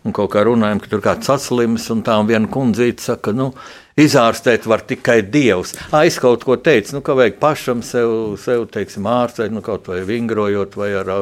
un 0.05 0.15
kaut 0.15 0.31
kā 0.33 0.43
runājām, 0.47 0.81
ka 0.81 0.91
tur 0.91 1.03
kāds 1.03 1.29
saslims, 1.29 1.87
un 1.93 2.03
tā 2.05 2.17
un 2.21 2.29
viena 2.29 2.49
kundzīte 2.51 3.03
saka, 3.03 3.33
nu, 3.35 3.51
izārstēt 3.99 4.67
var 4.69 4.83
tikai 4.87 5.19
Dievs. 5.27 5.75
Aiz 5.95 6.19
kaut 6.21 6.45
ko 6.47 6.57
teica, 6.61 6.95
nu, 6.95 7.03
ka 7.05 7.15
vajag 7.19 7.39
pašam 7.41 7.83
sev, 7.85 8.35
sev 8.41 8.67
teiksim, 8.73 9.07
ārstēt, 9.11 9.53
nu, 9.55 9.63
kaut 9.65 9.89
vai 9.91 10.01
vingrojot, 10.07 10.77
vai 10.79 10.91
ar, 11.01 11.13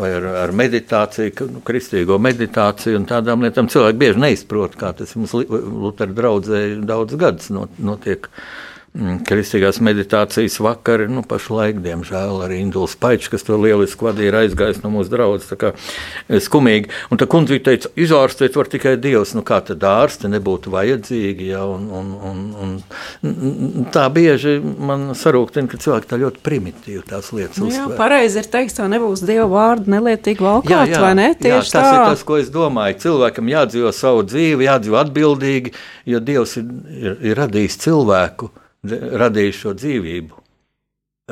vai 0.00 0.12
ar, 0.18 0.28
ar 0.46 0.54
meditāciju, 0.56 1.50
nu, 1.52 1.64
kristīgo 1.66 2.18
meditāciju 2.22 3.00
un 3.00 3.08
tādām 3.10 3.44
lietām. 3.44 3.68
Cilvēki 3.72 4.00
bieži 4.00 4.24
neizprot, 4.24 4.78
kā 4.80 4.94
tas 4.96 5.16
mums 5.18 5.36
Lutera 5.36 6.12
draudzē 6.14 6.66
daudz 6.88 7.20
gadus 7.20 7.52
notiek. 7.52 8.30
Mm, 8.30 8.73
kristīgās 8.94 9.80
meditācijas 9.82 10.60
vakari, 10.62 11.08
nu, 11.10 11.24
pašlaik, 11.26 11.80
diemžēl, 11.82 12.44
arī 12.46 12.60
Induls 12.62 12.94
Paičs, 12.94 13.26
kas 13.32 13.42
to 13.42 13.56
lieliski 13.58 14.06
vadīja, 14.06 14.30
ir 14.30 14.36
aizgājis 14.44 14.84
no 14.84 14.92
mūsu 14.94 15.10
draudzes, 15.10 15.48
tā 15.50 15.58
kā 15.58 15.72
eh, 15.74 16.38
skumīgi. 16.42 16.92
Un 17.10 17.18
tā 17.18 17.26
kundze 17.30 17.58
teica, 17.64 17.90
izārstēt 17.98 18.54
var 18.54 18.70
tikai 18.70 18.94
Dievs, 19.02 19.34
nu 19.34 19.42
kā 19.46 19.58
tad 19.66 19.82
ārsti 19.82 20.30
nebūtu 20.30 20.70
vajadzīgi, 20.70 21.50
ja, 21.50 21.64
un, 21.66 21.90
un, 21.90 22.14
un, 22.22 22.78
un 23.26 23.90
tā 23.94 24.06
bieži 24.14 24.60
man 24.62 25.10
sarūktina, 25.18 25.66
ka 25.74 25.82
cilvēki 25.82 26.12
tā 26.14 26.22
ļoti 26.22 26.42
primitīvi 26.46 27.02
tās 27.10 27.34
lietas 27.34 27.58
nu, 27.58 27.72
uztver. 27.72 27.90
Jā, 27.90 27.98
pareizi 27.98 28.44
ir 28.44 28.50
teikt, 28.54 28.78
tā 28.78 28.86
nebūs 28.94 29.26
Dieva 29.26 29.50
vārdu 29.50 29.90
nelietīgi 29.90 30.44
valkāt, 30.44 30.70
jā, 30.70 30.86
jā, 30.94 31.02
vai 31.02 31.14
ne? 31.18 31.30
Tieši 31.34 31.50
jā, 31.50 31.62
tas 31.66 31.90
tā. 31.90 31.94
ir 31.98 32.10
tas, 32.14 32.26
ko 32.26 32.38
es 32.38 32.54
domāju. 32.54 33.02
Cilvēkam 33.08 33.50
jādzīvo 33.56 33.90
savu 33.96 34.22
dzīvi, 34.30 34.70
jādzīvo 34.70 35.02
atbildīgi, 35.02 35.74
jo 36.14 36.22
Dievs 36.22 36.60
ir, 36.62 36.68
ir, 36.94 37.16
ir 37.32 37.42
radījis 37.42 37.82
cilvēku 37.88 38.54
radījis 38.84 39.60
šo 39.64 39.74
dzīvību. 39.78 40.40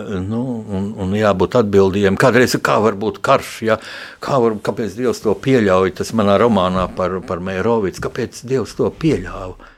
Nu, 0.01 0.41
un, 0.73 0.87
un 0.97 1.11
jābūt 1.13 1.59
atbildīgiem. 1.61 2.17
Kādreiz 2.17 2.55
kā 2.65 2.79
var 2.81 2.97
būt 2.97 3.19
karš, 3.25 3.51
ja? 3.67 3.77
kā 4.25 4.39
var, 4.41 4.57
kāpēc 4.65 4.95
Dievs 4.97 5.21
to 5.21 5.35
pieļauj? 5.37 5.93
Tas 5.99 6.15
manā 6.17 6.39
romānā 6.41 6.87
par, 6.97 7.19
par 7.29 7.43
Mērovicu, 7.45 8.01
kāpēc 8.07 8.41
Dievs 8.49 8.73
to 8.79 8.89
pieļāva? 8.89 9.69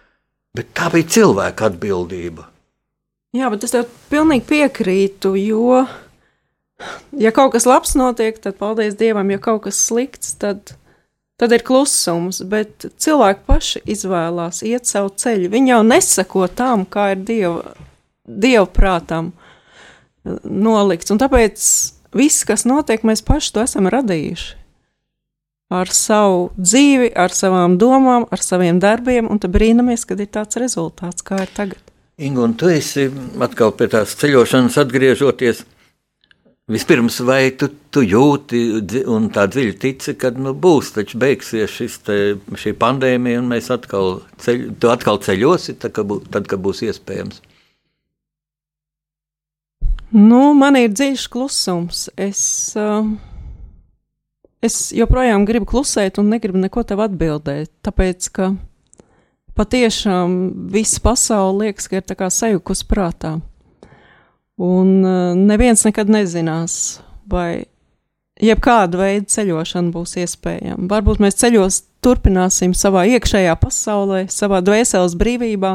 Bet 0.54 0.70
tā 0.78 0.86
bija 0.94 1.10
cilvēka 1.16 1.66
atbildība. 1.66 2.46
Jā, 3.34 3.48
bet 3.50 3.66
es 3.66 3.74
tev 3.74 3.88
pilnīgi 4.12 4.46
piekrītu, 4.46 5.32
jo, 5.42 5.80
ja 7.18 7.34
kaut 7.34 7.56
kas 7.56 7.66
labs 7.66 7.96
notiek, 7.98 8.38
tad 8.38 8.54
paldies 8.60 8.94
Dievam, 9.00 9.34
ja 9.34 9.40
kaut 9.42 9.64
kas 9.66 9.80
slikts, 9.88 10.36
tad 10.38 10.76
Tad 11.41 11.51
ir 11.51 11.64
klusums, 11.66 12.39
bet 12.47 12.87
cilvēki 13.03 13.43
paši 13.49 13.80
izvēlās 13.91 14.62
iet 14.66 14.87
savu 14.87 15.11
ceļu. 15.18 15.51
Viņi 15.51 15.72
jau 15.72 15.80
nesako 15.87 16.47
tam, 16.47 16.85
kā 16.87 17.11
ir 17.16 17.24
dieva, 17.26 17.72
dieva 18.22 18.68
prātam 18.70 19.32
nolikts. 20.45 21.11
Un 21.11 21.18
tāpēc 21.18 21.64
viss, 22.14 22.45
kas 22.47 22.62
notiek, 22.70 23.03
mēs 23.03 23.24
paši 23.26 23.51
to 23.57 23.64
esam 23.66 23.91
radījuši. 23.91 24.53
Ar 25.74 25.91
savu 25.91 26.53
dzīvi, 26.55 27.11
ar 27.18 27.35
savām 27.35 27.78
domām, 27.80 28.28
ar 28.30 28.43
saviem 28.45 28.78
darbiem, 28.78 29.26
un 29.26 29.41
tad 29.43 29.51
brīnamies, 29.57 30.05
kad 30.07 30.20
ir 30.22 30.30
tāds 30.30 30.61
rezultāts, 30.61 31.24
kā 31.26 31.41
ir 31.43 31.51
tagad. 31.57 31.80
Ingu, 32.22 32.45
un 32.47 32.53
tu 32.55 32.68
esi 32.70 33.09
atkal 33.43 33.72
pie 33.74 33.89
tās 33.91 34.14
ceļošanas 34.20 34.76
atgriežoties. 34.85 35.64
Vispirms, 36.64 37.18
vai 37.20 37.50
tu, 37.60 37.66
tu 37.92 38.00
jūti 38.00 38.58
un 39.12 39.26
tā 39.28 39.42
dziļi 39.52 39.72
tici, 39.76 40.14
ka 40.16 40.30
nu, 40.32 40.54
būs 40.56 40.94
taču 40.94 41.18
beigsies 41.20 41.98
te, 42.06 42.16
šī 42.56 42.72
pandēmija, 42.80 43.42
un 43.42 43.50
mēs 43.50 43.68
atkal, 43.74 44.22
ceļ, 44.40 44.62
atkal 44.88 45.20
ceļosi, 45.20 45.76
tad, 45.76 45.92
kad, 45.92 46.08
bū, 46.08 46.22
tad, 46.32 46.48
kad 46.48 46.64
būs 46.64 46.80
iespējams? 46.88 47.42
Nu, 50.16 50.54
man 50.56 50.80
ir 50.80 50.88
dziļš 50.94 51.26
klusums. 51.28 52.06
Es, 52.16 52.40
uh, 52.80 53.12
es 54.64 54.88
joprojām 54.96 55.44
gribu 55.44 55.68
klusēt 55.68 56.16
un 56.22 56.32
negribu 56.32 56.64
neko 56.64 56.88
tev 56.88 57.04
atbildēt, 57.04 57.74
tāpēc, 57.84 58.32
ka 58.32 58.54
patiešām 59.58 60.70
visa 60.72 61.04
pasaule 61.04 61.66
liekas, 61.66 61.92
ka 61.92 62.00
ir 62.00 62.30
sajukus 62.32 62.88
prātā. 62.88 63.36
Un 64.62 64.90
uh, 65.02 65.34
neviens 65.34 65.82
nekad 65.86 66.11
nezinās, 66.14 67.00
vai 67.26 67.64
jebkāda 68.42 69.00
veida 69.00 69.26
ceļošana 69.30 69.90
būs 69.94 70.16
iespējama. 70.22 70.86
Varbūt 70.90 71.22
mēs 71.22 71.38
ceļos 71.40 71.80
turpināsim 72.05 72.74
savā 72.76 73.07
iekšējā 73.16 73.55
pasaulē, 73.61 74.24
savā 74.30 74.61
dvēseles 74.64 75.16
brīvībā, 75.18 75.74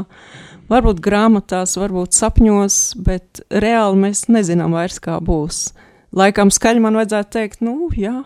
varbūt 0.71 1.01
grāmatās, 1.03 1.75
varbūt 1.79 2.15
sapņos, 2.15 2.79
bet 3.03 3.43
reāli 3.49 4.03
mēs 4.05 4.27
nezinām 4.31 4.75
vairs, 4.77 4.99
kā 5.03 5.17
būs. 5.23 5.69
Laikam 6.15 6.53
skaļi 6.53 6.83
man 6.83 6.97
vajadzētu 6.99 7.35
teikt, 7.35 7.65
nu, 7.65 7.89
jā, 7.97 8.21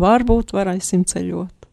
varbūt 0.00 0.54
varēsim 0.56 1.04
ceļot. 1.10 1.63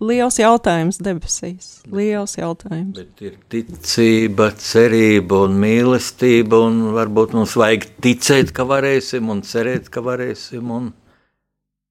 Liels 0.00 0.36
jautājums 0.36 0.98
debesīs. 1.00 1.80
Liels 1.88 2.36
jautājums. 2.36 2.98
Bet 2.98 3.22
ir 3.24 3.38
ticība, 3.48 4.50
cerība 4.60 5.46
un 5.46 5.56
mīlestība, 5.62 6.60
un 6.68 6.92
varbūt 6.96 7.32
mums 7.38 7.56
vajag 7.56 7.88
ticēt, 8.04 8.52
ka 8.52 8.68
varēsim, 8.68 9.32
un 9.32 9.40
cerēt, 9.46 9.88
ka 9.92 10.04
varēsim. 10.04 10.68
Un, 10.76 10.92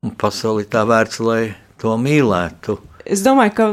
Un 0.05 0.11
pasaulē 0.21 0.67
tā 0.69 0.83
vērts, 0.85 1.17
lai 1.25 1.55
to 1.81 1.95
mīlētu. 1.97 2.75
Es 3.09 3.23
domāju, 3.25 3.53
ka 3.57 3.65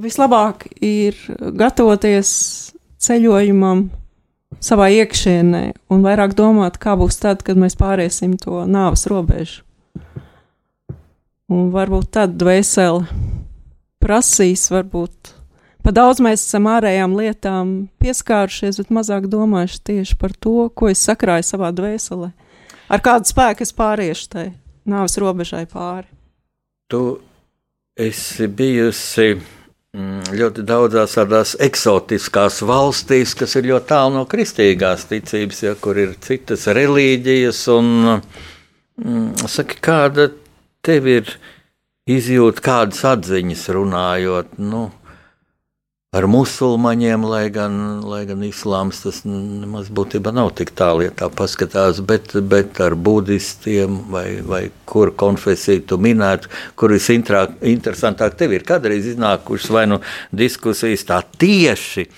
vislabāk 0.00 0.64
ir 0.80 1.18
gatavoties 1.60 2.30
ceļojumam 3.04 3.90
savā 4.64 4.88
iekšienē 4.94 5.62
un 5.92 6.06
vairāk 6.06 6.32
domāt, 6.38 6.78
kā 6.80 6.94
būs 6.96 7.20
tad, 7.20 7.44
kad 7.44 7.60
mēs 7.60 7.76
pāriesim 7.76 8.38
to 8.40 8.62
nāves 8.64 9.04
robežu. 9.12 9.60
Un 11.52 11.68
varbūt 11.74 12.14
tad 12.16 12.38
dvēseli 12.40 13.04
prasīs, 14.04 14.68
varbūt 14.72 15.32
pa 15.84 15.92
daudz 15.92 16.22
mēs 16.24 16.46
esam 16.46 16.68
ārējām 16.72 17.16
lietām 17.18 17.74
pieskārušies, 18.00 18.80
bet 18.80 18.92
mazāk 18.94 19.28
domājuši 19.32 19.82
tieši 19.90 20.18
par 20.20 20.32
to, 20.36 20.68
ko 20.76 20.88
es 20.92 21.04
sakrāju 21.04 21.48
savā 21.48 21.72
dvēselē. 21.76 22.30
Ar 22.92 23.04
kādu 23.04 23.28
spēku 23.28 23.64
es 23.64 23.72
pāriešu 23.76 24.30
tai 24.32 24.46
nāves 24.88 25.16
robežai 25.20 25.64
pāri. 25.70 26.08
Tu 26.92 27.00
esi 27.96 28.48
bijusi 28.48 29.34
mm, 29.34 30.34
ļoti 30.36 30.64
daudzās 30.68 31.16
tādās 31.16 31.54
eksotiskās 31.64 32.60
valstīs, 32.66 33.32
kas 33.38 33.56
ir 33.56 33.70
ļoti 33.72 33.90
tālu 33.92 34.18
no 34.18 34.24
kristīgās 34.28 35.08
ticības, 35.10 35.62
ja, 35.64 35.74
kur 35.80 36.00
ir 36.00 36.16
citas 36.24 36.66
reliģijas. 36.68 37.64
Un, 37.72 37.90
mm, 39.00 39.48
saki, 39.48 39.80
kāda 39.84 40.28
tev 40.84 41.08
ir 41.08 41.36
izjūta, 42.10 42.60
kādas 42.64 43.00
atziņas 43.08 43.64
runājot? 43.72 44.58
Nu, 44.60 44.88
ar 46.14 46.26
musulmaņiem, 46.30 47.24
lai 47.26 47.46
gan, 47.54 47.78
lai 48.06 48.22
gan 48.28 48.44
islāms 48.46 49.00
tas 49.02 49.22
nemaz 49.26 49.88
būtībā 49.94 50.34
nav 50.34 50.52
tik 50.58 50.74
tālu, 50.76 51.06
ja 51.08 51.14
tā 51.16 51.30
paskatās, 51.32 52.02
bet, 52.04 52.36
bet 52.50 52.78
ar 52.84 52.94
budistiem 52.94 53.98
vai, 54.12 54.28
vai 54.44 54.62
kur 54.88 55.14
konfesiju 55.16 55.86
tu 55.88 55.98
minētu, 55.98 56.52
kur 56.78 56.94
visinteresantāk 56.94 58.38
tev 58.38 58.54
ir 58.54 58.68
kādreiz 58.68 59.10
iznākušas 59.14 59.74
vai 59.74 59.88
nu 59.90 60.00
diskusijas 60.30 61.08
tā 61.08 61.22
tieši. 61.24 62.08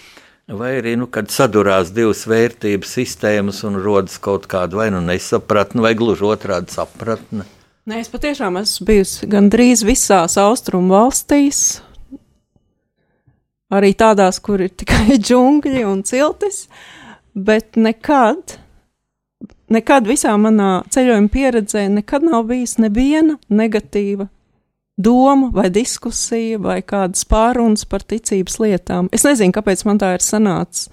Vai 0.46 0.76
arī, 0.78 0.92
nu, 0.94 1.08
kad 1.10 1.26
sadurās 1.34 1.88
divas 1.90 2.20
vērtības 2.30 2.92
sistēmas 3.00 3.64
un 3.66 3.80
rodas 3.82 4.20
kaut 4.22 4.46
kāda 4.46 4.78
vai 4.78 4.92
nu 4.94 5.00
nesapratne, 5.02 5.82
vai 5.82 5.96
gluži 5.98 6.22
otrādi 6.28 6.70
sapratne? 6.70 7.48
Nē, 7.86 8.00
es 8.02 8.08
patiešām 8.10 8.56
esmu 8.58 8.82
bijusi 8.88 9.28
gandrīz 9.30 9.84
visās 9.86 10.32
austrumu 10.42 10.90
valstīs, 10.90 11.60
arī 13.70 13.92
tādās, 13.94 14.40
kur 14.42 14.64
ir 14.64 14.72
tikai 14.74 15.14
džungļi 15.28 15.84
un 15.86 16.00
ciltis, 16.02 16.64
bet 17.30 17.78
nekad, 17.78 18.56
nekad 19.70 20.10
visā 20.10 20.32
manā 20.34 20.80
ceļojuma 20.90 21.30
pieredzē 21.30 21.84
nekad 22.00 22.26
nav 22.26 22.48
bijis 22.50 22.74
neviena 22.82 23.38
negatīva 23.54 24.26
doma 24.98 25.52
vai 25.54 25.68
diskusija 25.70 26.58
vai 26.58 26.80
kādas 26.82 27.22
pārunas 27.30 27.86
par 27.86 28.02
ticības 28.02 28.58
lietām. 28.66 29.12
Es 29.14 29.22
nezinu, 29.28 29.54
kāpēc 29.54 29.86
man 29.86 30.02
tā 30.02 30.16
ir 30.16 30.26
sanācis, 30.26 30.90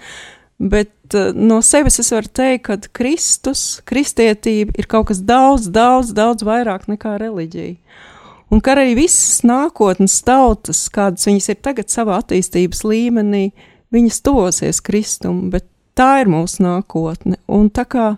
bet 0.72 1.16
uh, 1.18 1.32
no 1.36 1.59
sevis 1.66 1.99
es 1.99 2.14
varu 2.16 2.32
teikt, 2.32 2.66
ka 2.68 2.80
Kristus, 2.95 3.82
kristietība 3.89 4.76
ir 4.80 4.89
kaut 4.91 5.11
kas 5.11 5.24
daudz, 5.26 5.68
daudz, 5.74 6.16
daudz 6.16 6.45
vairāk 6.47 6.89
nekā 6.91 7.18
reliģija 7.22 7.78
un 8.53 8.61
ka 8.61 8.76
arī 8.76 8.93
visas 8.97 9.41
nākotnes 9.47 10.20
tautas, 10.26 10.86
kādas 10.93 11.26
viņas 11.26 11.49
ir 11.49 11.61
tagad 11.66 11.89
savā 11.89 12.20
attīstības 12.22 12.84
līmenī, 12.86 13.47
viņas 13.93 14.22
tuvosies 14.26 14.82
Kristum, 14.86 15.47
bet 15.53 15.66
tā 15.97 16.22
ir 16.22 16.30
mūsu 16.30 16.61
nākotne. 16.66 17.39
Un 17.49 17.72
tā 17.74 17.88
kā 17.89 18.11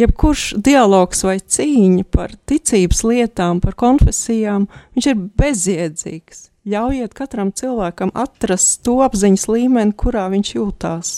jebkurš 0.00 0.56
dialogs 0.66 1.22
vai 1.26 1.38
cīņa 1.38 2.06
par 2.10 2.34
ticības 2.50 3.04
lietām, 3.06 3.62
par 3.62 3.78
konfesijām, 3.78 4.66
viņš 4.96 5.10
ir 5.12 5.24
bezjēdzīgs. 5.38 6.44
Ļaujiet 6.66 7.14
katram 7.14 7.52
cilvēkam 7.54 8.10
atrast 8.18 8.82
to 8.82 8.98
apziņas 9.06 9.46
līmeni, 9.52 9.94
kurā 9.94 10.26
viņš 10.32 10.54
jūtās. 10.56 11.12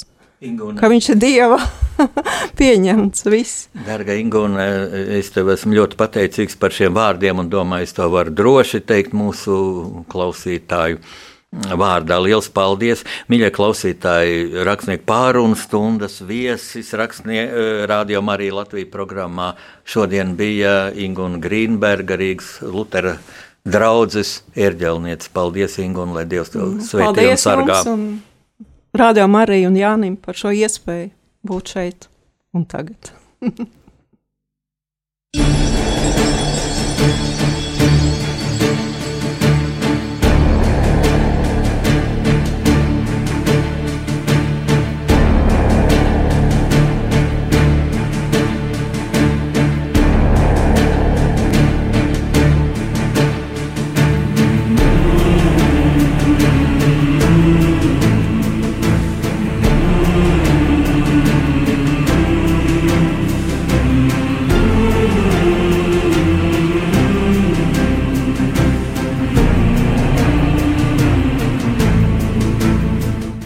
Inguna. 0.45 0.79
Ka 0.79 0.91
viņš 0.91 1.09
ir 1.15 1.19
dieva 1.19 1.57
pieņemts. 2.59 3.25
Viss. 3.33 3.65
Darga 3.87 4.15
Ingūna, 4.19 4.67
es 5.19 5.33
tev 5.35 5.51
esmu 5.55 5.81
ļoti 5.81 5.99
pateicīgs 5.99 6.59
par 6.61 6.75
šiem 6.75 6.95
vārdiem 6.95 7.43
un 7.43 7.51
domāju, 7.51 7.89
es 7.89 7.97
to 7.97 8.07
varu 8.13 8.35
droši 8.35 8.85
teikt 8.87 9.17
mūsu 9.19 10.05
klausītāju. 10.13 11.03
Vārdā 11.49 12.19
liels 12.21 12.51
paldies! 12.53 13.03
Mīļie 13.33 13.49
klausītāji, 13.57 14.63
rakstnieku 14.69 15.07
pārunu 15.09 15.57
stundas 15.57 16.19
viesis, 16.29 16.93
radio 17.89 18.21
Marija 18.23 18.59
Latvijas 18.61 18.93
programmā. 18.93 19.55
Šodien 19.89 20.37
bija 20.37 20.93
Ingūna 20.93 21.41
Grīnberga, 21.41 22.21
Rīgas 22.21 22.59
Lutera 22.61 23.17
draudzes 23.65 24.43
ērģelniece. 24.61 25.33
Paldies, 25.33 25.81
Ingūna, 25.81 26.21
lai 26.21 26.29
Dievs 26.29 26.53
tev 26.53 26.79
sveitī 26.85 27.31
un 27.33 27.41
sargā! 27.41 27.81
Un 27.97 28.11
Radio 28.97 29.29
Mariju 29.29 29.69
un 29.69 29.77
Jānim 29.77 30.15
par 30.17 30.39
šo 30.39 30.53
iespēju 30.57 31.11
būt 31.49 31.75
šeit 31.75 32.09
un 32.57 32.65
tagad. 32.65 33.13